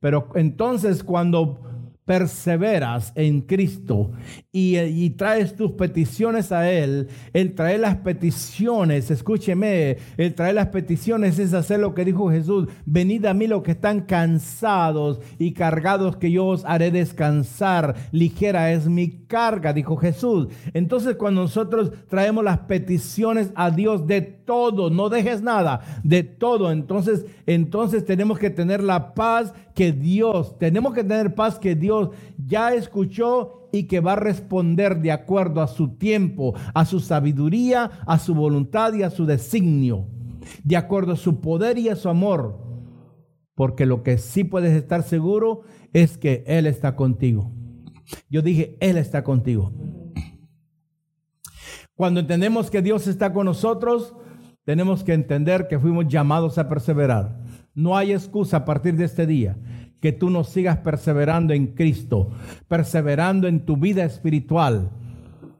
Pero 0.00 0.28
entonces 0.34 1.02
cuando 1.02 1.63
perseveras 2.04 3.12
en 3.14 3.40
Cristo 3.40 4.10
y, 4.52 5.10
traes 5.10 5.56
tus 5.56 5.72
peticiones 5.72 6.52
a 6.52 6.70
Él, 6.70 7.08
el 7.32 7.54
traer 7.54 7.80
las 7.80 7.96
peticiones, 7.96 9.10
escúcheme, 9.10 9.96
el 10.16 10.34
traer 10.34 10.56
las 10.56 10.68
peticiones 10.68 11.38
es 11.38 11.54
hacer 11.54 11.80
lo 11.80 11.94
que 11.94 12.04
dijo 12.04 12.30
Jesús, 12.30 12.68
venid 12.84 13.24
a 13.24 13.34
mí 13.34 13.46
los 13.46 13.62
que 13.62 13.72
están 13.72 14.02
cansados 14.02 15.20
y 15.38 15.52
cargados 15.52 16.16
que 16.16 16.30
yo 16.30 16.46
os 16.46 16.64
haré 16.64 16.90
descansar, 16.90 17.94
ligera 18.12 18.72
es 18.72 18.86
mi 18.86 19.24
carga, 19.26 19.72
dijo 19.72 19.96
Jesús. 19.96 20.48
Entonces 20.74 21.16
cuando 21.16 21.42
nosotros 21.42 21.92
traemos 22.08 22.44
las 22.44 22.58
peticiones 22.60 23.50
a 23.54 23.70
Dios 23.70 24.06
de 24.06 24.20
todo, 24.20 24.90
no 24.90 25.08
dejes 25.08 25.42
nada, 25.42 25.80
de 26.02 26.22
todo, 26.22 26.70
entonces, 26.70 27.24
entonces 27.46 28.04
tenemos 28.04 28.38
que 28.38 28.50
tener 28.50 28.82
la 28.82 29.14
paz 29.14 29.54
que 29.74 29.92
Dios, 29.92 30.58
tenemos 30.58 30.94
que 30.94 31.02
tener 31.02 31.34
paz 31.34 31.58
que 31.58 31.74
Dios 31.74 32.10
ya 32.38 32.72
escuchó 32.74 33.68
y 33.72 33.84
que 33.84 34.00
va 34.00 34.12
a 34.12 34.16
responder 34.16 35.00
de 35.00 35.10
acuerdo 35.10 35.60
a 35.60 35.66
su 35.66 35.96
tiempo, 35.96 36.54
a 36.74 36.84
su 36.84 37.00
sabiduría, 37.00 37.90
a 38.06 38.18
su 38.18 38.34
voluntad 38.34 38.94
y 38.94 39.02
a 39.02 39.10
su 39.10 39.26
designio, 39.26 40.06
de 40.62 40.76
acuerdo 40.76 41.12
a 41.12 41.16
su 41.16 41.40
poder 41.40 41.78
y 41.78 41.88
a 41.88 41.96
su 41.96 42.08
amor. 42.08 42.62
Porque 43.54 43.86
lo 43.86 44.02
que 44.02 44.18
sí 44.18 44.44
puedes 44.44 44.72
estar 44.72 45.02
seguro 45.02 45.62
es 45.92 46.18
que 46.18 46.44
Él 46.46 46.66
está 46.66 46.94
contigo. 46.96 47.52
Yo 48.30 48.42
dije, 48.42 48.76
Él 48.80 48.96
está 48.96 49.24
contigo. 49.24 49.72
Cuando 51.96 52.20
entendemos 52.20 52.70
que 52.70 52.82
Dios 52.82 53.06
está 53.06 53.32
con 53.32 53.46
nosotros, 53.46 54.14
tenemos 54.64 55.04
que 55.04 55.12
entender 55.12 55.68
que 55.68 55.78
fuimos 55.78 56.08
llamados 56.08 56.58
a 56.58 56.68
perseverar. 56.68 57.43
No 57.74 57.96
hay 57.96 58.12
excusa 58.12 58.58
a 58.58 58.64
partir 58.64 58.96
de 58.96 59.04
este 59.04 59.26
día 59.26 59.56
que 60.00 60.12
tú 60.12 60.28
no 60.28 60.44
sigas 60.44 60.78
perseverando 60.78 61.54
en 61.54 61.68
Cristo, 61.68 62.30
perseverando 62.68 63.48
en 63.48 63.64
tu 63.64 63.76
vida 63.76 64.04
espiritual, 64.04 64.90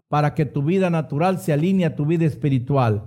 para 0.09 0.35
que 0.35 0.45
tu 0.45 0.63
vida 0.63 0.91
natural 0.91 1.39
se 1.39 1.53
alinee 1.53 1.87
a 1.87 1.97
tu 1.97 2.05
vida 2.05 2.27
espiritual. 2.27 3.05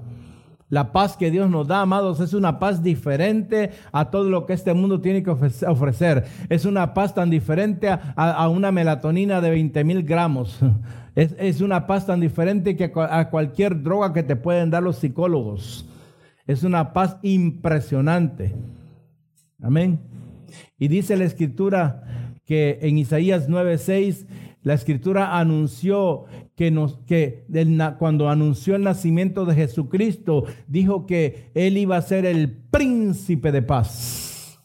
La 0.70 0.92
paz 0.92 1.16
que 1.16 1.32
Dios 1.32 1.50
nos 1.50 1.68
da, 1.68 1.82
amados, 1.82 2.20
es 2.20 2.34
una 2.34 2.60
paz 2.60 2.84
diferente 2.84 3.70
a 3.94 4.10
todo 4.10 4.30
lo 4.30 4.46
que 4.46 4.54
este 4.54 4.74
mundo 4.74 5.00
tiene 5.00 5.24
que 5.24 5.30
ofrecer. 5.30 6.26
Es 6.50 6.66
una 6.66 6.94
paz 6.94 7.14
tan 7.14 7.30
diferente 7.30 7.88
a, 7.88 8.50
una 8.50 8.72
melatonina 8.72 9.40
de 9.40 9.52
20 9.52 9.84
mil 9.84 10.04
gramos. 10.04 10.60
Es, 11.16 11.62
una 11.62 11.88
paz 11.88 12.06
tan 12.06 12.20
diferente 12.20 12.76
que 12.76 12.92
a 12.96 13.30
cualquier 13.32 13.82
droga 13.82 14.14
que 14.14 14.22
te 14.22 14.36
pueden 14.36 14.70
dar 14.70 14.84
los 14.84 14.98
psicólogos. 14.98 15.90
Es 16.46 16.62
una 16.62 16.94
paz 16.94 17.18
impresionante. 17.24 18.54
Amén. 19.62 20.00
Y 20.78 20.88
dice 20.88 21.18
la 21.18 21.26
escritura 21.26 22.34
que 22.46 22.80
en 22.82 22.98
Isaías 22.98 23.50
9:6 23.50 24.26
la 24.64 24.74
escritura 24.74 25.40
anunció 25.40 26.26
que, 26.56 26.72
nos, 26.72 26.98
que 27.06 27.46
cuando 28.00 28.30
anunció 28.30 28.76
el 28.76 28.84
nacimiento 28.84 29.46
de 29.46 29.56
Jesucristo, 29.56 30.44
dijo 30.68 31.06
que 31.06 31.52
él 31.54 31.78
iba 31.78 31.96
a 31.96 32.02
ser 32.02 32.26
el 32.26 32.52
príncipe 32.52 33.54
de 33.54 33.62
paz. 33.62 34.60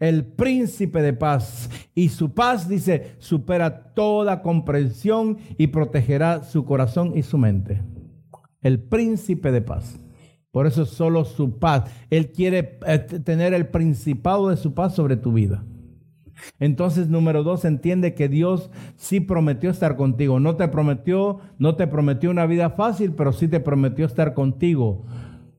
El 0.00 0.26
príncipe 0.26 1.00
de 1.00 1.14
paz. 1.14 1.70
Y 1.94 2.10
su 2.10 2.34
paz, 2.34 2.68
dice, 2.68 3.16
supera 3.18 3.94
toda 3.94 4.42
comprensión 4.42 5.38
y 5.56 5.68
protegerá 5.68 6.44
su 6.44 6.66
corazón 6.66 7.12
y 7.16 7.22
su 7.22 7.38
mente. 7.38 7.82
El 8.60 8.80
príncipe 8.80 9.50
de 9.50 9.62
paz. 9.62 9.98
Por 10.58 10.66
eso 10.66 10.86
solo 10.86 11.24
su 11.24 11.60
paz. 11.60 11.84
Él 12.10 12.32
quiere 12.32 12.80
eh, 12.84 12.98
tener 12.98 13.54
el 13.54 13.68
principado 13.68 14.48
de 14.48 14.56
su 14.56 14.74
paz 14.74 14.92
sobre 14.92 15.16
tu 15.16 15.32
vida. 15.32 15.62
Entonces, 16.58 17.08
número 17.08 17.44
dos, 17.44 17.64
entiende 17.64 18.12
que 18.12 18.28
Dios 18.28 18.68
sí 18.96 19.20
prometió 19.20 19.70
estar 19.70 19.94
contigo. 19.94 20.40
No 20.40 20.56
te 20.56 20.66
prometió, 20.66 21.38
no 21.60 21.76
te 21.76 21.86
prometió 21.86 22.32
una 22.32 22.44
vida 22.46 22.70
fácil, 22.70 23.12
pero 23.12 23.32
sí 23.32 23.46
te 23.46 23.60
prometió 23.60 24.04
estar 24.04 24.34
contigo, 24.34 25.04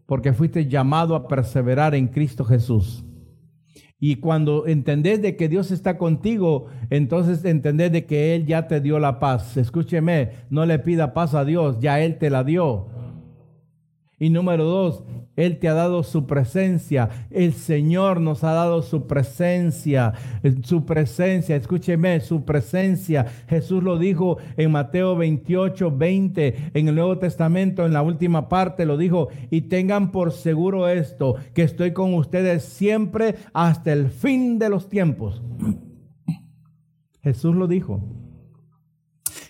porque 0.05 0.33
fuiste 0.33 0.67
llamado 0.67 1.15
a 1.15 1.29
perseverar 1.29 1.95
en 1.95 2.09
Cristo 2.09 2.43
Jesús. 2.43 3.05
Y 4.01 4.17
cuando 4.17 4.67
entendés 4.67 5.21
de 5.21 5.37
que 5.37 5.47
Dios 5.47 5.71
está 5.71 5.97
contigo, 5.97 6.65
entonces 6.89 7.45
entendés 7.45 7.93
de 7.93 8.05
que 8.05 8.35
Él 8.35 8.45
ya 8.45 8.67
te 8.67 8.81
dio 8.81 8.99
la 8.99 9.17
paz. 9.17 9.55
Escúcheme, 9.55 10.31
no 10.49 10.65
le 10.65 10.77
pida 10.77 11.13
paz 11.13 11.35
a 11.35 11.45
Dios, 11.45 11.79
ya 11.79 12.01
Él 12.01 12.17
te 12.17 12.29
la 12.29 12.43
dio. 12.43 12.98
Y 14.19 14.29
número 14.29 14.65
dos, 14.65 15.03
Él 15.37 15.59
te 15.59 15.69
ha 15.69 15.73
dado 15.73 16.03
su 16.03 16.27
presencia. 16.27 17.09
El 17.31 17.53
Señor 17.53 18.19
nos 18.19 18.43
ha 18.43 18.51
dado 18.51 18.81
su 18.81 19.07
presencia. 19.07 20.13
Su 20.63 20.85
presencia, 20.85 21.55
escúcheme, 21.55 22.19
su 22.19 22.43
presencia. 22.43 23.25
Jesús 23.47 23.81
lo 23.81 23.97
dijo 23.97 24.37
en 24.57 24.71
Mateo 24.71 25.15
28, 25.15 25.95
20, 25.95 26.71
en 26.73 26.87
el 26.89 26.95
Nuevo 26.95 27.17
Testamento, 27.17 27.85
en 27.85 27.93
la 27.93 28.01
última 28.01 28.49
parte 28.49 28.85
lo 28.85 28.97
dijo. 28.97 29.29
Y 29.49 29.61
tengan 29.61 30.11
por 30.11 30.33
seguro 30.33 30.89
esto, 30.89 31.35
que 31.53 31.63
estoy 31.63 31.93
con 31.93 32.13
ustedes 32.13 32.63
siempre 32.63 33.35
hasta 33.53 33.93
el 33.93 34.09
fin 34.09 34.59
de 34.59 34.69
los 34.69 34.89
tiempos. 34.89 35.41
Jesús 37.23 37.55
lo 37.55 37.67
dijo. 37.67 38.01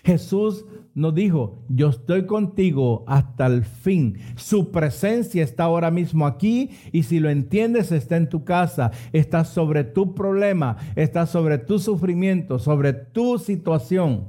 Jesús 0.04 0.64
nos 0.94 1.14
dijo, 1.14 1.64
yo 1.68 1.88
estoy 1.88 2.26
contigo 2.26 3.04
hasta 3.06 3.46
el 3.46 3.64
fin. 3.64 4.18
Su 4.36 4.72
presencia 4.72 5.42
está 5.42 5.64
ahora 5.64 5.90
mismo 5.90 6.26
aquí 6.26 6.70
y 6.92 7.04
si 7.04 7.20
lo 7.20 7.30
entiendes 7.30 7.92
está 7.92 8.16
en 8.16 8.28
tu 8.28 8.44
casa, 8.44 8.90
está 9.12 9.44
sobre 9.44 9.84
tu 9.84 10.14
problema, 10.14 10.76
está 10.96 11.26
sobre 11.26 11.58
tu 11.58 11.78
sufrimiento, 11.78 12.58
sobre 12.58 12.92
tu 12.92 13.38
situación. 13.38 14.26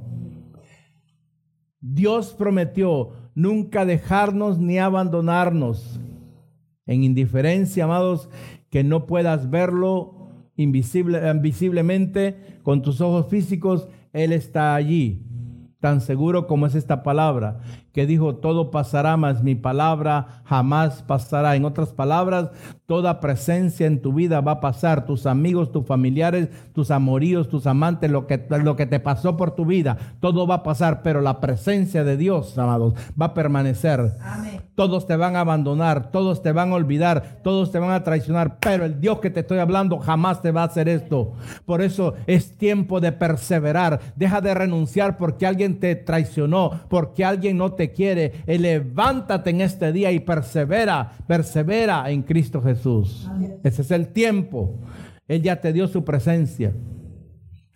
Dios 1.80 2.32
prometió 2.38 3.10
nunca 3.34 3.84
dejarnos 3.84 4.58
ni 4.58 4.78
abandonarnos. 4.78 6.00
En 6.86 7.02
indiferencia, 7.02 7.84
amados, 7.84 8.28
que 8.70 8.84
no 8.84 9.06
puedas 9.06 9.50
verlo 9.50 10.28
invisible, 10.56 11.28
invisiblemente 11.28 12.60
con 12.62 12.82
tus 12.82 13.00
ojos 13.00 13.26
físicos, 13.26 13.88
Él 14.12 14.32
está 14.32 14.76
allí 14.76 15.26
tan 15.82 16.00
seguro 16.00 16.46
como 16.46 16.66
es 16.66 16.76
esta 16.76 17.02
palabra, 17.02 17.56
que 17.92 18.06
dijo, 18.06 18.36
todo 18.36 18.70
pasará, 18.70 19.16
mas 19.16 19.42
mi 19.42 19.54
palabra 19.54 20.42
jamás 20.44 21.02
pasará. 21.02 21.56
En 21.56 21.64
otras 21.64 21.90
palabras, 21.90 22.50
toda 22.86 23.20
presencia 23.20 23.86
en 23.86 24.02
tu 24.02 24.12
vida 24.12 24.40
va 24.40 24.52
a 24.52 24.60
pasar, 24.60 25.06
tus 25.06 25.26
amigos, 25.26 25.72
tus 25.72 25.86
familiares, 25.86 26.48
tus 26.74 26.90
amoríos, 26.90 27.48
tus 27.48 27.66
amantes, 27.66 28.10
lo 28.10 28.26
que, 28.26 28.44
lo 28.62 28.76
que 28.76 28.86
te 28.86 29.00
pasó 29.00 29.36
por 29.36 29.54
tu 29.54 29.64
vida, 29.64 29.96
todo 30.20 30.46
va 30.46 30.56
a 30.56 30.62
pasar, 30.62 31.02
pero 31.02 31.20
la 31.20 31.40
presencia 31.40 32.04
de 32.04 32.16
Dios, 32.16 32.56
amados, 32.58 32.94
va 33.20 33.26
a 33.26 33.34
permanecer. 33.34 34.16
Todos 34.74 35.06
te 35.06 35.16
van 35.16 35.36
a 35.36 35.40
abandonar, 35.40 36.10
todos 36.10 36.42
te 36.42 36.52
van 36.52 36.72
a 36.72 36.76
olvidar, 36.76 37.40
todos 37.42 37.70
te 37.70 37.78
van 37.78 37.90
a 37.90 38.04
traicionar, 38.04 38.58
pero 38.58 38.84
el 38.84 39.00
Dios 39.00 39.20
que 39.20 39.30
te 39.30 39.40
estoy 39.40 39.58
hablando 39.58 39.98
jamás 39.98 40.40
te 40.40 40.50
va 40.50 40.62
a 40.62 40.66
hacer 40.66 40.88
esto. 40.88 41.32
Por 41.66 41.82
eso 41.82 42.14
es 42.26 42.56
tiempo 42.56 43.00
de 43.00 43.12
perseverar. 43.12 44.00
Deja 44.16 44.40
de 44.40 44.54
renunciar 44.54 45.16
porque 45.16 45.46
alguien 45.46 45.78
te 45.78 45.94
traicionó, 45.94 46.80
porque 46.88 47.24
alguien 47.24 47.58
no 47.58 47.72
te 47.72 47.81
quiere. 47.90 48.32
Eh, 48.46 48.58
levántate 48.58 49.50
en 49.50 49.60
este 49.62 49.92
día 49.92 50.12
y 50.12 50.20
persevera, 50.20 51.12
persevera 51.26 52.08
en 52.10 52.22
Cristo 52.22 52.62
Jesús. 52.62 53.28
Ese 53.64 53.82
es 53.82 53.90
el 53.90 54.08
tiempo. 54.08 54.78
Él 55.26 55.42
ya 55.42 55.60
te 55.60 55.72
dio 55.72 55.88
su 55.88 56.04
presencia. 56.04 56.72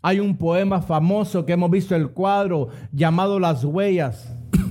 Hay 0.03 0.21
un 0.21 0.37
poema 0.37 0.83
famoso 0.83 1.45
que 1.45 1.55
hemos 1.55 1.71
visto 1.71 1.97
el 1.97 2.11
cuadro 2.11 2.69
llamado 2.93 3.41
Las 3.41 3.65
Huellas. 3.65 4.33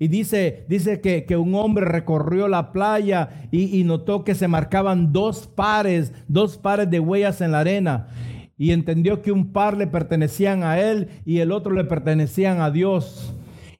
Y 0.00 0.08
dice, 0.08 0.64
dice 0.68 1.00
que, 1.00 1.36
un 1.36 1.54
hombre 1.54 1.84
recorrió 1.84 2.48
la 2.48 2.72
playa 2.72 3.46
y, 3.52 3.78
y, 3.78 3.84
notó 3.84 4.24
que 4.24 4.34
se 4.34 4.48
marcaban 4.48 5.12
dos 5.12 5.46
pares, 5.46 6.12
dos 6.26 6.58
pares 6.58 6.90
de 6.90 6.98
huellas 6.98 7.40
en 7.40 7.52
la 7.52 7.60
arena. 7.60 8.08
Y 8.58 8.72
entendió 8.72 9.22
que 9.22 9.30
un 9.30 9.52
par 9.52 9.76
le 9.76 9.86
pertenecían 9.86 10.64
a 10.64 10.80
él 10.80 11.08
y 11.24 11.38
el 11.38 11.52
otro 11.52 11.72
le 11.72 11.84
pertenecían 11.84 12.60
a 12.60 12.72
Dios. 12.72 13.32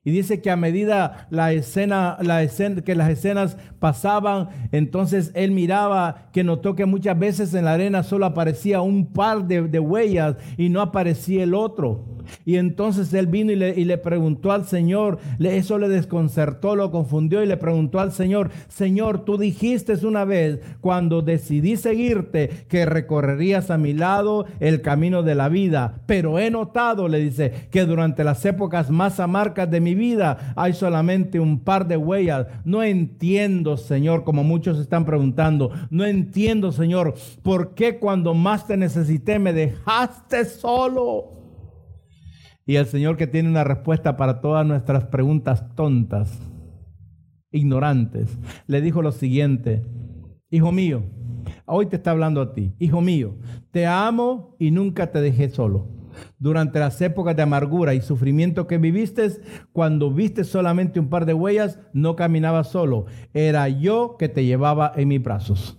Y 0.05 0.11
dice 0.11 0.43
que 0.43 0.51
a 0.51 0.57
medida 0.57 1.27
la 1.31 1.53
escena, 1.53 2.19
la 2.21 2.43
escena, 2.43 2.83
que 2.83 2.95
las 2.95 3.09
escenas 3.09 3.57
pasaban, 3.79 4.51
entonces 4.71 5.33
él 5.35 5.51
miraba 5.51 6.29
que 6.33 6.45
notó 6.45 6.75
que 6.75 6.85
muchas 6.85 7.19
veces 7.19 7.55
en 7.55 7.65
la 7.65 7.73
arena 7.73 8.03
solo 8.03 8.27
aparecía 8.27 8.83
un 8.83 9.07
par 9.07 9.47
de, 9.47 9.63
de 9.63 9.79
huellas 9.79 10.37
y 10.59 10.69
no 10.69 10.83
aparecía 10.83 11.43
el 11.43 11.55
otro. 11.55 12.14
Y 12.45 12.57
entonces 12.57 13.12
él 13.14 13.27
vino 13.27 13.53
y 13.53 13.57
le, 13.57 13.99
preguntó 13.99 14.53
al 14.53 14.66
Señor, 14.66 15.18
eso 15.41 15.79
le 15.79 15.89
desconcertó, 15.89 16.77
lo 16.77 16.91
confundió 16.91 17.43
y 17.43 17.47
le 17.47 17.57
preguntó 17.57 18.01
al 18.01 18.12
Señor, 18.12 18.51
Señor, 18.68 19.25
tú 19.25 19.39
dijiste 19.39 19.95
una 20.07 20.25
vez 20.25 20.61
cuando 20.81 21.22
decidí 21.22 21.77
seguirte 21.77 22.66
que 22.68 22.87
recorrerías 22.87 23.70
a 23.70 23.79
mi 23.79 23.93
lado 23.93 24.47
el 24.61 24.83
camino 24.83 25.22
de 25.22 25.35
la 25.35 25.49
vida, 25.49 26.03
pero 26.07 26.39
he 26.39 26.51
notado, 26.51 27.09
le 27.09 27.18
dice, 27.18 27.68
que 27.70 27.85
durante 27.85 28.25
las 28.25 28.45
épocas 28.45 28.91
más 28.91 29.20
amargas 29.20 29.70
de 29.70 29.81
mi 29.81 29.95
vida 29.95 30.55
hay 30.57 30.72
solamente 30.72 31.41
un 31.41 31.61
par 31.61 31.87
de 31.87 31.97
huellas. 31.97 32.47
No 32.64 32.83
entiendo, 32.83 33.77
Señor, 33.77 34.25
como 34.25 34.43
muchos 34.45 34.79
están 34.79 35.05
preguntando, 35.05 35.70
no 35.91 36.05
entiendo, 36.05 36.72
Señor, 36.72 37.14
por 37.43 37.75
qué 37.75 37.99
cuando 37.99 38.35
más 38.35 38.66
te 38.66 38.77
necesité 38.77 39.39
me 39.39 39.53
dejaste 39.53 40.45
solo. 40.45 41.43
Y 42.67 42.77
el 42.77 42.87
Señor 42.87 43.17
que 43.17 43.27
tiene 43.27 43.49
una 43.49 43.65
respuesta 43.65 44.17
para 44.17 44.41
todas 44.41 44.67
nuestras 44.67 45.05
preguntas 45.05 45.75
tontas, 45.75 46.39
ignorantes, 47.51 48.39
le 48.67 48.81
dijo 48.81 49.03
lo 49.03 49.12
siguiente, 49.12 49.85
hijo 50.51 50.73
mío, 50.73 51.03
hoy 51.67 51.87
te 51.87 51.97
está 51.97 52.12
hablando 52.12 52.41
a 52.41 52.55
ti, 52.55 52.75
hijo 52.79 53.01
mío, 53.03 53.35
te 53.71 53.87
amo 53.87 54.57
y 54.59 54.71
nunca 54.71 55.12
te 55.12 55.21
dejé 55.21 55.51
solo. 55.51 55.89
Durante 56.39 56.79
las 56.79 57.01
épocas 57.03 57.37
de 57.37 57.43
amargura 57.43 57.93
y 57.95 58.01
sufrimiento 58.01 58.67
que 58.67 58.79
viviste, 58.79 59.29
cuando 59.73 60.11
viste 60.12 60.45
solamente 60.45 61.01
un 61.01 61.09
par 61.09 61.27
de 61.27 61.35
huellas, 61.35 61.81
no 61.93 62.15
caminabas 62.15 62.69
solo. 62.69 63.07
Era 63.33 63.69
yo 63.69 64.17
que 64.17 64.29
te 64.29 64.45
llevaba 64.45 64.93
en 64.95 65.09
mis 65.09 65.23
brazos. 65.23 65.77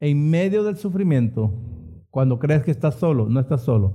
En 0.00 0.30
medio 0.30 0.64
del 0.64 0.76
sufrimiento, 0.76 1.54
cuando 2.10 2.38
crees 2.40 2.64
que 2.64 2.72
estás 2.72 2.96
solo, 2.96 3.28
no 3.28 3.38
estás 3.38 3.62
solo. 3.62 3.94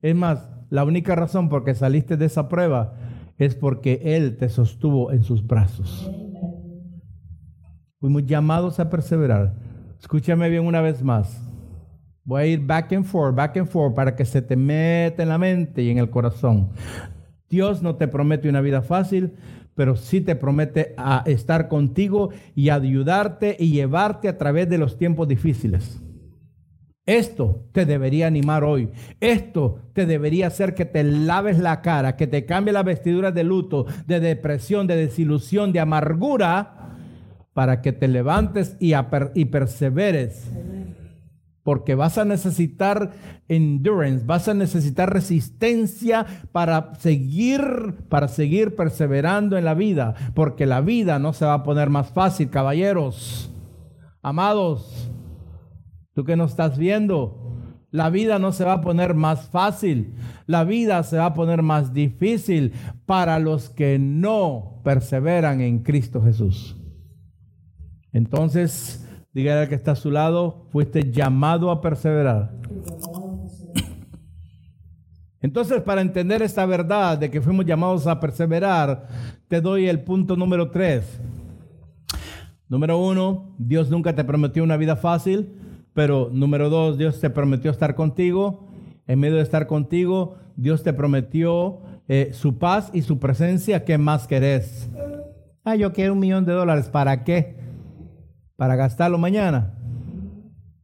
Es 0.00 0.14
más, 0.14 0.48
la 0.70 0.84
única 0.84 1.16
razón 1.16 1.48
por 1.48 1.64
que 1.64 1.74
saliste 1.74 2.16
de 2.16 2.26
esa 2.26 2.48
prueba 2.48 2.94
es 3.36 3.54
porque 3.54 4.00
Él 4.04 4.36
te 4.36 4.48
sostuvo 4.48 5.10
en 5.12 5.22
sus 5.22 5.46
brazos. 5.46 6.10
Fuimos 7.98 8.26
llamados 8.26 8.78
a 8.78 8.90
perseverar. 8.90 9.56
Escúchame 9.98 10.48
bien 10.48 10.64
una 10.64 10.80
vez 10.80 11.02
más. 11.02 11.44
Voy 12.24 12.42
a 12.42 12.46
ir 12.46 12.64
back 12.64 12.92
and 12.92 13.04
forth, 13.04 13.34
back 13.34 13.56
and 13.56 13.66
forth, 13.66 13.94
para 13.94 14.14
que 14.14 14.24
se 14.24 14.42
te 14.42 14.54
meta 14.54 15.22
en 15.22 15.30
la 15.30 15.38
mente 15.38 15.82
y 15.82 15.90
en 15.90 15.98
el 15.98 16.10
corazón. 16.10 16.70
Dios 17.48 17.82
no 17.82 17.96
te 17.96 18.06
promete 18.06 18.48
una 18.48 18.60
vida 18.60 18.82
fácil, 18.82 19.32
pero 19.74 19.96
sí 19.96 20.20
te 20.20 20.36
promete 20.36 20.94
a 20.96 21.24
estar 21.26 21.68
contigo 21.68 22.30
y 22.54 22.68
ayudarte 22.68 23.56
y 23.58 23.72
llevarte 23.72 24.28
a 24.28 24.36
través 24.36 24.68
de 24.68 24.78
los 24.78 24.98
tiempos 24.98 25.26
difíciles. 25.26 26.02
Esto 27.08 27.64
te 27.72 27.86
debería 27.86 28.26
animar 28.26 28.64
hoy. 28.64 28.90
Esto 29.18 29.78
te 29.94 30.04
debería 30.04 30.48
hacer 30.48 30.74
que 30.74 30.84
te 30.84 31.02
laves 31.02 31.58
la 31.58 31.80
cara, 31.80 32.16
que 32.16 32.26
te 32.26 32.44
cambie 32.44 32.74
las 32.74 32.84
vestiduras 32.84 33.32
de 33.32 33.44
luto, 33.44 33.86
de 34.06 34.20
depresión, 34.20 34.86
de 34.86 34.96
desilusión, 34.96 35.72
de 35.72 35.80
amargura, 35.80 36.98
para 37.54 37.80
que 37.80 37.92
te 37.92 38.08
levantes 38.08 38.76
y, 38.78 38.92
y 39.34 39.44
perseveres. 39.46 40.50
Porque 41.62 41.94
vas 41.94 42.18
a 42.18 42.26
necesitar 42.26 43.12
endurance, 43.48 44.26
vas 44.26 44.46
a 44.48 44.52
necesitar 44.52 45.10
resistencia 45.10 46.26
para 46.52 46.94
seguir, 46.96 47.94
para 48.10 48.28
seguir 48.28 48.76
perseverando 48.76 49.56
en 49.56 49.64
la 49.64 49.72
vida. 49.72 50.14
Porque 50.34 50.66
la 50.66 50.82
vida 50.82 51.18
no 51.18 51.32
se 51.32 51.46
va 51.46 51.54
a 51.54 51.62
poner 51.62 51.88
más 51.88 52.10
fácil, 52.10 52.50
caballeros. 52.50 53.50
Amados, 54.20 55.07
Tú 56.18 56.24
que 56.24 56.34
no 56.34 56.46
estás 56.46 56.76
viendo, 56.76 57.60
la 57.92 58.10
vida 58.10 58.40
no 58.40 58.50
se 58.50 58.64
va 58.64 58.72
a 58.72 58.80
poner 58.80 59.14
más 59.14 59.50
fácil, 59.50 60.14
la 60.48 60.64
vida 60.64 61.00
se 61.04 61.16
va 61.16 61.26
a 61.26 61.34
poner 61.34 61.62
más 61.62 61.94
difícil 61.94 62.72
para 63.06 63.38
los 63.38 63.70
que 63.70 64.00
no 64.00 64.80
perseveran 64.82 65.60
en 65.60 65.84
Cristo 65.84 66.20
Jesús. 66.20 66.76
Entonces, 68.12 69.08
dígale 69.32 69.60
al 69.60 69.68
que 69.68 69.76
está 69.76 69.92
a 69.92 69.94
su 69.94 70.10
lado, 70.10 70.66
fuiste 70.72 71.12
llamado 71.12 71.70
a 71.70 71.80
perseverar. 71.80 72.52
Entonces, 75.40 75.80
para 75.82 76.00
entender 76.00 76.42
esta 76.42 76.66
verdad 76.66 77.16
de 77.16 77.30
que 77.30 77.40
fuimos 77.40 77.64
llamados 77.64 78.08
a 78.08 78.18
perseverar, 78.18 79.06
te 79.46 79.60
doy 79.60 79.86
el 79.86 80.00
punto 80.00 80.34
número 80.34 80.72
tres. 80.72 81.20
Número 82.68 82.98
uno, 82.98 83.54
Dios 83.56 83.88
nunca 83.88 84.16
te 84.16 84.24
prometió 84.24 84.64
una 84.64 84.76
vida 84.76 84.96
fácil. 84.96 85.54
Pero 85.98 86.30
número 86.32 86.70
dos, 86.70 86.96
Dios 86.96 87.18
te 87.18 87.28
prometió 87.28 87.72
estar 87.72 87.96
contigo. 87.96 88.68
En 89.08 89.18
medio 89.18 89.34
de 89.34 89.42
estar 89.42 89.66
contigo, 89.66 90.36
Dios 90.54 90.84
te 90.84 90.92
prometió 90.92 91.80
eh, 92.06 92.30
su 92.32 92.56
paz 92.56 92.88
y 92.92 93.02
su 93.02 93.18
presencia. 93.18 93.84
¿Qué 93.84 93.98
más 93.98 94.28
querés? 94.28 94.88
Ah, 95.64 95.74
yo 95.74 95.92
quiero 95.92 96.12
un 96.12 96.20
millón 96.20 96.44
de 96.44 96.52
dólares. 96.52 96.88
¿Para 96.88 97.24
qué? 97.24 97.56
¿Para 98.54 98.76
gastarlo 98.76 99.18
mañana? 99.18 99.74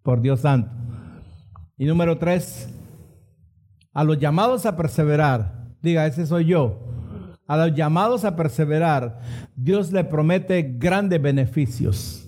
Por 0.02 0.20
Dios 0.20 0.40
santo. 0.40 0.72
Y 1.78 1.84
número 1.84 2.18
tres, 2.18 2.68
a 3.92 4.02
los 4.02 4.18
llamados 4.18 4.66
a 4.66 4.76
perseverar, 4.76 5.76
diga, 5.80 6.08
ese 6.08 6.26
soy 6.26 6.46
yo. 6.46 6.80
A 7.46 7.56
los 7.56 7.76
llamados 7.76 8.24
a 8.24 8.34
perseverar, 8.34 9.20
Dios 9.54 9.92
le 9.92 10.02
promete 10.02 10.74
grandes 10.76 11.22
beneficios. 11.22 12.23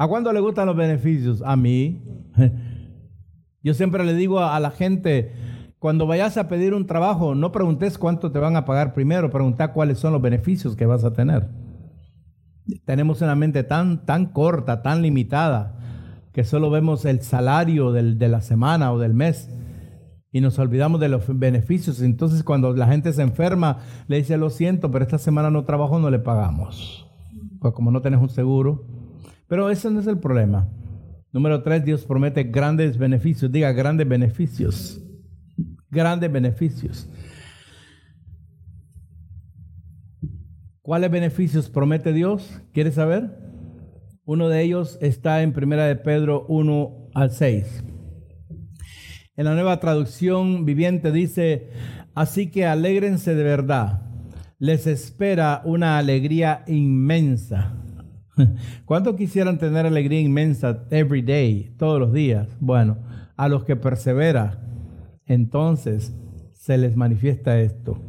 ¿A 0.00 0.08
cuándo 0.08 0.32
le 0.32 0.40
gustan 0.40 0.64
los 0.64 0.76
beneficios? 0.76 1.42
A 1.44 1.56
mí. 1.56 2.00
Yo 3.62 3.74
siempre 3.74 4.02
le 4.02 4.14
digo 4.14 4.40
a, 4.40 4.58
la 4.58 4.70
gente, 4.70 5.34
cuando 5.78 6.06
vayas 6.06 6.38
a 6.38 6.48
pedir 6.48 6.72
un 6.72 6.86
trabajo, 6.86 7.34
no 7.34 7.52
preguntes 7.52 7.98
cuánto 7.98 8.32
te 8.32 8.38
van 8.38 8.56
a 8.56 8.64
pagar 8.64 8.94
primero, 8.94 9.28
pregunta 9.28 9.74
cuáles 9.74 9.98
son 9.98 10.14
los 10.14 10.22
beneficios 10.22 10.74
que 10.74 10.86
vas 10.86 11.04
a 11.04 11.12
tener. 11.12 11.50
Tenemos 12.86 13.20
una 13.20 13.34
mente 13.34 13.62
tan, 13.62 14.06
tan 14.06 14.32
corta, 14.32 14.80
tan 14.80 15.02
limitada, 15.02 15.76
que 16.32 16.44
solo 16.44 16.70
vemos 16.70 17.04
el 17.04 17.20
salario 17.20 17.92
de 17.92 18.28
la 18.28 18.40
semana 18.40 18.94
o 18.94 18.98
del 18.98 19.12
mes 19.12 19.50
y 20.32 20.40
nos 20.40 20.58
olvidamos 20.58 20.98
de 20.98 21.10
los 21.10 21.38
beneficios. 21.38 22.00
Entonces 22.00 22.42
cuando 22.42 22.72
la 22.72 22.86
gente 22.86 23.12
se 23.12 23.20
enferma, 23.20 23.80
le 24.08 24.16
dice, 24.16 24.38
lo 24.38 24.48
siento, 24.48 24.90
pero 24.90 25.04
esta 25.04 25.18
semana 25.18 25.50
no 25.50 25.66
trabajo, 25.66 25.98
no 25.98 26.08
le 26.08 26.20
pagamos. 26.20 27.06
Pues 27.60 27.74
como 27.74 27.90
no 27.90 28.00
tenés 28.00 28.22
un 28.22 28.30
seguro, 28.30 28.99
pero 29.50 29.68
ese 29.68 29.90
no 29.90 29.98
es 29.98 30.06
el 30.06 30.20
problema. 30.20 30.68
Número 31.32 31.60
tres, 31.64 31.84
Dios 31.84 32.04
promete 32.04 32.44
grandes 32.44 32.96
beneficios. 32.96 33.50
Diga 33.50 33.72
grandes 33.72 34.08
beneficios. 34.08 35.02
Grandes 35.90 36.30
beneficios. 36.30 37.10
¿Cuáles 40.82 41.10
beneficios 41.10 41.68
promete 41.68 42.12
Dios? 42.12 42.62
¿Quieres 42.72 42.94
saber? 42.94 43.36
Uno 44.24 44.48
de 44.48 44.62
ellos 44.62 44.96
está 45.02 45.42
en 45.42 45.52
Primera 45.52 45.84
de 45.86 45.96
Pedro 45.96 46.46
1 46.46 47.08
al 47.14 47.32
6. 47.32 47.82
En 49.34 49.44
la 49.46 49.54
nueva 49.54 49.80
traducción 49.80 50.64
viviente 50.64 51.10
dice, 51.10 51.70
así 52.14 52.52
que 52.52 52.66
alégrense 52.66 53.34
de 53.34 53.42
verdad. 53.42 54.02
Les 54.60 54.86
espera 54.86 55.60
una 55.64 55.98
alegría 55.98 56.62
inmensa 56.68 57.79
¿Cuántos 58.84 59.16
quisieran 59.16 59.58
tener 59.58 59.86
alegría 59.86 60.20
inmensa 60.20 60.86
every 60.90 61.22
day, 61.22 61.74
todos 61.78 62.00
los 62.00 62.12
días? 62.12 62.48
Bueno, 62.60 62.98
a 63.36 63.48
los 63.48 63.64
que 63.64 63.76
persevera, 63.76 64.60
entonces 65.26 66.14
se 66.52 66.78
les 66.78 66.96
manifiesta 66.96 67.60
esto. 67.60 68.02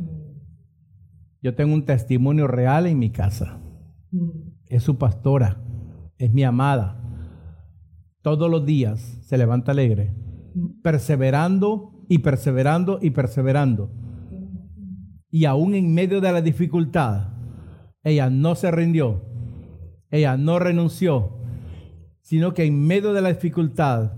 Yo 1.42 1.56
tengo 1.56 1.74
un 1.74 1.86
testimonio 1.86 2.48
real 2.48 2.86
en 2.86 3.00
mi 3.00 3.12
casa. 3.12 3.60
Es 4.68 4.84
su 4.84 4.98
pastora, 4.98 5.62
es 6.18 6.34
mi 6.34 6.44
amada. 6.44 7.02
Todos 8.22 8.50
los 8.52 8.66
días 8.66 9.00
se 9.24 9.38
levanta 9.38 9.72
alegre, 9.72 10.14
perseverando 10.84 12.06
y 12.10 12.20
perseverando 12.20 13.00
y 13.02 13.12
perseverando. 13.12 13.92
Y 15.30 15.46
aún 15.46 15.74
en 15.76 15.94
medio 15.94 16.22
de 16.22 16.32
la 16.32 16.42
dificultad, 16.42 17.30
ella 18.04 18.30
no 18.30 18.56
se 18.56 18.70
rindió, 18.70 19.31
ella 20.12 20.38
no 20.38 20.60
renunció, 20.60 21.38
sino 22.22 22.54
que 22.54 22.66
en 22.66 22.86
medio 22.86 23.14
de 23.14 23.22
la 23.22 23.30
dificultad, 23.30 24.14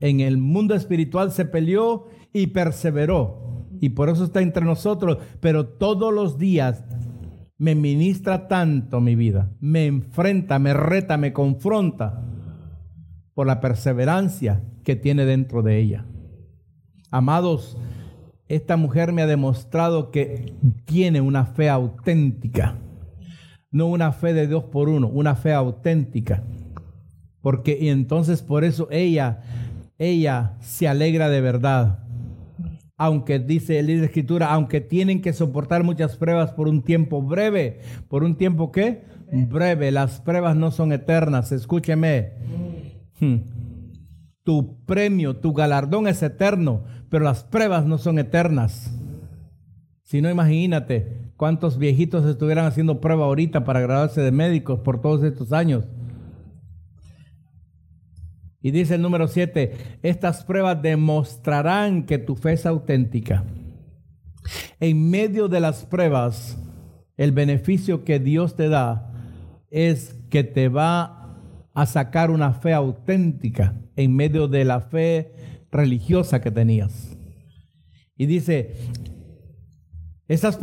en 0.00 0.20
el 0.20 0.36
mundo 0.36 0.74
espiritual 0.74 1.32
se 1.32 1.46
peleó 1.46 2.06
y 2.32 2.48
perseveró. 2.48 3.66
Y 3.80 3.90
por 3.90 4.08
eso 4.08 4.24
está 4.24 4.40
entre 4.42 4.64
nosotros. 4.64 5.18
Pero 5.40 5.66
todos 5.66 6.12
los 6.12 6.38
días 6.38 6.84
me 7.56 7.74
ministra 7.74 8.46
tanto 8.46 9.00
mi 9.00 9.16
vida. 9.16 9.50
Me 9.60 9.86
enfrenta, 9.86 10.58
me 10.58 10.74
reta, 10.74 11.16
me 11.16 11.32
confronta 11.32 12.24
por 13.34 13.46
la 13.46 13.60
perseverancia 13.60 14.64
que 14.84 14.96
tiene 14.96 15.24
dentro 15.24 15.62
de 15.62 15.78
ella. 15.78 16.06
Amados, 17.10 17.76
esta 18.48 18.76
mujer 18.76 19.12
me 19.12 19.22
ha 19.22 19.26
demostrado 19.26 20.10
que 20.10 20.54
tiene 20.84 21.20
una 21.20 21.46
fe 21.46 21.68
auténtica 21.68 22.76
no 23.70 23.86
una 23.86 24.12
fe 24.12 24.32
de 24.32 24.46
Dios 24.46 24.64
por 24.64 24.88
uno, 24.88 25.08
una 25.08 25.34
fe 25.34 25.52
auténtica. 25.52 26.42
Porque 27.40 27.78
y 27.80 27.88
entonces 27.88 28.42
por 28.42 28.64
eso 28.64 28.88
ella, 28.90 29.40
ella 29.98 30.56
se 30.60 30.88
alegra 30.88 31.28
de 31.28 31.40
verdad. 31.40 32.04
aunque 33.00 33.38
dice 33.38 33.80
la 33.82 33.92
escritura, 33.92 34.52
aunque 34.52 34.80
tienen 34.80 35.22
que 35.22 35.32
soportar 35.32 35.84
muchas 35.84 36.16
pruebas 36.16 36.50
por 36.50 36.66
un 36.66 36.82
tiempo 36.82 37.22
breve, 37.22 37.80
por 38.08 38.24
un 38.24 38.34
tiempo 38.34 38.72
qué? 38.72 39.04
Breve, 39.30 39.92
las 39.92 40.20
pruebas 40.20 40.56
no 40.56 40.72
son 40.72 40.92
eternas, 40.92 41.52
escúcheme. 41.52 42.32
Hmm. 43.20 43.36
Tu 44.42 44.84
premio, 44.84 45.36
tu 45.36 45.52
galardón 45.52 46.08
es 46.08 46.22
eterno, 46.22 46.84
pero 47.08 47.24
las 47.24 47.44
pruebas 47.44 47.86
no 47.86 47.98
son 47.98 48.18
eternas. 48.18 48.97
Si 50.08 50.22
no, 50.22 50.30
imagínate 50.30 51.32
cuántos 51.36 51.76
viejitos 51.76 52.24
estuvieran 52.24 52.64
haciendo 52.64 52.98
prueba 52.98 53.26
ahorita 53.26 53.64
para 53.64 53.82
graduarse 53.82 54.22
de 54.22 54.32
médicos 54.32 54.80
por 54.80 55.02
todos 55.02 55.22
estos 55.22 55.52
años. 55.52 55.84
Y 58.62 58.70
dice 58.70 58.94
el 58.94 59.02
número 59.02 59.28
7, 59.28 59.98
estas 60.02 60.46
pruebas 60.46 60.80
demostrarán 60.80 62.06
que 62.06 62.16
tu 62.16 62.36
fe 62.36 62.54
es 62.54 62.64
auténtica. 62.64 63.44
En 64.80 65.10
medio 65.10 65.46
de 65.46 65.60
las 65.60 65.84
pruebas, 65.84 66.56
el 67.18 67.32
beneficio 67.32 68.02
que 68.04 68.18
Dios 68.18 68.56
te 68.56 68.70
da 68.70 69.12
es 69.70 70.14
que 70.30 70.42
te 70.42 70.70
va 70.70 71.36
a 71.74 71.84
sacar 71.84 72.30
una 72.30 72.54
fe 72.54 72.72
auténtica 72.72 73.74
en 73.94 74.16
medio 74.16 74.48
de 74.48 74.64
la 74.64 74.80
fe 74.80 75.34
religiosa 75.70 76.40
que 76.40 76.50
tenías. 76.50 77.14
Y 78.16 78.24
dice, 78.24 78.74
esas, 80.28 80.58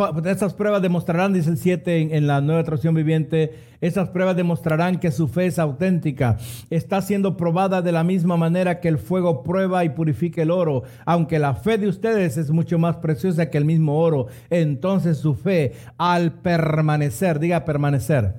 pruebas 0.53 0.81
demostrarán, 0.83 1.33
dice 1.33 1.49
el 1.49 1.57
7 1.57 2.15
en, 2.15 2.27
la 2.27 2.39
nueva 2.39 2.63
traducción 2.63 2.93
viviente, 2.93 3.55
esas 3.81 4.09
pruebas 4.09 4.35
demostrarán 4.35 4.99
que 4.99 5.09
su 5.09 5.27
fe 5.27 5.47
es 5.47 5.57
auténtica. 5.57 6.37
Está 6.69 7.01
siendo 7.01 7.35
probada 7.35 7.81
de 7.81 7.91
la 7.91 8.03
misma 8.03 8.37
manera 8.37 8.79
que 8.79 8.89
el 8.89 8.99
fuego 8.99 9.41
prueba 9.41 9.83
y 9.83 9.89
purifica 9.89 10.43
el 10.43 10.51
oro. 10.51 10.83
Aunque 11.03 11.39
la 11.39 11.55
fe 11.55 11.79
de 11.79 11.87
ustedes 11.87 12.37
es 12.37 12.51
mucho 12.51 12.77
más 12.77 12.97
preciosa 12.97 13.49
que 13.49 13.57
el 13.57 13.65
mismo 13.65 13.97
oro, 13.97 14.27
entonces 14.51 15.17
su 15.17 15.33
fe 15.33 15.73
al 15.97 16.33
permanecer, 16.33 17.39
diga 17.39 17.65
permanecer, 17.65 18.35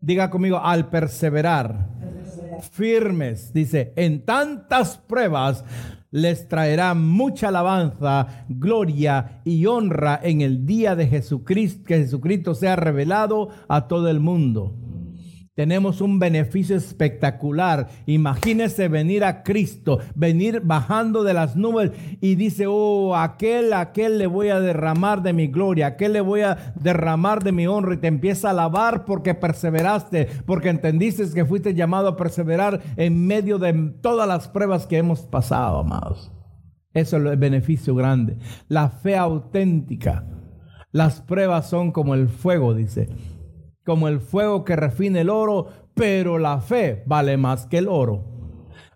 diga 0.00 0.30
conmigo 0.30 0.58
al 0.58 0.88
perseverar, 0.88 1.90
firmes, 2.72 3.52
dice, 3.52 3.92
en 3.96 4.24
tantas 4.24 4.96
pruebas 4.96 5.64
les 6.10 6.48
traerá 6.48 6.94
mucha 6.94 7.48
alabanza, 7.48 8.44
gloria 8.48 9.40
y 9.44 9.66
honra 9.66 10.20
en 10.22 10.40
el 10.40 10.66
día 10.66 10.96
de 10.96 11.06
Jesucristo, 11.06 11.84
que 11.86 11.98
Jesucristo 11.98 12.54
sea 12.54 12.76
revelado 12.76 13.48
a 13.68 13.88
todo 13.88 14.08
el 14.08 14.20
mundo 14.20 14.74
tenemos 15.56 16.02
un 16.02 16.18
beneficio 16.18 16.76
espectacular. 16.76 17.88
Imagínese 18.04 18.88
venir 18.88 19.24
a 19.24 19.42
Cristo, 19.42 19.98
venir 20.14 20.60
bajando 20.62 21.24
de 21.24 21.32
las 21.32 21.56
nubes 21.56 21.92
y 22.20 22.34
dice, 22.34 22.66
oh, 22.68 23.16
aquel, 23.16 23.72
aquel 23.72 24.18
le 24.18 24.26
voy 24.26 24.50
a 24.50 24.60
derramar 24.60 25.22
de 25.22 25.32
mi 25.32 25.48
gloria, 25.48 25.86
aquel 25.86 26.12
le 26.12 26.20
voy 26.20 26.42
a 26.42 26.74
derramar 26.76 27.42
de 27.42 27.52
mi 27.52 27.66
honra 27.66 27.94
y 27.94 27.96
te 27.96 28.06
empieza 28.06 28.48
a 28.48 28.50
alabar 28.50 29.06
porque 29.06 29.34
perseveraste, 29.34 30.28
porque 30.44 30.68
entendiste 30.68 31.24
que 31.34 31.46
fuiste 31.46 31.74
llamado 31.74 32.08
a 32.08 32.16
perseverar 32.16 32.82
en 32.96 33.26
medio 33.26 33.58
de 33.58 33.72
todas 34.02 34.28
las 34.28 34.48
pruebas 34.48 34.86
que 34.86 34.98
hemos 34.98 35.22
pasado, 35.22 35.78
amados. 35.78 36.30
Eso 36.92 37.16
es 37.16 37.24
el 37.24 37.36
beneficio 37.38 37.94
grande. 37.94 38.36
La 38.68 38.90
fe 38.90 39.16
auténtica. 39.16 40.26
Las 40.92 41.22
pruebas 41.22 41.68
son 41.68 41.92
como 41.92 42.14
el 42.14 42.28
fuego, 42.28 42.74
dice 42.74 43.08
como 43.86 44.08
el 44.08 44.18
fuego 44.18 44.64
que 44.64 44.74
refina 44.74 45.20
el 45.20 45.30
oro, 45.30 45.68
pero 45.94 46.38
la 46.38 46.60
fe 46.60 47.04
vale 47.06 47.36
más 47.36 47.66
que 47.66 47.78
el 47.78 47.86
oro. 47.88 48.24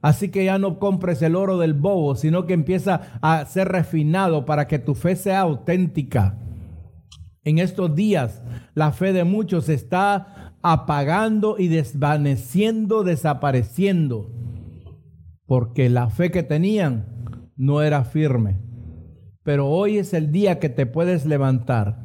Así 0.03 0.31
que 0.31 0.45
ya 0.45 0.59
no 0.59 0.81
compres 0.81 1.23
el 1.23 1.37
oro 1.37 1.59
del 1.59 1.75
bobo, 1.75 2.17
sino 2.17 2.45
que 2.45 2.55
empieza 2.55 3.19
a 3.23 3.45
ser 3.47 3.69
refinado 3.69 4.45
para 4.45 4.67
que 4.67 4.81
tu 4.81 4.97
fe 4.97 5.15
sea 5.15 5.41
auténtica. 5.41 6.39
En 7.45 7.59
estos 7.59 7.95
días, 7.95 8.43
la 8.75 8.91
fe 8.91 9.13
de 9.13 9.25
muchos 9.25 9.69
está 9.69 10.57
apagando 10.61 11.57
y 11.57 11.69
desvaneciendo, 11.69 13.05
desapareciendo, 13.05 14.33
porque 15.47 15.89
la 15.89 16.11
fe 16.11 16.31
que 16.31 16.43
tenían 16.43 17.53
no 17.57 17.83
era 17.83 18.05
firme. 18.05 18.59
Pero 19.45 19.69
hoy 19.69 19.99
es 19.99 20.15
el 20.15 20.33
día 20.33 20.59
que 20.59 20.69
te 20.69 20.85
puedes 20.87 21.27
levantar 21.27 22.03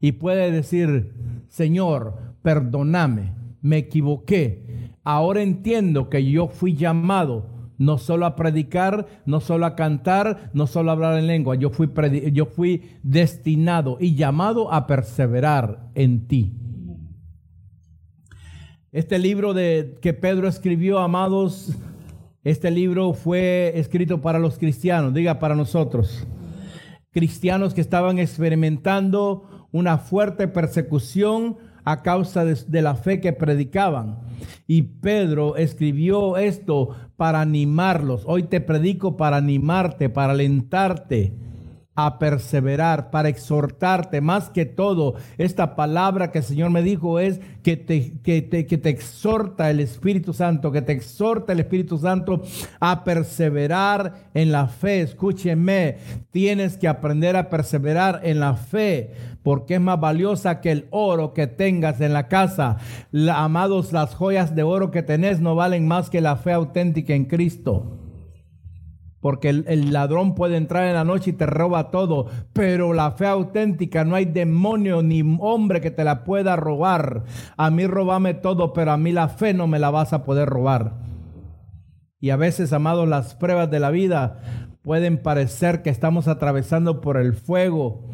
y 0.00 0.12
puedes 0.12 0.52
decir, 0.52 1.14
Señor, 1.48 2.27
perdóname, 2.42 3.34
me 3.60 3.78
equivoqué. 3.78 4.92
Ahora 5.04 5.42
entiendo 5.42 6.08
que 6.08 6.24
yo 6.24 6.48
fui 6.48 6.74
llamado 6.74 7.58
no 7.78 7.96
solo 7.96 8.26
a 8.26 8.34
predicar, 8.34 9.06
no 9.24 9.40
solo 9.40 9.64
a 9.64 9.76
cantar, 9.76 10.50
no 10.52 10.66
solo 10.66 10.90
a 10.90 10.94
hablar 10.94 11.18
en 11.18 11.28
lengua. 11.28 11.54
Yo 11.54 11.70
fui, 11.70 11.88
yo 12.32 12.46
fui 12.46 12.82
destinado 13.02 13.96
y 14.00 14.16
llamado 14.16 14.72
a 14.72 14.86
perseverar 14.86 15.90
en 15.94 16.26
ti. 16.26 16.54
Este 18.90 19.18
libro 19.18 19.54
de, 19.54 19.96
que 20.02 20.12
Pedro 20.12 20.48
escribió, 20.48 20.98
amados, 20.98 21.76
este 22.42 22.70
libro 22.70 23.12
fue 23.12 23.72
escrito 23.76 24.20
para 24.20 24.38
los 24.38 24.58
cristianos, 24.58 25.14
diga 25.14 25.38
para 25.38 25.54
nosotros. 25.54 26.26
Cristianos 27.10 27.74
que 27.74 27.80
estaban 27.80 28.18
experimentando 28.18 29.68
una 29.70 29.98
fuerte 29.98 30.48
persecución 30.48 31.58
a 31.90 32.02
causa 32.02 32.44
de, 32.44 32.82
la 32.82 32.94
fe 32.96 33.18
que 33.18 33.32
predicaban. 33.32 34.18
Y 34.66 34.82
Pedro 34.82 35.56
escribió 35.56 36.36
esto 36.36 36.90
para 37.16 37.40
animarlos. 37.40 38.24
Hoy 38.26 38.42
te 38.42 38.60
predico 38.60 39.16
para 39.16 39.38
animarte, 39.38 40.10
para 40.10 40.32
alentarte 40.32 41.47
a 41.98 42.20
perseverar, 42.20 43.10
para 43.10 43.28
exhortarte. 43.28 44.20
Más 44.20 44.50
que 44.50 44.66
todo, 44.66 45.16
esta 45.36 45.74
palabra 45.74 46.30
que 46.30 46.38
el 46.38 46.44
Señor 46.44 46.70
me 46.70 46.80
dijo 46.80 47.18
es 47.18 47.40
que 47.64 47.76
te, 47.76 48.20
que 48.22 48.40
te, 48.40 48.66
que 48.68 48.78
te 48.78 48.88
exhorta 48.88 49.68
el 49.68 49.80
Espíritu 49.80 50.32
Santo, 50.32 50.70
que 50.70 50.80
te 50.80 50.92
exhorta 50.92 51.52
el 51.52 51.58
Espíritu 51.58 51.98
Santo 51.98 52.42
a 52.78 53.02
perseverar 53.02 54.30
en 54.32 54.52
la 54.52 54.68
fe. 54.68 55.00
Escúcheme, 55.00 55.98
tienes 56.30 56.76
que 56.76 56.86
aprender 56.86 57.34
a 57.34 57.50
perseverar 57.50 58.20
en 58.22 58.38
la 58.38 58.54
fe 58.54 59.10
porque 59.42 59.74
es 59.74 59.80
más 59.80 59.98
valiosa 59.98 60.60
que 60.60 60.70
el 60.70 60.86
oro 60.90 61.34
que 61.34 61.48
tengas 61.48 62.00
en 62.00 62.12
la 62.12 62.28
casa. 62.28 62.76
amados, 63.32 63.92
las 63.92 64.14
joyas 64.14 64.54
de 64.54 64.62
oro 64.62 64.92
que 64.92 65.02
tenés 65.02 65.40
no 65.40 65.56
valen 65.56 65.88
más 65.88 66.10
que 66.10 66.20
la 66.20 66.36
fe 66.36 66.52
auténtica 66.52 67.14
en 67.14 67.24
Cristo. 67.24 67.97
Porque 69.20 69.48
el, 69.48 69.92
ladrón 69.92 70.34
puede 70.34 70.56
entrar 70.56 70.84
en 70.84 70.94
la 70.94 71.04
noche 71.04 71.30
y 71.30 71.32
te 71.32 71.46
roba 71.46 71.90
todo, 71.90 72.26
pero 72.52 72.92
la 72.92 73.12
fe 73.12 73.26
auténtica 73.26 74.04
no 74.04 74.14
hay 74.14 74.26
demonio 74.26 75.02
ni 75.02 75.22
hombre 75.40 75.80
que 75.80 75.90
te 75.90 76.04
la 76.04 76.22
pueda 76.22 76.54
robar. 76.54 77.24
A 77.56 77.70
mí 77.70 77.86
robame 77.86 78.34
todo, 78.34 78.72
pero 78.72 78.92
a 78.92 78.96
mí 78.96 79.10
la 79.10 79.28
fe 79.28 79.54
no 79.54 79.66
me 79.66 79.80
la 79.80 79.90
vas 79.90 80.12
a 80.12 80.24
poder 80.24 80.48
robar. 80.48 80.94
Y 82.20 82.30
a 82.30 82.36
veces, 82.36 82.72
amados, 82.72 83.08
las 83.08 83.34
pruebas 83.34 83.70
de 83.70 83.80
la 83.80 83.90
vida 83.90 84.40
pueden 84.82 85.22
parecer 85.22 85.82
que 85.82 85.90
estamos 85.90 86.28
atravesando 86.28 87.00
por 87.00 87.16
el 87.16 87.34
fuego. 87.34 88.08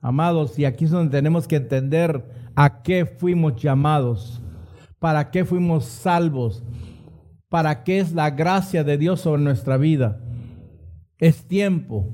Amados, 0.00 0.58
y 0.58 0.64
aquí 0.64 0.86
es 0.86 0.90
donde 0.90 1.16
tenemos 1.16 1.46
que 1.46 1.56
entender 1.56 2.24
a 2.54 2.82
qué 2.82 3.04
fuimos 3.06 3.56
llamados, 3.56 4.42
para 4.98 5.30
qué 5.30 5.44
fuimos 5.44 5.84
salvos, 5.84 6.62
para 7.48 7.84
qué 7.84 7.98
es 7.98 8.12
la 8.12 8.30
gracia 8.30 8.84
de 8.84 8.98
Dios 8.98 9.20
sobre 9.20 9.42
nuestra 9.42 9.76
vida. 9.76 10.20
Es 11.18 11.46
tiempo 11.46 12.10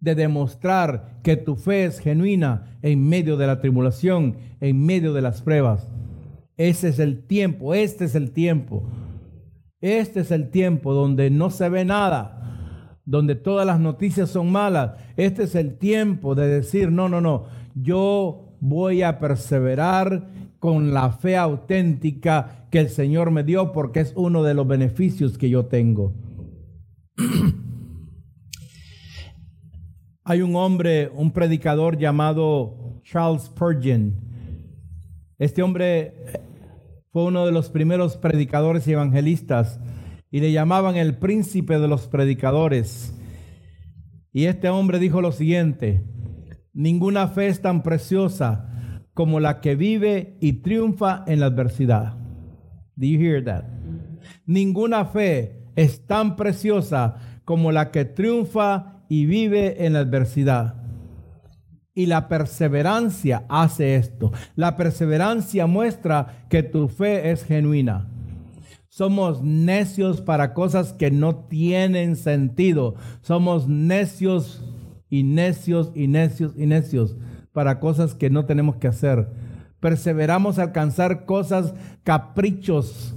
de 0.00 0.14
demostrar 0.14 1.20
que 1.22 1.36
tu 1.36 1.56
fe 1.56 1.86
es 1.86 1.98
genuina 1.98 2.78
en 2.82 3.08
medio 3.08 3.38
de 3.38 3.46
la 3.46 3.60
tribulación, 3.60 4.36
en 4.60 4.84
medio 4.84 5.14
de 5.14 5.22
las 5.22 5.40
pruebas. 5.40 5.88
Ese 6.58 6.88
es 6.88 6.98
el 6.98 7.26
tiempo, 7.26 7.72
este 7.74 8.04
es 8.04 8.14
el 8.14 8.32
tiempo. 8.32 8.82
Este 9.80 10.20
es 10.20 10.30
el 10.30 10.50
tiempo 10.50 10.92
donde 10.92 11.30
no 11.30 11.50
se 11.50 11.68
ve 11.68 11.84
nada, 11.84 12.98
donde 13.04 13.34
todas 13.34 13.66
las 13.66 13.80
noticias 13.80 14.30
son 14.30 14.52
malas. 14.52 14.92
Este 15.16 15.44
es 15.44 15.54
el 15.54 15.78
tiempo 15.78 16.34
de 16.34 16.48
decir, 16.48 16.92
no, 16.92 17.08
no, 17.08 17.20
no, 17.20 17.46
yo 17.74 18.56
voy 18.60 19.02
a 19.02 19.18
perseverar 19.18 20.28
con 20.58 20.94
la 20.94 21.12
fe 21.12 21.36
auténtica 21.36 22.66
que 22.70 22.78
el 22.78 22.88
Señor 22.88 23.30
me 23.30 23.42
dio 23.42 23.72
porque 23.72 24.00
es 24.00 24.12
uno 24.16 24.42
de 24.42 24.54
los 24.54 24.66
beneficios 24.66 25.38
que 25.38 25.50
yo 25.50 25.66
tengo. 25.66 26.14
Hay 30.26 30.40
un 30.40 30.56
hombre, 30.56 31.10
un 31.14 31.32
predicador 31.32 31.98
llamado 31.98 33.02
Charles 33.02 33.42
Spurgeon. 33.42 34.14
Este 35.38 35.62
hombre 35.62 36.14
fue 37.12 37.24
uno 37.24 37.44
de 37.44 37.52
los 37.52 37.68
primeros 37.68 38.16
predicadores 38.16 38.88
y 38.88 38.92
evangelistas 38.92 39.78
y 40.30 40.40
le 40.40 40.50
llamaban 40.50 40.96
el 40.96 41.18
príncipe 41.18 41.78
de 41.78 41.88
los 41.88 42.08
predicadores. 42.08 43.14
Y 44.32 44.46
este 44.46 44.70
hombre 44.70 44.98
dijo 44.98 45.20
lo 45.20 45.30
siguiente, 45.30 46.02
ninguna 46.72 47.28
fe 47.28 47.48
es 47.48 47.60
tan 47.60 47.82
preciosa 47.82 49.02
como 49.12 49.40
la 49.40 49.60
que 49.60 49.76
vive 49.76 50.38
y 50.40 50.54
triunfa 50.54 51.22
en 51.26 51.40
la 51.40 51.46
adversidad. 51.46 52.16
Do 52.96 53.06
you 53.06 53.20
hear 53.20 53.44
that? 53.44 53.64
Ninguna 54.46 55.04
fe 55.04 55.68
es 55.76 56.06
tan 56.06 56.34
preciosa 56.34 57.16
como 57.44 57.72
la 57.72 57.90
que 57.90 58.06
triunfa 58.06 58.93
y 59.14 59.26
vive 59.26 59.86
en 59.86 59.92
la 59.92 60.00
adversidad. 60.00 60.74
Y 61.94 62.06
la 62.06 62.26
perseverancia 62.26 63.44
hace 63.48 63.94
esto. 63.94 64.32
La 64.56 64.76
perseverancia 64.76 65.68
muestra 65.68 66.46
que 66.50 66.64
tu 66.64 66.88
fe 66.88 67.30
es 67.30 67.44
genuina. 67.44 68.08
Somos 68.88 69.40
necios 69.40 70.20
para 70.20 70.52
cosas 70.52 70.92
que 70.92 71.12
no 71.12 71.36
tienen 71.36 72.16
sentido. 72.16 72.96
Somos 73.20 73.68
necios 73.68 74.64
y 75.08 75.22
necios 75.22 75.92
y 75.94 76.08
necios 76.08 76.54
y 76.56 76.66
necios 76.66 77.16
para 77.52 77.78
cosas 77.78 78.16
que 78.16 78.30
no 78.30 78.46
tenemos 78.46 78.74
que 78.78 78.88
hacer. 78.88 79.30
Perseveramos 79.78 80.58
a 80.58 80.64
alcanzar 80.64 81.24
cosas, 81.24 81.72
caprichos, 82.02 83.14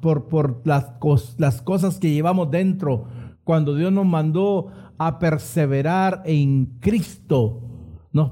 por, 0.00 0.28
por 0.28 0.62
las, 0.64 0.92
las 1.36 1.60
cosas 1.60 1.98
que 1.98 2.10
llevamos 2.10 2.50
dentro. 2.50 3.04
Cuando 3.44 3.76
Dios 3.76 3.92
nos 3.92 4.06
mandó 4.06 4.72
a 4.98 5.18
perseverar 5.18 6.22
en 6.24 6.66
Cristo, 6.80 7.64
nos, 8.14 8.30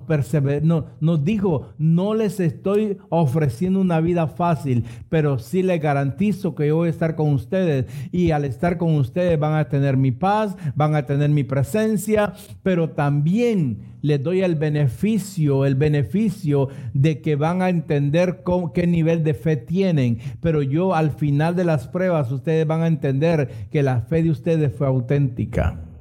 nos 1.01 1.25
dijo, 1.25 1.73
no 1.77 2.15
les 2.15 2.39
estoy 2.39 2.99
ofreciendo 3.09 3.81
una 3.81 4.01
vida 4.01 4.29
fácil, 4.29 4.85
pero 5.09 5.41
sí 5.41 5.65
les 5.65 5.83
garantizo 5.83 6.55
que 6.55 6.69
yo 6.69 6.77
voy 6.77 6.87
a 6.87 6.91
estar 6.91 7.17
con 7.17 7.33
ustedes. 7.33 7.87
Y 8.13 8.31
al 8.31 8.45
estar 8.45 8.79
con 8.79 8.95
ustedes 8.95 9.39
van 9.41 9.55
a 9.55 9.69
tener 9.69 9.97
mi 9.97 10.13
paz, 10.13 10.57
van 10.77 10.95
a 10.95 11.05
tener 11.05 11.31
mi 11.31 11.43
presencia, 11.43 12.33
pero 12.63 12.91
también 12.91 13.99
les 14.03 14.23
doy 14.23 14.43
el 14.43 14.55
beneficio, 14.55 15.67
el 15.67 15.75
beneficio 15.75 16.69
de 16.95 17.21
que 17.21 17.35
van 17.35 17.61
a 17.61 17.69
entender 17.69 18.45
qué 18.73 18.87
nivel 18.87 19.25
de 19.25 19.35
fe 19.35 19.57
tienen, 19.57 20.19
pero 20.41 20.63
yo 20.63 20.95
al 20.95 21.11
final 21.11 21.57
de 21.57 21.65
las 21.65 21.89
pruebas 21.89 22.31
ustedes 22.31 22.69
van 22.69 22.83
a 22.83 22.87
entender 22.87 23.49
que 23.73 23.83
la 23.83 24.03
fe 24.03 24.23
de 24.23 24.31
ustedes 24.31 24.73
fue 24.73 24.87
auténtica. 24.87 25.92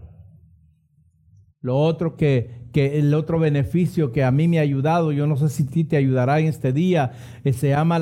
Lo 1.62 1.78
otro 1.78 2.18
que 2.18 2.62
que 2.72 2.99
el 2.99 3.14
otro 3.14 3.39
beneficio 3.39 4.12
que 4.12 4.24
a 4.24 4.32
mí 4.32 4.47
me 4.47 4.59
ha 4.59 4.62
ayudado, 4.62 5.12
yo 5.12 5.28
no 5.28 5.36
sé 5.36 5.49
si 5.49 5.66
ti 5.66 5.84
te 5.84 5.97
ayudará 5.97 6.39
en 6.39 6.47
este 6.47 6.74
día, 6.74 7.12
eh, 7.43 7.53
se 7.53 7.70
llama 7.70 7.97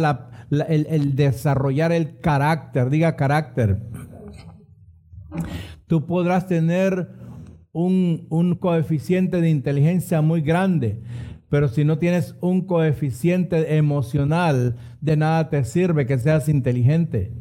el, 0.49 1.15
desarrollar 1.15 1.91
el 1.91 2.19
carácter, 2.19 2.89
diga 2.89 3.15
carácter. 3.15 3.81
Tú 5.87 6.05
podrás 6.05 6.47
tener 6.47 7.09
un, 7.71 8.27
un 8.29 8.55
coeficiente 8.55 9.41
de 9.41 9.49
inteligencia 9.49 10.21
muy 10.21 10.41
grande, 10.41 11.01
pero 11.49 11.67
si 11.67 11.83
no 11.83 11.97
tienes 11.97 12.35
un 12.41 12.65
coeficiente 12.65 13.75
emocional, 13.75 14.75
de 15.01 15.17
nada 15.17 15.49
te 15.49 15.63
sirve 15.63 16.05
que 16.05 16.19
seas 16.19 16.47
inteligente. 16.47 17.33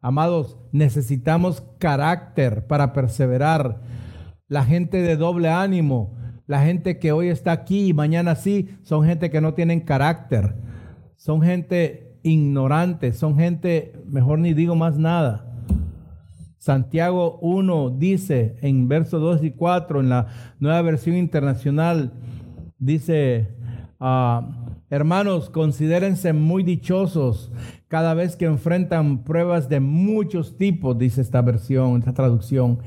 Amados, 0.00 0.56
necesitamos 0.72 1.62
carácter 1.78 2.66
para 2.66 2.92
perseverar. 2.94 3.82
La 4.48 4.64
gente 4.64 5.02
de 5.02 5.16
doble 5.16 5.50
ánimo 5.50 6.18
la 6.48 6.64
gente 6.64 6.98
que 6.98 7.12
hoy 7.12 7.28
está 7.28 7.52
aquí 7.52 7.88
y 7.88 7.92
mañana 7.92 8.34
sí, 8.34 8.70
son 8.82 9.04
gente 9.04 9.30
que 9.30 9.42
no 9.42 9.52
tienen 9.52 9.80
carácter. 9.80 10.54
Son 11.14 11.42
gente 11.42 12.16
ignorante, 12.22 13.12
son 13.12 13.36
gente, 13.36 13.92
mejor 14.06 14.38
ni 14.38 14.54
digo 14.54 14.74
más 14.74 14.96
nada. 14.96 15.44
Santiago 16.56 17.38
1 17.42 17.90
dice 17.90 18.56
en 18.62 18.88
versos 18.88 19.20
2 19.20 19.44
y 19.44 19.50
4 19.50 20.00
en 20.00 20.08
la 20.08 20.28
nueva 20.58 20.80
versión 20.80 21.16
internacional, 21.16 22.14
dice, 22.78 23.48
ah, 24.00 24.48
hermanos, 24.88 25.50
considérense 25.50 26.32
muy 26.32 26.62
dichosos 26.62 27.52
cada 27.88 28.14
vez 28.14 28.36
que 28.36 28.46
enfrentan 28.46 29.22
pruebas 29.22 29.68
de 29.68 29.80
muchos 29.80 30.56
tipos, 30.56 30.96
dice 30.96 31.20
esta 31.20 31.42
versión, 31.42 31.98
esta 31.98 32.14
traducción, 32.14 32.78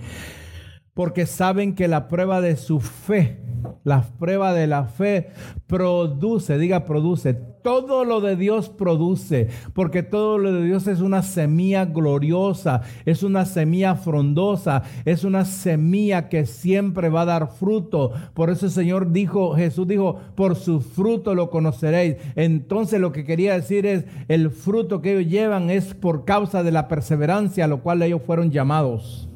porque 1.02 1.26
saben 1.26 1.74
que 1.74 1.88
la 1.88 2.08
prueba 2.08 2.42
de 2.42 2.56
su 2.56 2.80
fe, 2.80 3.40
la 3.84 4.04
prueba 4.20 4.54
de 4.54 4.68
la 4.68 4.84
fe 4.84 5.32
produce, 5.66 6.60
diga 6.60 6.86
produce, 6.86 7.34
todo 7.34 8.06
lo 8.06 8.22
de 8.22 8.36
Dios 8.36 8.70
produce, 8.70 9.48
porque 9.74 10.04
todo 10.04 10.38
lo 10.38 10.54
de 10.54 10.64
Dios 10.64 10.86
es 10.86 11.02
una 11.02 11.24
semilla 11.24 11.86
gloriosa, 11.86 12.84
es 13.08 13.24
una 13.24 13.46
semilla 13.46 13.96
frondosa, 13.96 14.84
es 15.04 15.24
una 15.24 15.44
semilla 15.46 16.30
que 16.30 16.46
siempre 16.46 17.10
va 17.10 17.22
a 17.22 17.26
dar 17.26 17.48
fruto. 17.52 18.12
Por 18.36 18.52
eso 18.52 18.68
el 18.68 18.72
Señor 18.72 19.12
dijo, 19.12 19.56
Jesús 19.56 19.88
dijo, 19.88 20.20
por 20.36 20.56
su 20.56 20.82
fruto 20.82 21.34
lo 21.34 21.50
conoceréis. 21.50 22.18
Entonces 22.36 23.02
lo 23.02 23.12
que 23.12 23.26
quería 23.26 23.56
decir 23.56 23.88
es, 23.88 24.06
el 24.28 24.52
fruto 24.52 25.02
que 25.02 25.18
ellos 25.18 25.32
llevan 25.32 25.72
es 25.72 25.96
por 25.96 26.26
causa 26.26 26.62
de 26.62 26.72
la 26.72 26.88
perseverancia 26.88 27.66
a 27.66 27.68
lo 27.68 27.82
cual 27.82 28.04
ellos 28.04 28.22
fueron 28.24 28.52
llamados. 28.52 29.31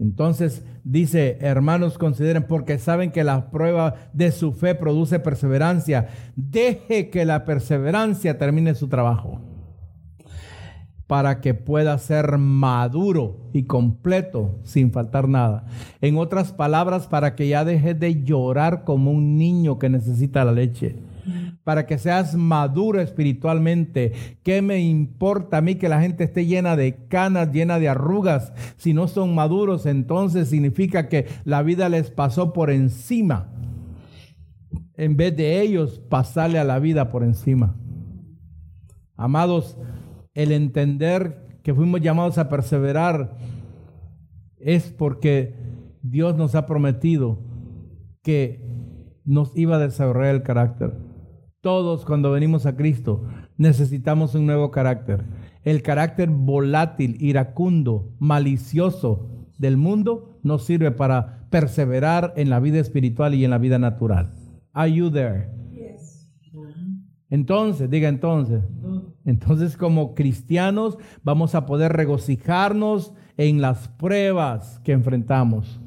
Entonces 0.00 0.64
dice, 0.82 1.36
hermanos, 1.42 1.98
consideren, 1.98 2.46
porque 2.46 2.78
saben 2.78 3.12
que 3.12 3.22
la 3.22 3.50
prueba 3.50 3.96
de 4.14 4.32
su 4.32 4.52
fe 4.52 4.74
produce 4.74 5.20
perseverancia. 5.20 6.08
Deje 6.36 7.10
que 7.10 7.26
la 7.26 7.44
perseverancia 7.44 8.38
termine 8.38 8.74
su 8.74 8.88
trabajo 8.88 9.42
para 11.06 11.40
que 11.40 11.54
pueda 11.54 11.98
ser 11.98 12.38
maduro 12.38 13.50
y 13.52 13.64
completo 13.64 14.58
sin 14.62 14.90
faltar 14.90 15.28
nada. 15.28 15.66
En 16.00 16.16
otras 16.16 16.52
palabras, 16.52 17.06
para 17.06 17.34
que 17.34 17.48
ya 17.48 17.64
deje 17.64 17.94
de 17.94 18.22
llorar 18.22 18.84
como 18.84 19.10
un 19.10 19.36
niño 19.36 19.78
que 19.78 19.90
necesita 19.90 20.44
la 20.44 20.52
leche 20.52 21.09
para 21.64 21.86
que 21.86 21.98
seas 21.98 22.34
maduro 22.34 23.00
espiritualmente. 23.00 24.12
¿Qué 24.42 24.62
me 24.62 24.80
importa 24.80 25.58
a 25.58 25.60
mí 25.60 25.76
que 25.76 25.88
la 25.88 26.00
gente 26.00 26.24
esté 26.24 26.46
llena 26.46 26.76
de 26.76 27.06
canas, 27.08 27.52
llena 27.52 27.78
de 27.78 27.88
arrugas? 27.88 28.52
Si 28.76 28.92
no 28.92 29.08
son 29.08 29.34
maduros, 29.34 29.86
entonces 29.86 30.48
significa 30.48 31.08
que 31.08 31.26
la 31.44 31.62
vida 31.62 31.88
les 31.88 32.10
pasó 32.10 32.52
por 32.52 32.70
encima. 32.70 33.52
En 34.94 35.16
vez 35.16 35.36
de 35.36 35.60
ellos 35.60 36.00
pasarle 36.08 36.58
a 36.58 36.64
la 36.64 36.78
vida 36.78 37.08
por 37.08 37.24
encima. 37.24 37.76
Amados, 39.16 39.76
el 40.34 40.52
entender 40.52 41.60
que 41.62 41.74
fuimos 41.74 42.00
llamados 42.00 42.38
a 42.38 42.48
perseverar 42.48 43.36
es 44.58 44.90
porque 44.92 45.54
Dios 46.02 46.36
nos 46.36 46.54
ha 46.54 46.66
prometido 46.66 47.38
que 48.22 48.64
nos 49.24 49.56
iba 49.56 49.76
a 49.76 49.80
desarrollar 49.80 50.34
el 50.34 50.42
carácter. 50.42 51.09
Todos 51.60 52.06
cuando 52.06 52.30
venimos 52.30 52.64
a 52.64 52.74
Cristo 52.74 53.22
necesitamos 53.58 54.34
un 54.34 54.46
nuevo 54.46 54.70
carácter. 54.70 55.24
El 55.62 55.82
carácter 55.82 56.30
volátil, 56.30 57.18
iracundo, 57.20 58.14
malicioso 58.18 59.28
del 59.58 59.76
mundo 59.76 60.38
nos 60.42 60.64
sirve 60.64 60.90
para 60.90 61.46
perseverar 61.50 62.32
en 62.36 62.48
la 62.48 62.60
vida 62.60 62.78
espiritual 62.78 63.34
y 63.34 63.44
en 63.44 63.50
la 63.50 63.58
vida 63.58 63.78
natural. 63.78 64.30
Are 64.72 64.90
you 64.90 65.10
there? 65.10 65.50
Entonces, 67.28 67.90
diga 67.90 68.08
entonces. 68.08 68.64
Entonces 69.26 69.76
como 69.76 70.14
cristianos 70.14 70.96
vamos 71.22 71.54
a 71.54 71.66
poder 71.66 71.92
regocijarnos 71.92 73.12
en 73.36 73.60
las 73.60 73.86
pruebas 73.88 74.80
que 74.82 74.92
enfrentamos. 74.92 75.78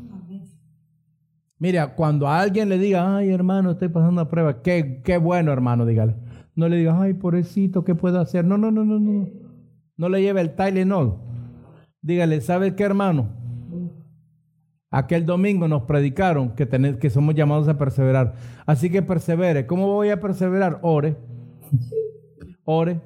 Mira, 1.63 1.95
cuando 1.95 2.27
a 2.27 2.41
alguien 2.41 2.67
le 2.67 2.77
diga, 2.77 3.15
ay 3.15 3.29
hermano, 3.29 3.71
estoy 3.71 3.87
pasando 3.87 4.11
una 4.11 4.29
prueba, 4.29 4.61
qué, 4.61 4.99
qué 5.01 5.17
bueno 5.17 5.53
hermano, 5.53 5.85
dígale. 5.85 6.13
No 6.55 6.67
le 6.67 6.75
diga, 6.75 7.01
ay 7.01 7.13
pobrecito, 7.13 7.85
¿qué 7.85 7.95
puedo 7.95 8.19
hacer? 8.19 8.43
No, 8.43 8.57
no, 8.57 8.69
no, 8.69 8.83
no, 8.83 8.99
no. 8.99 9.29
No 9.95 10.09
le 10.09 10.21
lleve 10.21 10.41
el 10.41 10.55
Tylenol. 10.55 11.19
Dígale, 12.01 12.41
¿sabes 12.41 12.73
qué 12.73 12.83
hermano? 12.83 13.29
Aquel 14.91 15.25
domingo 15.25 15.69
nos 15.69 15.83
predicaron 15.83 16.49
que, 16.49 16.67
que 16.99 17.09
somos 17.09 17.33
llamados 17.33 17.69
a 17.69 17.77
perseverar. 17.77 18.33
Así 18.65 18.89
que 18.89 19.01
persevere. 19.01 19.65
¿Cómo 19.65 19.87
voy 19.87 20.09
a 20.09 20.19
perseverar? 20.19 20.79
Ore. 20.81 21.15
Ore. 22.65 22.99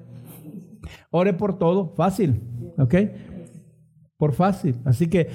Ore 1.11 1.33
por 1.33 1.59
todo. 1.59 1.93
Fácil. 1.95 2.41
¿Ok? 2.79 2.95
Por 4.17 4.33
fácil. 4.33 4.77
Así 4.83 5.05
que 5.05 5.29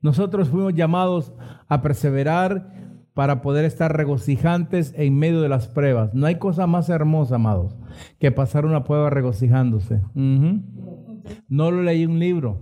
nosotros 0.00 0.48
fuimos 0.48 0.74
llamados 0.74 1.32
a 1.68 1.82
perseverar 1.82 2.88
para 3.14 3.42
poder 3.42 3.64
estar 3.64 3.96
regocijantes 3.96 4.94
en 4.96 5.18
medio 5.18 5.40
de 5.40 5.48
las 5.48 5.66
pruebas. 5.66 6.14
No 6.14 6.26
hay 6.26 6.36
cosa 6.36 6.68
más 6.68 6.88
hermosa, 6.88 7.34
amados, 7.34 7.76
que 8.20 8.30
pasar 8.30 8.64
una 8.64 8.84
prueba 8.84 9.10
regocijándose. 9.10 10.00
No 11.48 11.70
lo 11.70 11.82
leí 11.82 12.04
en 12.04 12.12
un 12.12 12.18
libro. 12.20 12.60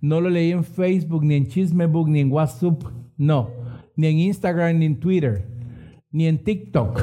No 0.00 0.20
lo 0.20 0.30
leí 0.30 0.52
en 0.52 0.64
Facebook, 0.64 1.24
ni 1.24 1.34
en 1.34 1.48
Chismebook, 1.48 2.08
ni 2.08 2.20
en 2.20 2.30
WhatsApp. 2.32 2.84
No. 3.16 3.50
Ni 3.96 4.06
en 4.06 4.18
Instagram, 4.20 4.78
ni 4.78 4.86
en 4.86 5.00
Twitter. 5.00 5.44
Ni 6.12 6.26
en 6.26 6.44
TikTok. 6.44 7.02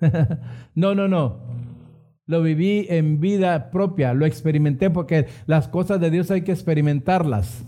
no, 0.74 0.94
no, 0.94 1.08
no. 1.08 1.40
Lo 2.24 2.42
viví 2.42 2.86
en 2.88 3.20
vida 3.20 3.70
propia. 3.70 4.14
Lo 4.14 4.26
experimenté 4.26 4.88
porque 4.88 5.26
las 5.46 5.68
cosas 5.68 6.00
de 6.00 6.10
Dios 6.10 6.30
hay 6.30 6.42
que 6.42 6.52
experimentarlas. 6.52 7.64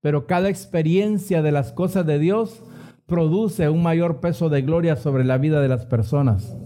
Pero 0.00 0.26
cada 0.26 0.48
experiencia 0.48 1.42
de 1.42 1.52
las 1.52 1.72
cosas 1.72 2.06
de 2.06 2.18
Dios 2.18 2.62
produce 3.06 3.68
un 3.68 3.82
mayor 3.82 4.20
peso 4.20 4.48
de 4.48 4.62
gloria 4.62 4.96
sobre 4.96 5.24
la 5.24 5.38
vida 5.38 5.60
de 5.60 5.68
las 5.68 5.86
personas. 5.86 6.56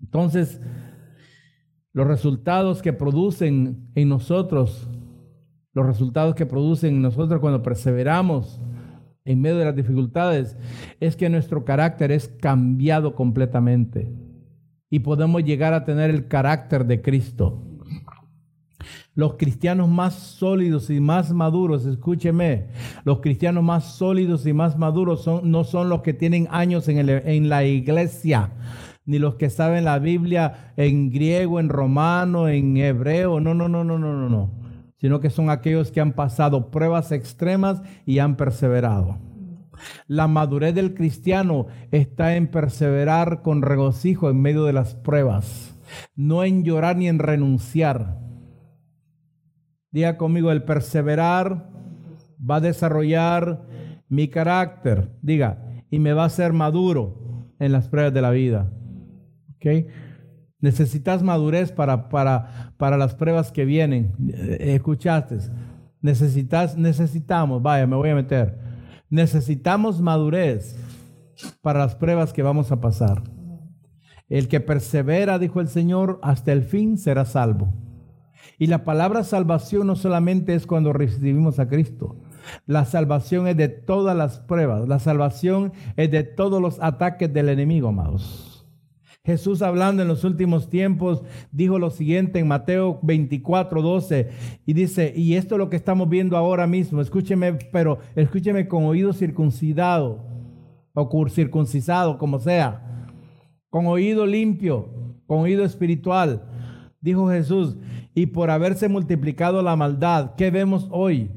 Entonces, 0.00 0.60
los 1.92 2.06
resultados 2.06 2.82
que 2.82 2.92
producen 2.92 3.90
en 3.94 4.08
nosotros, 4.08 4.88
los 5.72 5.86
resultados 5.86 6.34
que 6.34 6.46
producen 6.46 6.96
en 6.96 7.02
nosotros 7.02 7.40
cuando 7.40 7.62
perseveramos, 7.62 8.60
en 9.24 9.40
medio 9.40 9.58
de 9.58 9.64
las 9.64 9.76
dificultades 9.76 10.56
es 11.00 11.16
que 11.16 11.30
nuestro 11.30 11.64
carácter 11.64 12.12
es 12.12 12.28
cambiado 12.28 13.14
completamente 13.14 14.12
y 14.90 15.00
podemos 15.00 15.42
llegar 15.42 15.72
a 15.72 15.84
tener 15.84 16.10
el 16.10 16.28
carácter 16.28 16.86
de 16.86 17.00
Cristo. 17.00 17.62
Los 19.14 19.34
cristianos 19.34 19.88
más 19.88 20.14
sólidos 20.14 20.90
y 20.90 21.00
más 21.00 21.32
maduros, 21.32 21.86
escúcheme, 21.86 22.66
los 23.04 23.20
cristianos 23.20 23.62
más 23.62 23.96
sólidos 23.96 24.46
y 24.46 24.52
más 24.52 24.76
maduros 24.76 25.22
son, 25.22 25.50
no 25.50 25.64
son 25.64 25.88
los 25.88 26.02
que 26.02 26.14
tienen 26.14 26.48
años 26.50 26.88
en, 26.88 27.08
en 27.08 27.48
la 27.48 27.64
iglesia, 27.64 28.50
ni 29.06 29.18
los 29.18 29.34
que 29.36 29.50
saben 29.50 29.84
la 29.84 29.98
Biblia 29.98 30.72
en 30.76 31.10
griego, 31.10 31.60
en 31.60 31.68
romano, 31.68 32.48
en 32.48 32.76
hebreo. 32.76 33.40
No, 33.40 33.54
no, 33.54 33.68
no, 33.68 33.84
no, 33.84 33.98
no, 33.98 34.12
no, 34.14 34.28
no. 34.28 34.50
Sino 34.96 35.20
que 35.20 35.30
son 35.30 35.50
aquellos 35.50 35.90
que 35.90 36.00
han 36.00 36.12
pasado 36.12 36.70
pruebas 36.70 37.12
extremas 37.12 37.82
y 38.06 38.18
han 38.18 38.36
perseverado. 38.36 39.18
La 40.06 40.28
madurez 40.28 40.74
del 40.74 40.94
cristiano 40.94 41.66
está 41.90 42.36
en 42.36 42.48
perseverar 42.48 43.42
con 43.42 43.62
regocijo 43.62 44.30
en 44.30 44.40
medio 44.40 44.64
de 44.64 44.72
las 44.72 44.94
pruebas, 44.94 45.76
no 46.14 46.44
en 46.44 46.64
llorar 46.64 46.96
ni 46.96 47.08
en 47.08 47.18
renunciar. 47.18 48.23
Diga 49.94 50.16
conmigo, 50.16 50.50
el 50.50 50.64
perseverar 50.64 51.70
va 52.38 52.56
a 52.56 52.60
desarrollar 52.60 53.64
mi 54.08 54.26
carácter, 54.26 55.12
diga, 55.22 55.62
y 55.88 56.00
me 56.00 56.12
va 56.12 56.24
a 56.24 56.26
hacer 56.26 56.52
maduro 56.52 57.46
en 57.60 57.70
las 57.70 57.86
pruebas 57.86 58.12
de 58.12 58.20
la 58.20 58.30
vida. 58.30 58.72
¿Ok? 59.54 59.86
Necesitas 60.58 61.22
madurez 61.22 61.70
para, 61.70 62.08
para, 62.08 62.72
para 62.76 62.96
las 62.96 63.14
pruebas 63.14 63.52
que 63.52 63.64
vienen. 63.64 64.14
Escuchaste. 64.58 65.38
Necesitas, 66.00 66.76
necesitamos, 66.76 67.62
vaya, 67.62 67.86
me 67.86 67.94
voy 67.94 68.10
a 68.10 68.16
meter. 68.16 68.58
Necesitamos 69.10 70.00
madurez 70.00 70.76
para 71.62 71.78
las 71.78 71.94
pruebas 71.94 72.32
que 72.32 72.42
vamos 72.42 72.72
a 72.72 72.80
pasar. 72.80 73.22
El 74.28 74.48
que 74.48 74.58
persevera, 74.58 75.38
dijo 75.38 75.60
el 75.60 75.68
Señor, 75.68 76.18
hasta 76.20 76.50
el 76.50 76.64
fin 76.64 76.98
será 76.98 77.24
salvo. 77.24 77.83
Y 78.64 78.66
la 78.66 78.82
palabra 78.82 79.24
salvación 79.24 79.86
no 79.86 79.94
solamente 79.94 80.54
es 80.54 80.66
cuando 80.66 80.94
recibimos 80.94 81.58
a 81.58 81.68
Cristo. 81.68 82.16
La 82.64 82.86
salvación 82.86 83.46
es 83.46 83.58
de 83.58 83.68
todas 83.68 84.16
las 84.16 84.40
pruebas. 84.40 84.88
La 84.88 84.98
salvación 85.00 85.74
es 85.98 86.10
de 86.10 86.22
todos 86.22 86.62
los 86.62 86.80
ataques 86.80 87.30
del 87.30 87.50
enemigo, 87.50 87.88
amados. 87.88 88.66
Jesús 89.22 89.60
hablando 89.60 90.00
en 90.00 90.08
los 90.08 90.24
últimos 90.24 90.70
tiempos 90.70 91.24
dijo 91.52 91.78
lo 91.78 91.90
siguiente 91.90 92.38
en 92.38 92.48
Mateo 92.48 93.00
24, 93.02 93.82
12 93.82 94.30
y 94.64 94.72
dice, 94.72 95.12
y 95.14 95.34
esto 95.34 95.56
es 95.56 95.58
lo 95.58 95.68
que 95.68 95.76
estamos 95.76 96.08
viendo 96.08 96.34
ahora 96.34 96.66
mismo, 96.66 97.02
escúcheme, 97.02 97.52
pero 97.70 97.98
escúcheme 98.16 98.66
con 98.66 98.84
oído 98.84 99.12
circuncidado 99.12 100.24
o 100.94 101.28
circuncisado, 101.28 102.16
como 102.16 102.38
sea, 102.38 103.10
con 103.68 103.88
oído 103.88 104.24
limpio, 104.24 104.88
con 105.26 105.40
oído 105.40 105.66
espiritual, 105.66 106.53
dijo 107.04 107.28
Jesús, 107.28 107.76
y 108.14 108.26
por 108.26 108.50
haberse 108.50 108.88
multiplicado 108.88 109.62
la 109.62 109.76
maldad, 109.76 110.32
¿qué 110.36 110.50
vemos 110.50 110.88
hoy? 110.90 111.30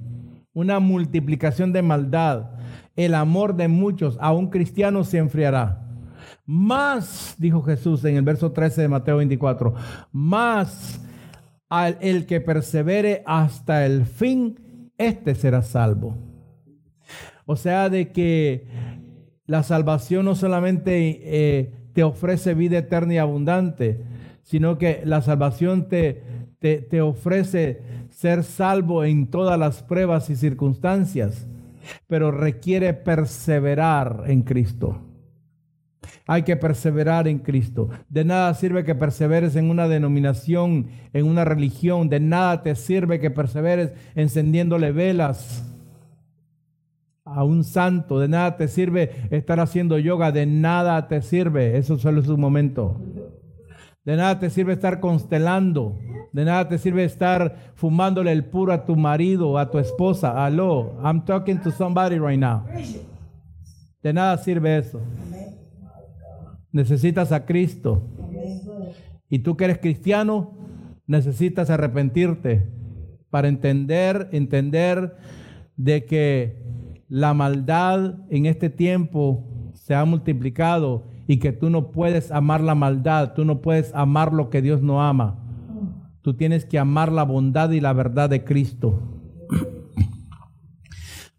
Una 0.54 0.80
multiplicación 0.80 1.74
de 1.74 1.82
maldad. 1.82 2.52
El 2.96 3.14
amor 3.14 3.56
de 3.58 3.68
muchos 3.68 4.18
a 4.22 4.32
un 4.32 4.50
cristiano 4.50 5.04
se 5.04 5.18
enfriará. 5.18 5.86
Más, 6.46 7.36
dijo 7.38 7.62
Jesús 7.64 8.06
en 8.06 8.16
el 8.16 8.24
verso 8.24 8.54
13 8.54 8.84
de 8.84 8.88
Mateo 8.88 9.18
24, 9.18 9.74
más 10.14 11.02
al 11.68 11.98
el 12.00 12.26
que 12.26 12.40
persevere 12.40 13.22
hasta 13.26 13.86
el 13.86 14.06
fin, 14.06 14.92
este 14.98 15.36
será 15.36 15.64
salvo. 15.64 16.16
O 17.46 17.58
sea, 17.58 17.90
de 17.90 18.14
que 18.14 18.68
la 19.46 19.64
salvación 19.64 20.24
no 20.24 20.36
solamente 20.36 21.20
eh, 21.24 21.74
te 21.92 22.04
ofrece 22.04 22.54
vida 22.54 22.78
eterna 22.78 23.16
y 23.16 23.18
abundante, 23.18 24.06
sino 24.48 24.78
que 24.78 25.02
la 25.04 25.22
salvación 25.22 25.90
te, 25.90 26.24
te, 26.60 26.78
te 26.78 27.02
ofrece 27.02 27.82
ser 28.10 28.46
salvo 28.46 29.04
en 29.04 29.28
todas 29.28 29.60
las 29.60 29.84
pruebas 29.84 30.30
y 30.30 30.38
circunstancias, 30.38 31.46
pero 32.08 32.32
requiere 32.32 32.94
perseverar 32.94 34.24
en 34.28 34.44
Cristo. 34.44 35.02
Hay 36.28 36.44
que 36.44 36.56
perseverar 36.56 37.28
en 37.28 37.40
Cristo. 37.40 37.90
De 38.08 38.24
nada 38.24 38.54
sirve 38.54 38.86
que 38.86 38.96
perseveres 38.96 39.58
en 39.58 39.70
una 39.70 39.90
denominación, 39.90 40.88
en 41.12 41.26
una 41.26 41.44
religión. 41.44 42.08
De 42.08 42.22
nada 42.22 42.64
te 42.64 42.76
sirve 42.76 43.20
que 43.20 43.30
perseveres 43.30 43.92
encendiéndole 44.16 44.94
velas 44.94 45.66
a 47.26 47.44
un 47.44 47.66
santo. 47.66 48.18
De 48.20 48.30
nada 48.30 48.56
te 48.56 48.70
sirve 48.70 49.12
estar 49.30 49.60
haciendo 49.60 50.00
yoga. 50.00 50.32
De 50.32 50.46
nada 50.46 51.10
te 51.10 51.22
sirve. 51.22 51.78
Eso 51.78 51.98
solo 51.98 52.22
es 52.22 52.30
un 52.30 52.40
momento. 52.40 53.02
De 54.08 54.16
nada 54.16 54.40
te 54.40 54.50
sirve 54.50 54.72
estar 54.72 55.02
constelando. 55.02 56.00
De 56.32 56.46
nada 56.46 56.70
te 56.70 56.78
sirve 56.78 57.04
estar 57.04 57.74
fumándole 57.76 58.32
el 58.32 58.46
puro 58.46 58.72
a 58.72 58.86
tu 58.86 58.96
marido 58.96 59.58
a 59.58 59.70
tu 59.70 59.80
esposa. 59.80 60.46
Aló, 60.46 60.98
I'm 61.04 61.26
talking 61.26 61.60
to 61.60 61.72
somebody 61.72 62.18
right 62.18 62.40
now. 62.40 62.64
De 64.02 64.14
nada 64.14 64.38
sirve 64.38 64.78
eso. 64.78 65.02
Necesitas 66.72 67.34
a 67.34 67.46
Cristo. 67.46 68.02
Y 69.30 69.40
tú 69.40 69.58
que 69.58 69.66
eres 69.66 69.80
cristiano, 69.80 70.54
necesitas 71.06 71.70
arrepentirte 71.70 72.66
para 73.30 73.50
entender, 73.50 74.30
entender 74.32 75.18
de 75.76 76.06
que 76.06 76.64
la 77.10 77.34
maldad 77.34 78.16
en 78.30 78.46
este 78.46 78.70
tiempo 78.70 79.44
se 79.74 79.94
ha 79.94 80.06
multiplicado 80.06 81.17
y 81.28 81.38
que 81.38 81.52
tú 81.52 81.70
no 81.70 81.92
puedes 81.92 82.32
amar 82.32 82.62
la 82.62 82.74
maldad, 82.74 83.34
tú 83.34 83.44
no 83.44 83.62
puedes 83.62 83.94
amar 83.94 84.32
lo 84.34 84.50
que 84.50 84.62
Dios 84.62 84.82
no 84.82 85.04
ama. 85.04 85.44
Tú 86.22 86.34
tienes 86.36 86.66
que 86.66 86.80
amar 86.80 87.12
la 87.12 87.24
bondad 87.24 87.72
y 87.72 87.82
la 87.82 87.94
verdad 87.94 88.30
de 88.30 88.44
Cristo. 88.44 89.02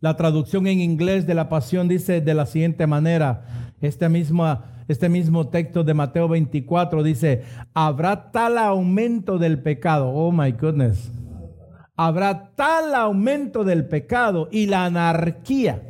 La 0.01 0.16
traducción 0.16 0.66
en 0.66 0.80
inglés 0.80 1.26
de 1.26 1.34
la 1.34 1.49
pasión 1.49 1.89
dice 1.89 2.20
de 2.20 2.34
la 2.34 2.47
siguiente 2.47 2.86
manera, 2.86 3.72
esta 3.80 4.09
misma 4.09 4.74
este 4.89 5.11
mismo 5.11 5.49
texto 5.49 5.84
de 5.84 5.93
Mateo 5.93 6.28
24 6.28 7.03
dice, 7.03 7.43
habrá 7.74 8.30
tal 8.30 8.57
aumento 8.57 9.36
del 9.39 9.61
pecado, 9.61 10.09
oh 10.09 10.32
my 10.32 10.53
goodness, 10.53 11.12
habrá 11.95 12.53
tal 12.57 12.95
aumento 12.95 13.64
del 13.64 13.86
pecado 13.86 14.49
y 14.51 14.64
la 14.64 14.86
anarquía 14.86 15.82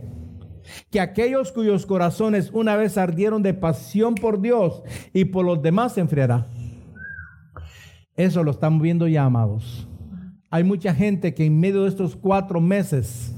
que 0.90 1.00
aquellos 1.00 1.52
cuyos 1.52 1.86
corazones 1.86 2.50
una 2.52 2.76
vez 2.76 2.98
ardieron 2.98 3.42
de 3.42 3.54
pasión 3.54 4.14
por 4.14 4.40
Dios 4.40 4.82
y 5.12 5.26
por 5.26 5.44
los 5.44 5.62
demás 5.62 5.94
se 5.94 6.00
enfriará. 6.00 6.46
Eso 8.16 8.42
lo 8.42 8.50
estamos 8.50 8.82
viendo 8.82 9.06
ya, 9.06 9.24
amados. 9.24 9.86
Hay 10.50 10.64
mucha 10.64 10.94
gente 10.94 11.34
que 11.34 11.44
en 11.44 11.60
medio 11.60 11.82
de 11.82 11.88
estos 11.88 12.16
cuatro 12.16 12.60
meses, 12.60 13.34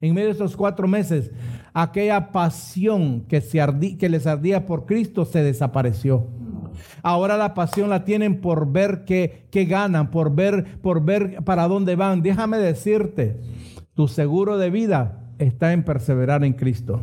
en 0.00 0.14
medio 0.14 0.26
de 0.26 0.32
estos 0.32 0.56
cuatro 0.56 0.88
meses, 0.88 1.30
aquella 1.72 2.32
pasión 2.32 3.24
que, 3.28 3.40
se 3.40 3.58
que 3.98 4.08
les 4.08 4.26
ardía 4.26 4.66
por 4.66 4.84
Cristo 4.84 5.24
se 5.24 5.42
desapareció. 5.42 6.26
Ahora 7.02 7.36
la 7.36 7.54
pasión 7.54 7.90
la 7.90 8.04
tienen 8.04 8.40
por 8.40 8.70
ver 8.70 9.04
qué, 9.04 9.48
ganan, 9.52 10.10
por 10.10 10.34
ver, 10.34 10.80
por 10.80 11.04
ver 11.04 11.42
para 11.44 11.68
dónde 11.68 11.96
van. 11.96 12.22
Déjame 12.22 12.58
decirte, 12.58 13.40
tu 13.94 14.08
seguro 14.08 14.58
de 14.58 14.70
vida 14.70 15.27
está 15.38 15.72
en 15.72 15.84
perseverar 15.84 16.44
en 16.44 16.52
Cristo. 16.52 17.02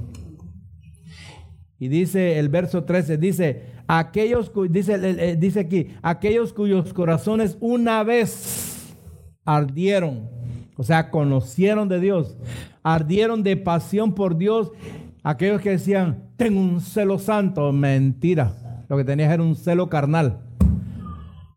Y 1.78 1.88
dice 1.88 2.40
el 2.40 2.50
verso 2.50 2.84
13, 2.84 3.18
dice, 3.18 3.64
aquellos, 3.88 4.52
dice, 4.70 5.36
dice 5.36 5.60
aquí, 5.60 5.90
aquellos 6.02 6.54
cuyos 6.54 6.94
corazones 6.94 7.58
una 7.60 8.04
vez 8.04 8.96
ardieron, 9.44 10.30
o 10.78 10.84
sea, 10.84 11.12
conocieron 11.12 11.90
de 11.90 12.00
Dios, 12.00 12.38
ardieron 12.82 13.44
de 13.44 13.58
pasión 13.58 14.16
por 14.16 14.38
Dios. 14.38 14.72
Aquellos 15.24 15.62
que 15.62 15.72
decían, 15.72 16.30
tengo 16.38 16.60
un 16.60 16.82
celo 16.82 17.20
santo, 17.20 17.72
mentira. 17.72 18.84
Lo 18.88 18.98
que 18.98 19.04
tenías 19.04 19.34
era 19.34 19.42
un 19.42 19.56
celo 19.56 19.90
carnal. 19.90 20.42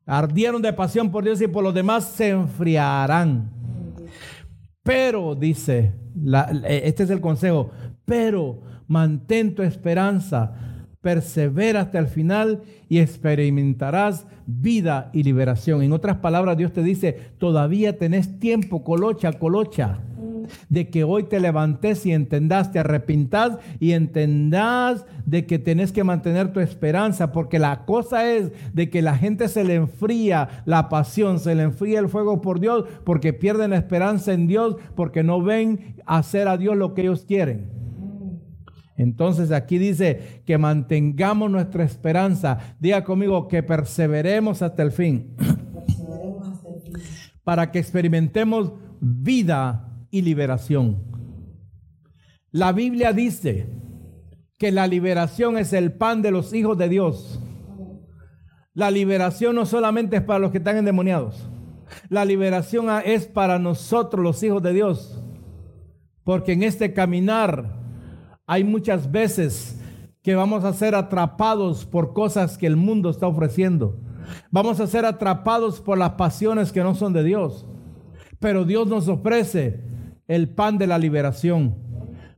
Ardieron 0.06 0.62
de 0.62 0.72
pasión 0.72 1.10
por 1.10 1.22
Dios 1.22 1.40
y 1.42 1.48
por 1.48 1.62
los 1.62 1.74
demás 1.74 2.04
se 2.04 2.30
enfriarán. 2.30 3.57
Pero, 4.88 5.34
dice, 5.34 5.92
este 6.66 7.02
es 7.02 7.10
el 7.10 7.20
consejo, 7.20 7.70
pero 8.06 8.62
mantén 8.86 9.54
tu 9.54 9.62
esperanza, 9.62 10.54
persevera 11.02 11.82
hasta 11.82 11.98
el 11.98 12.06
final 12.06 12.62
y 12.88 13.00
experimentarás 13.00 14.26
vida 14.46 15.10
y 15.12 15.24
liberación. 15.24 15.82
En 15.82 15.92
otras 15.92 16.16
palabras, 16.16 16.56
Dios 16.56 16.72
te 16.72 16.82
dice, 16.82 17.12
todavía 17.36 17.98
tenés 17.98 18.40
tiempo, 18.40 18.82
colocha, 18.82 19.34
colocha 19.34 19.98
de 20.68 20.90
que 20.90 21.04
hoy 21.04 21.24
te 21.24 21.40
levantes 21.40 22.04
y 22.06 22.12
entendás, 22.12 22.72
te 22.72 22.78
arrepintas 22.78 23.58
y 23.80 23.92
entendás 23.92 25.04
de 25.26 25.46
que 25.46 25.58
tenés 25.58 25.92
que 25.92 26.04
mantener 26.04 26.52
tu 26.52 26.60
esperanza, 26.60 27.32
porque 27.32 27.58
la 27.58 27.84
cosa 27.84 28.30
es 28.30 28.52
de 28.72 28.90
que 28.90 29.02
la 29.02 29.16
gente 29.16 29.48
se 29.48 29.64
le 29.64 29.74
enfría 29.74 30.62
la 30.64 30.88
pasión, 30.88 31.38
se 31.38 31.54
le 31.54 31.62
enfría 31.62 32.00
el 32.00 32.08
fuego 32.08 32.40
por 32.40 32.60
Dios, 32.60 32.84
porque 33.04 33.32
pierden 33.32 33.70
la 33.70 33.76
esperanza 33.76 34.32
en 34.32 34.46
Dios, 34.46 34.76
porque 34.94 35.22
no 35.22 35.42
ven 35.42 35.96
hacer 36.06 36.48
a 36.48 36.56
Dios 36.56 36.76
lo 36.76 36.94
que 36.94 37.02
ellos 37.02 37.24
quieren. 37.26 37.78
Entonces 38.98 39.52
aquí 39.52 39.78
dice 39.78 40.42
que 40.44 40.58
mantengamos 40.58 41.50
nuestra 41.50 41.84
esperanza. 41.84 42.58
Diga 42.80 43.04
conmigo 43.04 43.46
que 43.46 43.62
perseveremos 43.62 44.60
hasta 44.60 44.82
el 44.82 44.90
fin. 44.90 45.36
Para 47.44 47.70
que 47.70 47.78
experimentemos 47.78 48.72
vida 49.00 49.87
y 50.10 50.22
liberación. 50.22 51.02
La 52.50 52.72
Biblia 52.72 53.12
dice 53.12 53.66
que 54.58 54.72
la 54.72 54.86
liberación 54.86 55.58
es 55.58 55.72
el 55.72 55.92
pan 55.92 56.22
de 56.22 56.30
los 56.30 56.52
hijos 56.52 56.76
de 56.78 56.88
Dios. 56.88 57.40
La 58.74 58.90
liberación 58.90 59.54
no 59.54 59.66
solamente 59.66 60.16
es 60.16 60.22
para 60.22 60.38
los 60.38 60.50
que 60.50 60.58
están 60.58 60.76
endemoniados. 60.76 61.48
La 62.08 62.24
liberación 62.24 62.86
es 63.04 63.26
para 63.26 63.58
nosotros 63.58 64.22
los 64.22 64.42
hijos 64.42 64.62
de 64.62 64.72
Dios. 64.72 65.22
Porque 66.24 66.52
en 66.52 66.62
este 66.62 66.92
caminar 66.92 67.78
hay 68.46 68.64
muchas 68.64 69.10
veces 69.10 69.80
que 70.22 70.34
vamos 70.34 70.64
a 70.64 70.72
ser 70.72 70.94
atrapados 70.94 71.86
por 71.86 72.12
cosas 72.12 72.58
que 72.58 72.66
el 72.66 72.76
mundo 72.76 73.10
está 73.10 73.26
ofreciendo. 73.26 74.00
Vamos 74.50 74.80
a 74.80 74.86
ser 74.86 75.04
atrapados 75.04 75.80
por 75.80 75.98
las 75.98 76.12
pasiones 76.12 76.72
que 76.72 76.82
no 76.82 76.94
son 76.94 77.12
de 77.12 77.24
Dios. 77.24 77.66
Pero 78.38 78.64
Dios 78.64 78.88
nos 78.88 79.08
ofrece 79.08 79.82
el 80.28 80.48
pan 80.48 80.78
de 80.78 80.86
la 80.86 80.98
liberación. 80.98 81.74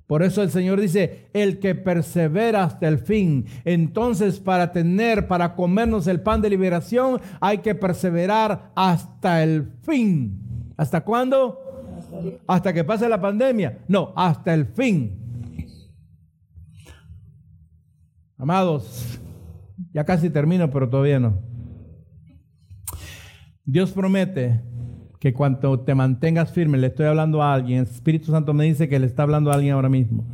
Por 0.06 0.24
eso 0.24 0.42
el 0.42 0.50
Señor 0.50 0.80
dice, 0.80 1.28
el 1.34 1.60
que 1.60 1.76
persevera 1.76 2.64
hasta 2.64 2.88
el 2.88 2.98
fin. 2.98 3.46
Entonces, 3.64 4.40
para 4.40 4.72
tener, 4.72 5.28
para 5.28 5.54
comernos 5.54 6.08
el 6.08 6.20
pan 6.20 6.40
de 6.42 6.50
liberación, 6.50 7.20
hay 7.40 7.58
que 7.58 7.76
perseverar 7.76 8.72
hasta 8.74 9.42
el 9.44 9.70
fin. 9.82 10.72
¿Hasta 10.76 11.02
cuándo? 11.02 11.60
Hasta 12.48 12.72
que 12.72 12.82
pase 12.82 13.08
la 13.08 13.20
pandemia. 13.20 13.78
No, 13.86 14.12
hasta 14.16 14.52
el 14.52 14.66
fin. 14.66 15.16
Amados, 18.36 19.20
ya 19.92 20.04
casi 20.04 20.28
termino, 20.30 20.70
pero 20.70 20.88
todavía 20.88 21.20
no. 21.20 21.38
Dios 23.64 23.92
promete 23.92 24.60
que 25.20 25.34
cuando 25.34 25.80
te 25.80 25.94
mantengas 25.94 26.50
firme, 26.50 26.78
le 26.78 26.88
estoy 26.88 27.06
hablando 27.06 27.42
a 27.42 27.52
alguien, 27.52 27.80
el 27.80 27.84
Espíritu 27.84 28.32
Santo 28.32 28.54
me 28.54 28.64
dice 28.64 28.88
que 28.88 28.98
le 28.98 29.06
está 29.06 29.22
hablando 29.22 29.50
a 29.50 29.54
alguien 29.54 29.74
ahora 29.74 29.90
mismo, 29.90 30.24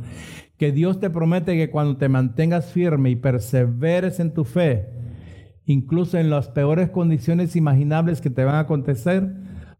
que 0.57 0.71
Dios 0.71 0.99
te 1.01 1.09
promete 1.09 1.57
que 1.57 1.69
cuando 1.69 1.97
te 1.97 2.07
mantengas 2.07 2.71
firme 2.71 3.09
y 3.09 3.17
perseveres 3.17 4.21
en 4.21 4.33
tu 4.33 4.45
fe, 4.45 4.87
incluso 5.65 6.17
en 6.17 6.29
las 6.29 6.47
peores 6.47 6.89
condiciones 6.89 7.57
imaginables 7.57 8.21
que 8.21 8.29
te 8.29 8.45
van 8.45 8.55
a 8.55 8.61
acontecer, 8.61 9.29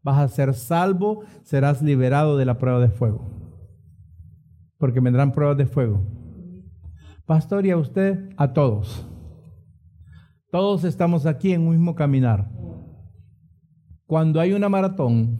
vas 0.03 0.19
a 0.19 0.27
ser 0.27 0.53
salvo, 0.53 1.23
serás 1.41 1.81
liberado 1.81 2.37
de 2.37 2.45
la 2.45 2.57
prueba 2.57 2.81
de 2.81 2.89
fuego. 2.89 3.31
Porque 4.77 4.99
vendrán 4.99 5.31
pruebas 5.31 5.57
de 5.57 5.65
fuego. 5.65 6.05
Pastor, 7.25 7.65
y 7.65 7.71
a 7.71 7.77
usted, 7.77 8.29
a 8.35 8.51
todos. 8.51 9.07
Todos 10.51 10.83
estamos 10.83 11.25
aquí 11.25 11.53
en 11.53 11.61
un 11.61 11.71
mismo 11.71 11.95
caminar. 11.95 12.49
Cuando 14.07 14.39
hay 14.39 14.53
una 14.53 14.69
maratón, 14.69 15.37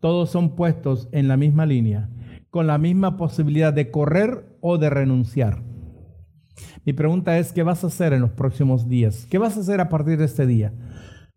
todos 0.00 0.30
son 0.30 0.56
puestos 0.56 1.10
en 1.12 1.28
la 1.28 1.36
misma 1.36 1.66
línea, 1.66 2.08
con 2.48 2.66
la 2.66 2.78
misma 2.78 3.18
posibilidad 3.18 3.70
de 3.70 3.90
correr 3.90 4.56
o 4.62 4.78
de 4.78 4.88
renunciar. 4.88 5.62
Mi 6.86 6.94
pregunta 6.94 7.36
es, 7.36 7.52
¿qué 7.52 7.62
vas 7.62 7.84
a 7.84 7.88
hacer 7.88 8.14
en 8.14 8.22
los 8.22 8.30
próximos 8.30 8.88
días? 8.88 9.26
¿Qué 9.30 9.36
vas 9.36 9.58
a 9.58 9.60
hacer 9.60 9.82
a 9.82 9.90
partir 9.90 10.16
de 10.16 10.24
este 10.24 10.46
día? 10.46 10.72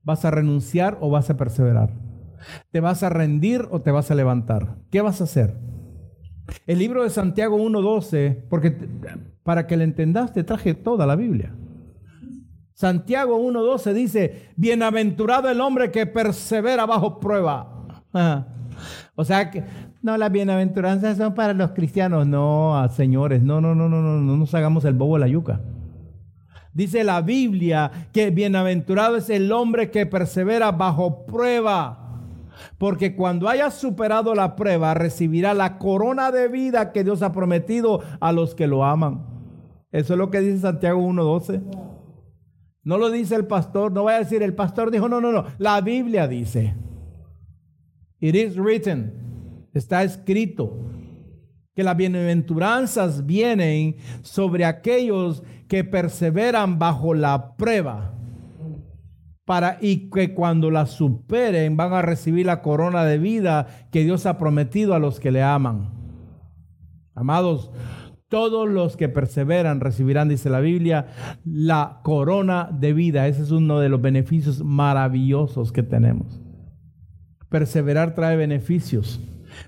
¿Vas 0.02 0.24
a 0.24 0.32
renunciar 0.32 0.98
o 1.02 1.10
vas 1.10 1.30
a 1.30 1.36
perseverar? 1.36 1.92
¿Te 2.72 2.80
vas 2.80 3.04
a 3.04 3.10
rendir 3.10 3.68
o 3.70 3.82
te 3.82 3.92
vas 3.92 4.10
a 4.10 4.16
levantar? 4.16 4.78
¿Qué 4.90 5.02
vas 5.02 5.20
a 5.20 5.26
hacer? 5.26 5.58
El 6.68 6.80
libro 6.80 7.04
de 7.04 7.10
Santiago 7.10 7.58
1.12, 7.58 8.48
porque 8.50 8.72
para 9.44 9.68
que 9.68 9.76
le 9.76 9.84
entendas 9.84 10.32
te 10.32 10.46
traje 10.46 10.74
toda 10.74 11.06
la 11.06 11.18
Biblia. 11.18 11.54
Santiago 12.82 13.38
1.12 13.38 13.94
dice, 13.94 14.50
bienaventurado 14.56 15.48
el 15.48 15.62
hombre 15.62 15.92
que 15.92 16.08
persevera 16.08 16.88
bajo 16.88 17.20
prueba. 17.20 17.86
O 19.14 19.24
sea 19.24 19.52
que, 19.52 19.64
no, 20.02 20.18
las 20.18 20.32
bienaventuranzas 20.32 21.16
son 21.16 21.36
para 21.36 21.54
los 21.54 21.74
cristianos. 21.74 22.26
No, 22.26 22.84
señores, 22.90 23.44
no, 23.44 23.62
no, 23.62 23.76
no, 23.76 23.88
no, 23.88 24.02
no, 24.02 24.20
no 24.20 24.36
nos 24.36 24.56
hagamos 24.56 24.84
el 24.86 24.96
bobo 24.96 25.14
de 25.14 25.20
la 25.20 25.28
yuca. 25.28 25.62
Dice 26.74 27.04
la 27.04 27.22
Biblia 27.22 27.92
que 28.12 28.32
bienaventurado 28.32 29.16
es 29.16 29.30
el 29.30 29.52
hombre 29.52 29.92
que 29.92 30.08
persevera 30.08 30.72
bajo 30.72 31.28
prueba. 31.28 32.00
Porque 32.80 33.16
cuando 33.16 33.48
haya 33.48 33.70
superado 33.70 34.34
la 34.34 34.56
prueba, 34.56 34.96
recibirá 34.96 35.54
la 35.54 35.78
corona 35.78 36.32
de 36.32 36.48
vida 36.48 36.92
que 36.92 37.04
Dios 37.04 37.22
ha 37.22 37.32
prometido 37.32 38.02
a 38.20 38.32
los 38.32 38.56
que 38.56 38.66
lo 38.66 38.84
aman. 38.84 39.24
Eso 39.92 40.14
es 40.14 40.18
lo 40.18 40.32
que 40.32 40.40
dice 40.40 40.62
Santiago 40.62 41.00
1.12. 41.00 41.91
No 42.84 42.98
lo 42.98 43.12
dice 43.12 43.36
el 43.36 43.46
pastor, 43.46 43.92
no 43.92 44.04
voy 44.04 44.14
a 44.14 44.20
decir 44.20 44.42
el 44.42 44.56
pastor 44.56 44.90
dijo, 44.92 45.08
no, 45.08 45.22
no, 45.22 45.32
no, 45.32 45.46
la 45.60 45.82
Biblia 45.82 46.28
dice. 46.28 46.76
It 48.20 48.36
is 48.36 48.56
written, 48.56 49.68
está 49.74 50.04
escrito 50.04 50.78
que 51.76 51.84
las 51.84 51.96
bienaventuranzas 51.96 53.26
vienen 53.26 53.98
sobre 54.22 54.66
aquellos 54.66 55.44
que 55.68 55.84
perseveran 55.84 56.80
bajo 56.80 57.14
la 57.14 57.56
prueba 57.56 58.14
para 59.46 59.78
y 59.82 60.10
que 60.10 60.34
cuando 60.34 60.70
la 60.70 60.86
superen 60.86 61.78
van 61.78 61.94
a 61.94 62.02
recibir 62.02 62.46
la 62.46 62.62
corona 62.62 63.04
de 63.06 63.18
vida 63.18 63.68
que 63.92 64.04
Dios 64.04 64.26
ha 64.26 64.38
prometido 64.38 64.94
a 64.94 65.00
los 65.00 65.20
que 65.20 65.32
le 65.32 65.42
aman. 65.42 65.92
Amados, 67.16 67.72
todos 68.32 68.70
los 68.70 68.96
que 68.96 69.10
perseveran 69.10 69.82
recibirán, 69.82 70.30
dice 70.30 70.50
la 70.50 70.62
Biblia, 70.62 71.08
la 71.44 72.00
corona 72.02 72.70
de 72.72 72.94
vida. 72.94 73.28
Ese 73.28 73.42
es 73.42 73.52
uno 73.52 73.82
de 73.82 73.90
los 73.90 74.02
beneficios 74.02 74.64
maravillosos 74.64 75.74
que 75.74 75.84
tenemos. 75.84 76.40
Perseverar 77.50 78.16
trae 78.16 78.38
beneficios. 78.38 79.20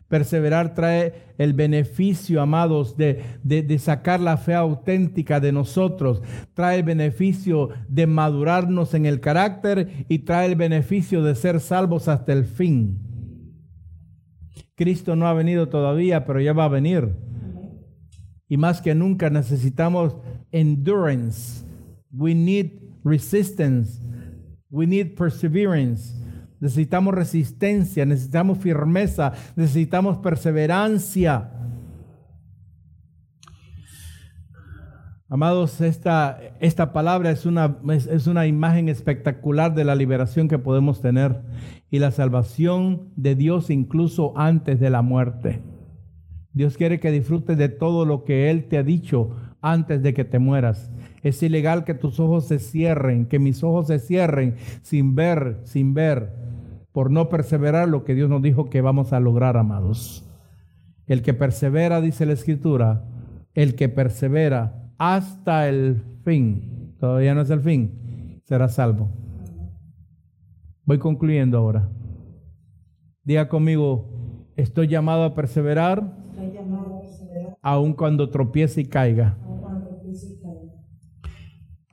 Perseverar 0.08 0.74
trae 0.76 1.34
el 1.38 1.52
beneficio, 1.52 2.42
amados, 2.42 2.96
de, 2.96 3.22
de, 3.44 3.80
sacar 3.80 4.22
la 4.22 4.38
fe 4.38 4.54
auténtica 4.54 5.42
de 5.42 5.52
nosotros. 5.52 6.22
Trae 6.54 6.78
el 6.78 6.84
beneficio 6.84 7.68
de 7.90 8.08
madurarnos 8.08 8.94
en 8.94 9.06
el 9.06 9.20
carácter 9.20 10.06
y 10.08 10.20
trae 10.20 10.46
el 10.46 10.56
beneficio 10.56 11.22
de 11.22 11.36
ser 11.36 11.60
salvos 11.60 12.08
hasta 12.08 12.32
el 12.32 12.46
fin. 12.46 12.98
Cristo 14.76 15.18
no 15.18 15.28
ha 15.28 15.34
venido 15.34 15.68
todavía, 15.68 16.24
pero 16.24 16.40
ya 16.40 16.54
va 16.54 16.64
a 16.64 16.70
venir. 16.70 17.33
Y 18.54 18.58
más 18.58 18.84
que 18.84 18.94
nunca 18.94 19.32
necesitamos 19.32 20.16
endurance. 20.52 21.66
We 22.12 22.36
need 22.36 22.74
resistance. 23.04 24.00
We 24.70 24.86
need 24.86 25.16
perseverance. 25.16 26.14
Necesitamos 26.60 27.16
resistencia, 27.16 28.06
necesitamos 28.06 28.60
firmeza, 28.60 29.34
necesitamos 29.56 30.20
perseverancia. 30.20 31.50
Amados, 35.28 35.82
esta, 35.82 36.40
esta 36.60 36.94
palabra 36.94 37.32
es 37.32 37.48
una, 37.48 37.80
es 37.90 38.28
una 38.28 38.46
imagen 38.46 38.88
espectacular 38.88 39.74
de 39.74 39.84
la 39.84 39.96
liberación 39.96 40.48
que 40.48 40.60
podemos 40.60 41.02
tener 41.02 41.42
y 41.90 41.98
la 41.98 42.12
salvación 42.12 43.10
de 43.16 43.34
Dios 43.34 43.72
incluso 43.72 44.38
antes 44.38 44.80
de 44.80 44.92
la 44.92 45.02
muerte. 45.02 45.73
Dios 46.54 46.78
quiere 46.78 47.00
que 47.00 47.12
disfrutes 47.12 47.58
de 47.58 47.70
todo 47.70 48.06
lo 48.06 48.24
que 48.24 48.52
Él 48.52 48.66
te 48.66 48.78
ha 48.78 48.84
dicho 48.84 49.36
antes 49.62 50.04
de 50.04 50.14
que 50.14 50.24
te 50.24 50.40
mueras. 50.40 50.92
Es 51.24 51.42
ilegal 51.42 51.84
que 51.84 51.96
tus 51.96 52.20
ojos 52.20 52.48
se 52.48 52.60
cierren, 52.60 53.26
que 53.26 53.40
mis 53.40 53.64
ojos 53.64 53.88
se 53.88 53.98
cierren 53.98 54.56
sin 54.82 55.16
ver, 55.16 55.62
sin 55.64 55.94
ver, 55.94 56.32
por 56.92 57.10
no 57.10 57.28
perseverar 57.30 57.90
lo 57.90 58.04
que 58.04 58.14
Dios 58.14 58.30
nos 58.30 58.42
dijo 58.42 58.70
que 58.70 58.82
vamos 58.82 59.14
a 59.14 59.20
lograr, 59.20 59.58
amados. 59.58 60.30
El 61.08 61.24
que 61.24 61.34
persevera, 61.34 62.02
dice 62.02 62.26
la 62.26 62.34
Escritura, 62.34 63.04
el 63.56 63.76
que 63.76 63.90
persevera 63.90 64.92
hasta 64.98 65.68
el 65.68 66.04
fin, 66.24 66.96
todavía 67.00 67.34
no 67.34 67.42
es 67.42 67.50
el 67.50 67.62
fin, 67.62 68.42
será 68.44 68.68
salvo. 68.68 69.10
Voy 70.86 71.00
concluyendo 71.00 71.58
ahora. 71.58 71.90
Diga 73.24 73.48
conmigo, 73.48 74.50
estoy 74.56 74.88
llamado 74.88 75.24
a 75.24 75.34
perseverar 75.34 76.23
Aun 77.64 77.94
cuando 77.94 78.30
tropiece 78.30 78.82
y 78.82 78.86
caiga. 78.86 79.38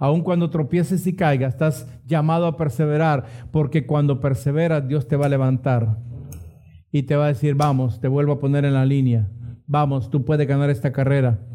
Aun 0.01 0.23
cuando 0.23 0.49
tropieces 0.49 1.07
y 1.07 1.15
caiga, 1.15 1.47
estás 1.47 1.87
llamado 2.07 2.47
a 2.47 2.57
perseverar, 2.57 3.27
porque 3.53 3.87
cuando 3.87 4.19
perseveras, 4.19 4.89
Dios 4.89 5.07
te 5.07 5.15
va 5.15 5.27
a 5.27 5.29
levantar 5.29 5.99
y 6.91 7.03
te 7.03 7.17
va 7.17 7.27
a 7.27 7.29
decir, 7.29 7.55
vamos, 7.55 8.01
te 8.01 8.09
vuelvo 8.09 8.33
a 8.33 8.39
poner 8.41 8.65
en 8.65 8.73
la 8.73 8.87
línea, 8.87 9.31
vamos, 9.67 10.09
tú 10.09 10.25
puedes 10.25 10.49
ganar 10.49 10.71
esta 10.71 10.91
carrera. 10.91 11.47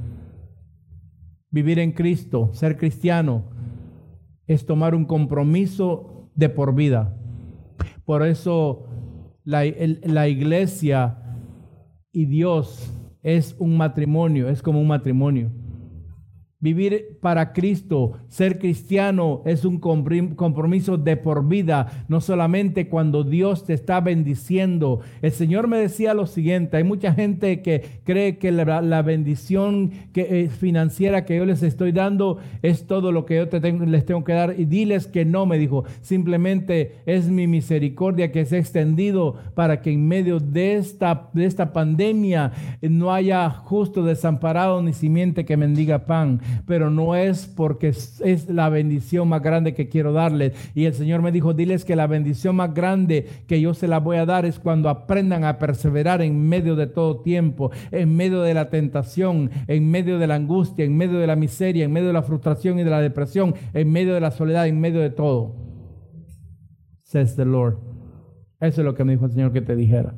Vivir 1.50 1.80
en 1.80 1.92
Cristo, 1.92 2.52
ser 2.54 2.78
cristiano, 2.78 3.50
es 4.46 4.68
tomar 4.68 4.94
un 4.94 5.06
compromiso 5.06 6.30
de 6.36 6.50
por 6.50 6.76
vida. 6.76 7.18
Por 8.06 8.24
eso 8.24 8.86
la 9.44 10.28
iglesia 10.28 11.18
y 12.12 12.26
Dios 12.28 12.95
es 13.26 13.56
un 13.57 13.76
matrimonio, 13.76 14.49
es 14.49 14.61
como 14.61 14.80
un 14.80 14.85
matrimonio. 14.85 15.49
Vivir 16.61 17.18
para 17.19 17.52
Cristo, 17.52 18.14
ser 18.30 18.60
cristiano 18.60 19.41
es 19.45 19.65
un 19.65 19.77
compromiso 19.77 20.98
de 20.98 21.18
por 21.18 21.45
vida, 21.49 22.06
no 22.07 22.22
solamente 22.22 22.88
cuando 22.88 23.26
Dios 23.26 23.65
te 23.65 23.73
está 23.73 23.99
bendiciendo. 23.99 25.02
El 25.22 25.34
Señor 25.34 25.68
me 25.68 25.77
decía 25.77 26.14
lo 26.14 26.26
siguiente, 26.26 26.77
hay 26.77 26.86
mucha 26.86 27.14
gente 27.14 27.61
que 27.61 27.84
cree 28.06 28.38
que 28.38 28.53
la, 28.53 29.02
bendición 29.02 29.91
que, 30.14 30.49
financiera 30.49 31.26
que 31.26 31.36
yo 31.36 31.45
les 31.45 31.61
estoy 31.61 31.91
dando 31.91 32.38
es 32.61 32.88
todo 32.88 33.11
lo 33.11 33.26
que 33.26 33.36
yo 33.36 33.49
te 33.49 33.60
les 33.60 34.06
tengo 34.06 34.23
que 34.23 34.34
dar. 34.34 34.56
Y 34.57 34.64
diles 34.64 35.07
que 35.07 35.26
no, 35.26 35.45
me 35.45 35.57
dijo, 35.57 35.84
simplemente 35.99 36.99
es 37.06 37.27
mi 37.27 37.48
misericordia 37.48 38.32
que 38.32 38.45
se 38.45 38.56
ha 38.56 38.60
extendido 38.60 39.36
para 39.56 39.82
que 39.82 39.91
en 39.91 40.07
medio 40.07 40.40
de 40.40 40.77
esta, 40.77 41.30
de 41.34 41.45
esta 41.45 41.73
pandemia 41.73 42.53
no 42.82 43.14
haya 43.14 43.49
justo 43.49 44.03
desamparado 44.03 44.82
ni 44.82 44.94
simiente 44.94 45.44
que 45.44 45.57
mendiga 45.57 46.06
pan 46.06 46.40
pero 46.66 46.90
no 46.90 47.16
es 47.16 47.46
porque 47.48 47.90
es 47.90 48.50
la 48.50 48.70
bendición 48.70 49.28
más 49.28 49.42
grande 49.42 49.74
que 49.74 49.90
quiero 49.90 50.14
darles. 50.14 50.54
Y 50.74 50.86
el 50.86 50.94
Señor 50.94 51.22
me 51.22 51.32
dijo, 51.32 51.54
diles 51.54 51.86
que 51.86 51.96
la 51.96 52.08
bendición 52.08 52.56
más 52.56 52.74
grande 52.74 53.28
que 53.48 53.62
yo 53.62 53.74
se 53.74 53.88
la 53.88 54.00
voy 54.00 54.18
a 54.18 54.26
dar 54.26 54.46
es 54.46 54.60
cuando 54.60 54.90
aprendan 54.90 55.44
a 55.44 55.60
perseverar 55.60 56.22
en 56.22 56.48
medio 56.48 56.76
de 56.76 56.88
todo 56.88 57.22
tiempo, 57.22 57.72
en 57.92 58.16
medio 58.16 58.42
de 58.42 58.54
la 58.54 58.70
tentación, 58.70 59.50
en 59.68 59.90
medio 59.90 60.20
de 60.20 60.28
la 60.28 60.36
angustia, 60.36 60.86
en 60.86 60.98
medio 60.98 61.20
de 61.20 61.28
la 61.28 61.36
miseria, 61.36 61.86
en 61.86 61.92
medio 61.92 62.08
de 62.08 62.14
la 62.14 62.24
frustración 62.24 62.80
y 62.80 62.84
de 62.84 62.90
la 62.90 63.02
depresión, 63.02 63.56
en 63.74 63.92
medio 63.92 64.14
de 64.14 64.22
la 64.22 64.32
soledad, 64.32 64.68
en 64.68 64.80
medio 64.80 65.02
de 65.02 65.10
todo. 65.10 65.56
Says 67.04 67.36
the 67.36 67.46
Lord. 67.46 67.78
Eso 68.60 68.82
es 68.82 68.86
lo 68.86 68.96
que 68.96 69.04
me 69.04 69.14
dijo 69.14 69.26
el 69.26 69.32
Señor 69.32 69.52
que 69.52 69.62
te 69.62 69.76
dijera. 69.76 70.16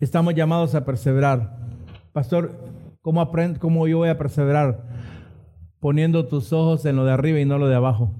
Estamos 0.00 0.34
llamados 0.34 0.74
a 0.74 0.84
perseverar. 0.84 1.56
Pastor, 2.12 2.73
¿Cómo, 3.04 3.20
aprendo, 3.20 3.60
¿Cómo 3.60 3.86
yo 3.86 3.98
voy 3.98 4.08
a 4.08 4.16
perseverar? 4.16 4.82
Poniendo 5.78 6.26
tus 6.26 6.54
ojos 6.54 6.86
en 6.86 6.96
lo 6.96 7.04
de 7.04 7.12
arriba 7.12 7.38
y 7.38 7.44
no 7.44 7.58
lo 7.58 7.68
de 7.68 7.74
abajo. 7.74 8.14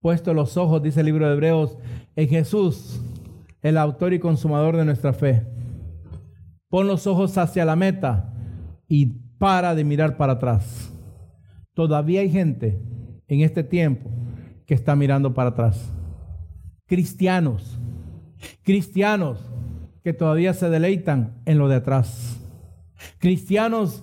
Puesto 0.00 0.32
los 0.32 0.56
ojos, 0.56 0.80
dice 0.80 1.00
el 1.00 1.06
libro 1.06 1.26
de 1.26 1.32
Hebreos, 1.32 1.76
en 2.14 2.28
Jesús, 2.28 3.02
el 3.60 3.76
autor 3.76 4.12
y 4.12 4.20
consumador 4.20 4.76
de 4.76 4.84
nuestra 4.84 5.12
fe. 5.12 5.44
Pon 6.68 6.86
los 6.86 7.08
ojos 7.08 7.36
hacia 7.36 7.64
la 7.64 7.74
meta 7.74 8.32
y 8.86 9.06
para 9.38 9.74
de 9.74 9.82
mirar 9.82 10.16
para 10.16 10.34
atrás. 10.34 10.94
Todavía 11.74 12.20
hay 12.20 12.30
gente 12.30 12.80
en 13.26 13.40
este 13.40 13.64
tiempo 13.64 14.08
que 14.66 14.74
está 14.74 14.94
mirando 14.94 15.34
para 15.34 15.50
atrás. 15.50 15.92
Cristianos, 16.86 17.76
cristianos 18.62 19.40
que 20.04 20.12
todavía 20.12 20.54
se 20.54 20.70
deleitan 20.70 21.42
en 21.44 21.58
lo 21.58 21.66
de 21.66 21.74
atrás. 21.74 22.37
Cristianos 23.18 24.02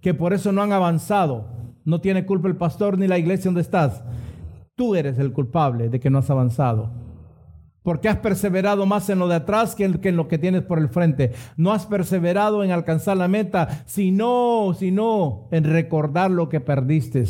que 0.00 0.14
por 0.14 0.32
eso 0.32 0.52
no 0.52 0.62
han 0.62 0.72
avanzado. 0.72 1.46
No 1.84 2.00
tiene 2.00 2.26
culpa 2.26 2.48
el 2.48 2.56
pastor 2.56 2.98
ni 2.98 3.06
la 3.06 3.18
iglesia 3.18 3.46
donde 3.46 3.62
estás. 3.62 4.02
Tú 4.74 4.94
eres 4.94 5.18
el 5.18 5.32
culpable 5.32 5.88
de 5.88 6.00
que 6.00 6.10
no 6.10 6.18
has 6.18 6.30
avanzado. 6.30 6.90
Porque 7.82 8.08
has 8.08 8.18
perseverado 8.18 8.86
más 8.86 9.08
en 9.10 9.18
lo 9.18 9.26
de 9.26 9.36
atrás 9.36 9.74
que 9.74 9.84
en, 9.84 10.16
lo 10.16 10.28
que 10.28 10.38
tienes 10.38 10.62
por 10.62 10.78
el 10.78 10.88
frente. 10.88 11.32
No 11.56 11.72
has 11.72 11.86
perseverado 11.86 12.62
en 12.62 12.70
alcanzar 12.70 13.16
la 13.16 13.26
meta, 13.26 13.82
sino, 13.86 14.74
sino 14.78 15.48
en 15.50 15.64
recordar 15.64 16.30
lo 16.30 16.48
que 16.48 16.60
perdiste. 16.60 17.24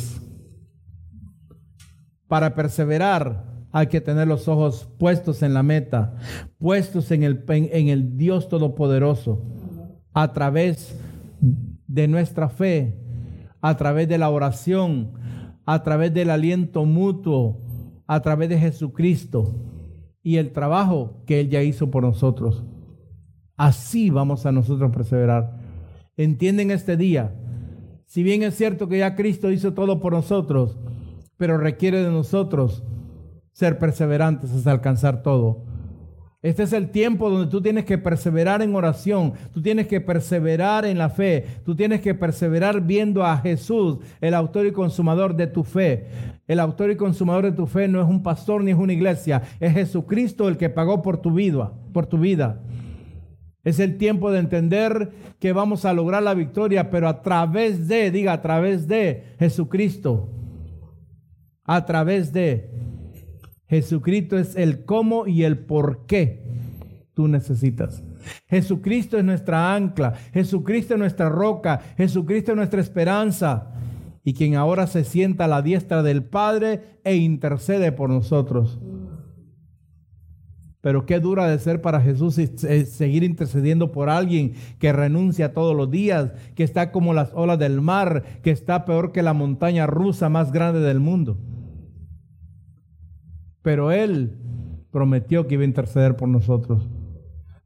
Para 2.28 2.54
perseverar 2.54 3.50
hay 3.72 3.86
que 3.86 4.02
tener 4.02 4.28
los 4.28 4.48
ojos 4.48 4.88
puestos 4.98 5.42
en 5.42 5.54
la 5.54 5.62
meta, 5.62 6.16
puestos 6.58 7.10
en 7.10 7.22
el, 7.22 7.44
en 7.48 7.88
el 7.88 8.18
Dios 8.18 8.50
Todopoderoso 8.50 9.42
a 10.12 10.34
través 10.34 10.94
de 10.94 11.11
nuestra 12.08 12.48
fe, 12.48 12.98
a 13.60 13.76
través 13.76 14.08
de 14.08 14.18
la 14.18 14.30
oración, 14.30 15.12
a 15.64 15.82
través 15.82 16.12
del 16.12 16.30
aliento 16.30 16.84
mutuo, 16.84 17.60
a 18.06 18.20
través 18.20 18.48
de 18.48 18.58
Jesucristo 18.58 19.54
y 20.22 20.36
el 20.36 20.52
trabajo 20.52 21.22
que 21.26 21.40
Él 21.40 21.48
ya 21.48 21.62
hizo 21.62 21.90
por 21.90 22.02
nosotros. 22.02 22.64
Así 23.56 24.10
vamos 24.10 24.46
a 24.46 24.52
nosotros 24.52 24.90
perseverar. 24.92 25.58
Entienden 26.16 26.70
este 26.70 26.96
día. 26.96 27.34
Si 28.06 28.22
bien 28.22 28.42
es 28.42 28.56
cierto 28.56 28.88
que 28.88 28.98
ya 28.98 29.14
Cristo 29.14 29.50
hizo 29.50 29.72
todo 29.72 30.00
por 30.00 30.12
nosotros, 30.12 30.78
pero 31.36 31.58
requiere 31.58 32.02
de 32.02 32.10
nosotros 32.10 32.84
ser 33.52 33.78
perseverantes 33.78 34.52
hasta 34.52 34.70
alcanzar 34.70 35.22
todo. 35.22 35.64
Este 36.42 36.64
es 36.64 36.72
el 36.72 36.90
tiempo 36.90 37.30
donde 37.30 37.48
tú 37.48 37.62
tienes 37.62 37.84
que 37.84 37.98
perseverar 37.98 38.62
en 38.62 38.74
oración, 38.74 39.34
tú 39.54 39.62
tienes 39.62 39.86
que 39.86 40.00
perseverar 40.00 40.84
en 40.84 40.98
la 40.98 41.08
fe, 41.08 41.46
tú 41.64 41.76
tienes 41.76 42.00
que 42.00 42.16
perseverar 42.16 42.80
viendo 42.80 43.24
a 43.24 43.38
Jesús, 43.38 43.98
el 44.20 44.34
autor 44.34 44.66
y 44.66 44.72
consumador 44.72 45.36
de 45.36 45.46
tu 45.46 45.62
fe. 45.62 46.08
El 46.48 46.58
autor 46.58 46.90
y 46.90 46.96
consumador 46.96 47.44
de 47.44 47.52
tu 47.52 47.68
fe 47.68 47.86
no 47.86 48.02
es 48.02 48.08
un 48.08 48.24
pastor 48.24 48.64
ni 48.64 48.72
es 48.72 48.76
una 48.76 48.92
iglesia, 48.92 49.42
es 49.60 49.72
Jesucristo 49.72 50.48
el 50.48 50.56
que 50.56 50.68
pagó 50.68 51.00
por 51.00 51.18
tu 51.18 51.32
vida, 51.32 51.72
por 51.92 52.06
tu 52.06 52.18
vida. 52.18 52.60
Es 53.62 53.78
el 53.78 53.96
tiempo 53.96 54.32
de 54.32 54.40
entender 54.40 55.12
que 55.38 55.52
vamos 55.52 55.84
a 55.84 55.92
lograr 55.92 56.24
la 56.24 56.34
victoria, 56.34 56.90
pero 56.90 57.06
a 57.06 57.22
través 57.22 57.86
de, 57.86 58.10
diga, 58.10 58.32
a 58.32 58.42
través 58.42 58.88
de 58.88 59.36
Jesucristo. 59.38 60.28
A 61.64 61.86
través 61.86 62.32
de 62.32 62.68
Jesucristo 63.72 64.38
es 64.38 64.54
el 64.54 64.84
cómo 64.84 65.26
y 65.26 65.44
el 65.44 65.56
por 65.56 66.04
qué 66.04 66.42
tú 67.14 67.26
necesitas. 67.26 68.04
Jesucristo 68.46 69.16
es 69.16 69.24
nuestra 69.24 69.74
ancla, 69.74 70.12
Jesucristo 70.34 70.92
es 70.92 70.98
nuestra 70.98 71.30
roca, 71.30 71.80
Jesucristo 71.96 72.52
es 72.52 72.56
nuestra 72.56 72.82
esperanza 72.82 73.72
y 74.24 74.34
quien 74.34 74.56
ahora 74.56 74.86
se 74.86 75.04
sienta 75.04 75.46
a 75.46 75.48
la 75.48 75.62
diestra 75.62 76.02
del 76.02 76.22
Padre 76.22 76.98
e 77.02 77.16
intercede 77.16 77.92
por 77.92 78.10
nosotros. 78.10 78.78
Pero 80.82 81.06
qué 81.06 81.18
dura 81.18 81.48
de 81.48 81.58
ser 81.58 81.80
para 81.80 82.02
Jesús 82.02 82.34
seguir 82.34 83.24
intercediendo 83.24 83.90
por 83.90 84.10
alguien 84.10 84.52
que 84.80 84.92
renuncia 84.92 85.54
todos 85.54 85.74
los 85.74 85.90
días, 85.90 86.32
que 86.56 86.64
está 86.64 86.92
como 86.92 87.14
las 87.14 87.30
olas 87.32 87.58
del 87.58 87.80
mar, 87.80 88.22
que 88.42 88.50
está 88.50 88.84
peor 88.84 89.12
que 89.12 89.22
la 89.22 89.32
montaña 89.32 89.86
rusa 89.86 90.28
más 90.28 90.52
grande 90.52 90.80
del 90.80 91.00
mundo. 91.00 91.38
Pero 93.62 93.92
Él 93.92 94.36
prometió 94.90 95.46
que 95.46 95.54
iba 95.54 95.62
a 95.62 95.66
interceder 95.66 96.16
por 96.16 96.28
nosotros. 96.28 96.88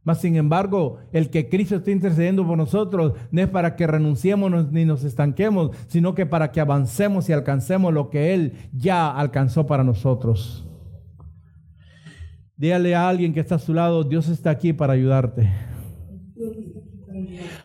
Mas, 0.05 0.21
sin 0.21 0.37
embargo, 0.37 0.99
el 1.13 1.31
que 1.31 1.49
Cristo 1.49 1.75
esté 1.75 1.91
intercediendo 1.91 2.47
por 2.47 2.57
nosotros 2.57 3.15
no 3.33 3.43
es 3.43 3.49
para 3.49 3.75
que 3.75 3.89
renunciemos 3.89 4.71
ni 4.71 4.85
nos 4.85 5.03
estanquemos, 5.03 5.77
sino 5.89 6.15
que 6.15 6.27
para 6.27 6.53
que 6.53 6.61
avancemos 6.61 7.29
y 7.29 7.33
alcancemos 7.33 7.93
lo 7.93 8.09
que 8.09 8.33
Él 8.33 8.53
ya 8.73 9.11
alcanzó 9.11 9.67
para 9.67 9.83
nosotros. 9.83 10.65
Dígale 12.57 12.95
a 12.95 13.09
alguien 13.09 13.35
que 13.35 13.41
está 13.41 13.57
a 13.57 13.59
su 13.59 13.75
lado, 13.75 14.05
Dios 14.05 14.29
está 14.29 14.51
aquí 14.51 14.73
para 14.73 14.93
ayudarte. 14.93 15.51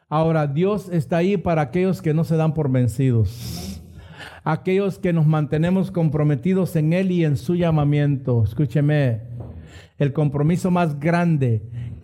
Ahora, 0.10 0.48
Dios 0.48 0.90
está 0.90 1.18
ahí 1.18 1.38
para 1.38 1.62
aquellos 1.62 2.02
que 2.02 2.16
no 2.16 2.24
se 2.24 2.38
dan 2.38 2.56
por 2.56 2.72
vencidos 2.72 3.71
aquellos 4.44 5.00
que 5.00 5.14
nos 5.14 5.28
mantenemos 5.28 5.92
comprometidos 5.92 6.76
en 6.76 6.94
Él 6.94 7.12
y 7.12 7.26
en 7.26 7.38
su 7.38 7.56
llamamiento. 7.56 8.44
Escúcheme, 8.44 9.22
el 9.98 10.14
compromiso 10.14 10.72
más 10.72 11.00
grande 11.00 11.64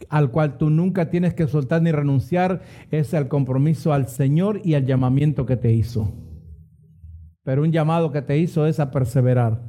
al 0.10 0.32
cual 0.32 0.58
tú 0.58 0.70
nunca 0.70 1.10
tienes 1.10 1.34
que 1.34 1.48
soltar 1.48 1.82
ni 1.82 1.92
renunciar 1.92 2.62
es 2.92 3.14
el 3.14 3.28
compromiso 3.28 3.94
al 3.94 4.08
Señor 4.08 4.62
y 4.64 4.76
al 4.76 4.86
llamamiento 4.86 5.46
que 5.46 5.58
te 5.58 5.74
hizo. 5.74 6.14
Pero 7.44 7.64
un 7.64 7.72
llamado 7.72 8.12
que 8.12 8.22
te 8.22 8.38
hizo 8.38 8.68
es 8.68 8.80
a 8.80 8.92
perseverar. 8.92 9.62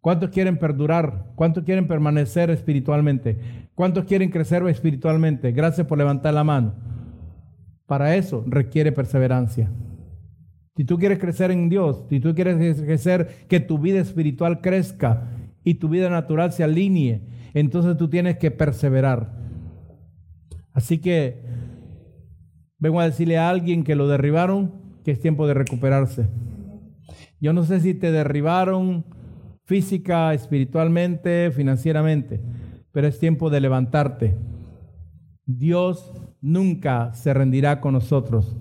¿Cuántos 0.00 0.30
quieren 0.30 0.58
perdurar? 0.58 1.32
¿Cuántos 1.34 1.64
quieren 1.64 1.88
permanecer 1.88 2.50
espiritualmente? 2.50 3.68
¿Cuántos 3.74 4.04
quieren 4.04 4.30
crecer 4.30 4.64
espiritualmente? 4.68 5.50
Gracias 5.50 5.86
por 5.86 5.98
levantar 5.98 6.32
la 6.34 6.44
mano. 6.44 6.74
Para 7.86 8.16
eso 8.16 8.44
requiere 8.46 8.92
perseverancia. 8.92 9.70
Si 10.76 10.84
tú 10.84 10.98
quieres 10.98 11.18
crecer 11.18 11.50
en 11.50 11.68
Dios, 11.68 12.04
si 12.10 12.20
tú 12.20 12.34
quieres 12.34 12.80
crecer, 12.82 13.46
que 13.48 13.60
tu 13.60 13.78
vida 13.78 14.00
espiritual 14.00 14.60
crezca 14.60 15.30
y 15.64 15.74
tu 15.74 15.88
vida 15.88 16.10
natural 16.10 16.52
se 16.52 16.64
alinee, 16.64 17.22
entonces 17.54 17.96
tú 17.96 18.08
tienes 18.08 18.36
que 18.36 18.50
perseverar. 18.50 19.32
Así 20.72 20.98
que 20.98 21.42
vengo 22.78 23.00
a 23.00 23.06
decirle 23.06 23.38
a 23.38 23.48
alguien 23.48 23.84
que 23.84 23.94
lo 23.94 24.08
derribaron 24.08 24.72
que 25.02 25.12
es 25.12 25.20
tiempo 25.20 25.46
de 25.46 25.54
recuperarse. 25.54 26.26
Yo 27.40 27.52
no 27.52 27.62
sé 27.62 27.80
si 27.80 27.94
te 27.94 28.10
derribaron 28.10 29.04
física, 29.64 30.34
espiritualmente, 30.34 31.52
financieramente, 31.52 32.40
pero 32.90 33.06
es 33.06 33.18
tiempo 33.18 33.48
de 33.48 33.60
levantarte. 33.60 34.36
Dios 35.44 36.12
nunca 36.46 37.12
se 37.12 37.34
rendirá 37.34 37.80
con 37.80 37.94
nosotros. 37.94 38.56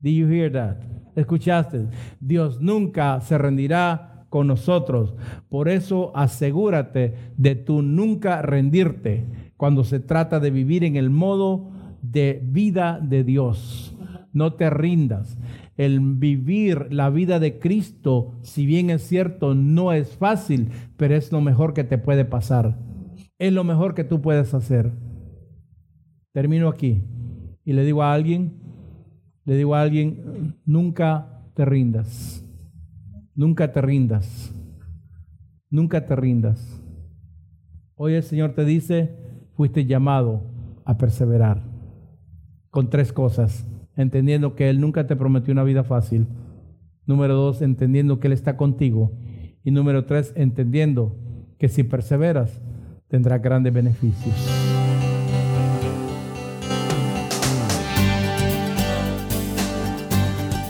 Did 0.00 0.16
you 0.16 0.28
hear 0.28 0.50
that? 0.52 0.78
¿Escuchaste? 1.14 1.86
Dios 2.20 2.60
nunca 2.60 3.20
se 3.20 3.36
rendirá 3.36 4.24
con 4.30 4.46
nosotros. 4.46 5.14
Por 5.50 5.68
eso 5.68 6.10
asegúrate 6.16 7.14
de 7.36 7.54
tú 7.54 7.82
nunca 7.82 8.40
rendirte 8.40 9.26
cuando 9.58 9.84
se 9.84 10.00
trata 10.00 10.40
de 10.40 10.50
vivir 10.50 10.84
en 10.84 10.96
el 10.96 11.10
modo 11.10 11.70
de 12.00 12.40
vida 12.42 12.98
de 13.02 13.24
Dios. 13.24 13.94
no 14.32 14.52
te 14.52 14.70
rindas. 14.70 15.36
El 15.76 16.00
vivir 16.00 16.88
la 16.90 17.10
vida 17.10 17.40
de 17.40 17.58
Cristo, 17.58 18.38
si 18.42 18.66
bien 18.66 18.90
es 18.90 19.02
cierto, 19.02 19.54
no 19.54 19.92
es 19.92 20.16
fácil, 20.16 20.68
pero 20.96 21.16
es 21.16 21.32
lo 21.32 21.40
mejor 21.40 21.74
que 21.74 21.82
te 21.82 21.98
puede 21.98 22.24
pasar. 22.24 22.78
Es 23.38 23.52
lo 23.52 23.64
mejor 23.64 23.94
que 23.94 24.04
tú 24.04 24.20
puedes 24.20 24.54
hacer. 24.54 24.92
Termino 26.32 26.68
aquí 26.68 27.02
y 27.68 27.74
le 27.74 27.84
digo 27.84 28.02
a 28.02 28.14
alguien, 28.14 28.54
le 29.44 29.54
digo 29.54 29.74
a 29.74 29.82
alguien, 29.82 30.56
nunca 30.64 31.42
te 31.52 31.66
rindas. 31.66 32.42
Nunca 33.34 33.72
te 33.74 33.82
rindas. 33.82 34.54
Nunca 35.68 36.06
te 36.06 36.16
rindas. 36.16 36.82
Hoy 37.94 38.14
el 38.14 38.22
Señor 38.22 38.54
te 38.54 38.64
dice, 38.64 39.18
fuiste 39.52 39.84
llamado 39.84 40.44
a 40.86 40.96
perseverar 40.96 41.62
con 42.70 42.88
tres 42.88 43.12
cosas. 43.12 43.68
Entendiendo 43.96 44.54
que 44.54 44.70
Él 44.70 44.80
nunca 44.80 45.06
te 45.06 45.14
prometió 45.14 45.52
una 45.52 45.62
vida 45.62 45.84
fácil. 45.84 46.26
Número 47.04 47.34
dos, 47.34 47.60
entendiendo 47.60 48.18
que 48.18 48.28
Él 48.28 48.32
está 48.32 48.56
contigo. 48.56 49.12
Y 49.62 49.72
número 49.72 50.06
tres, 50.06 50.32
entendiendo 50.36 51.18
que 51.58 51.68
si 51.68 51.82
perseveras, 51.82 52.62
tendrás 53.08 53.42
grandes 53.42 53.74
beneficios. 53.74 54.67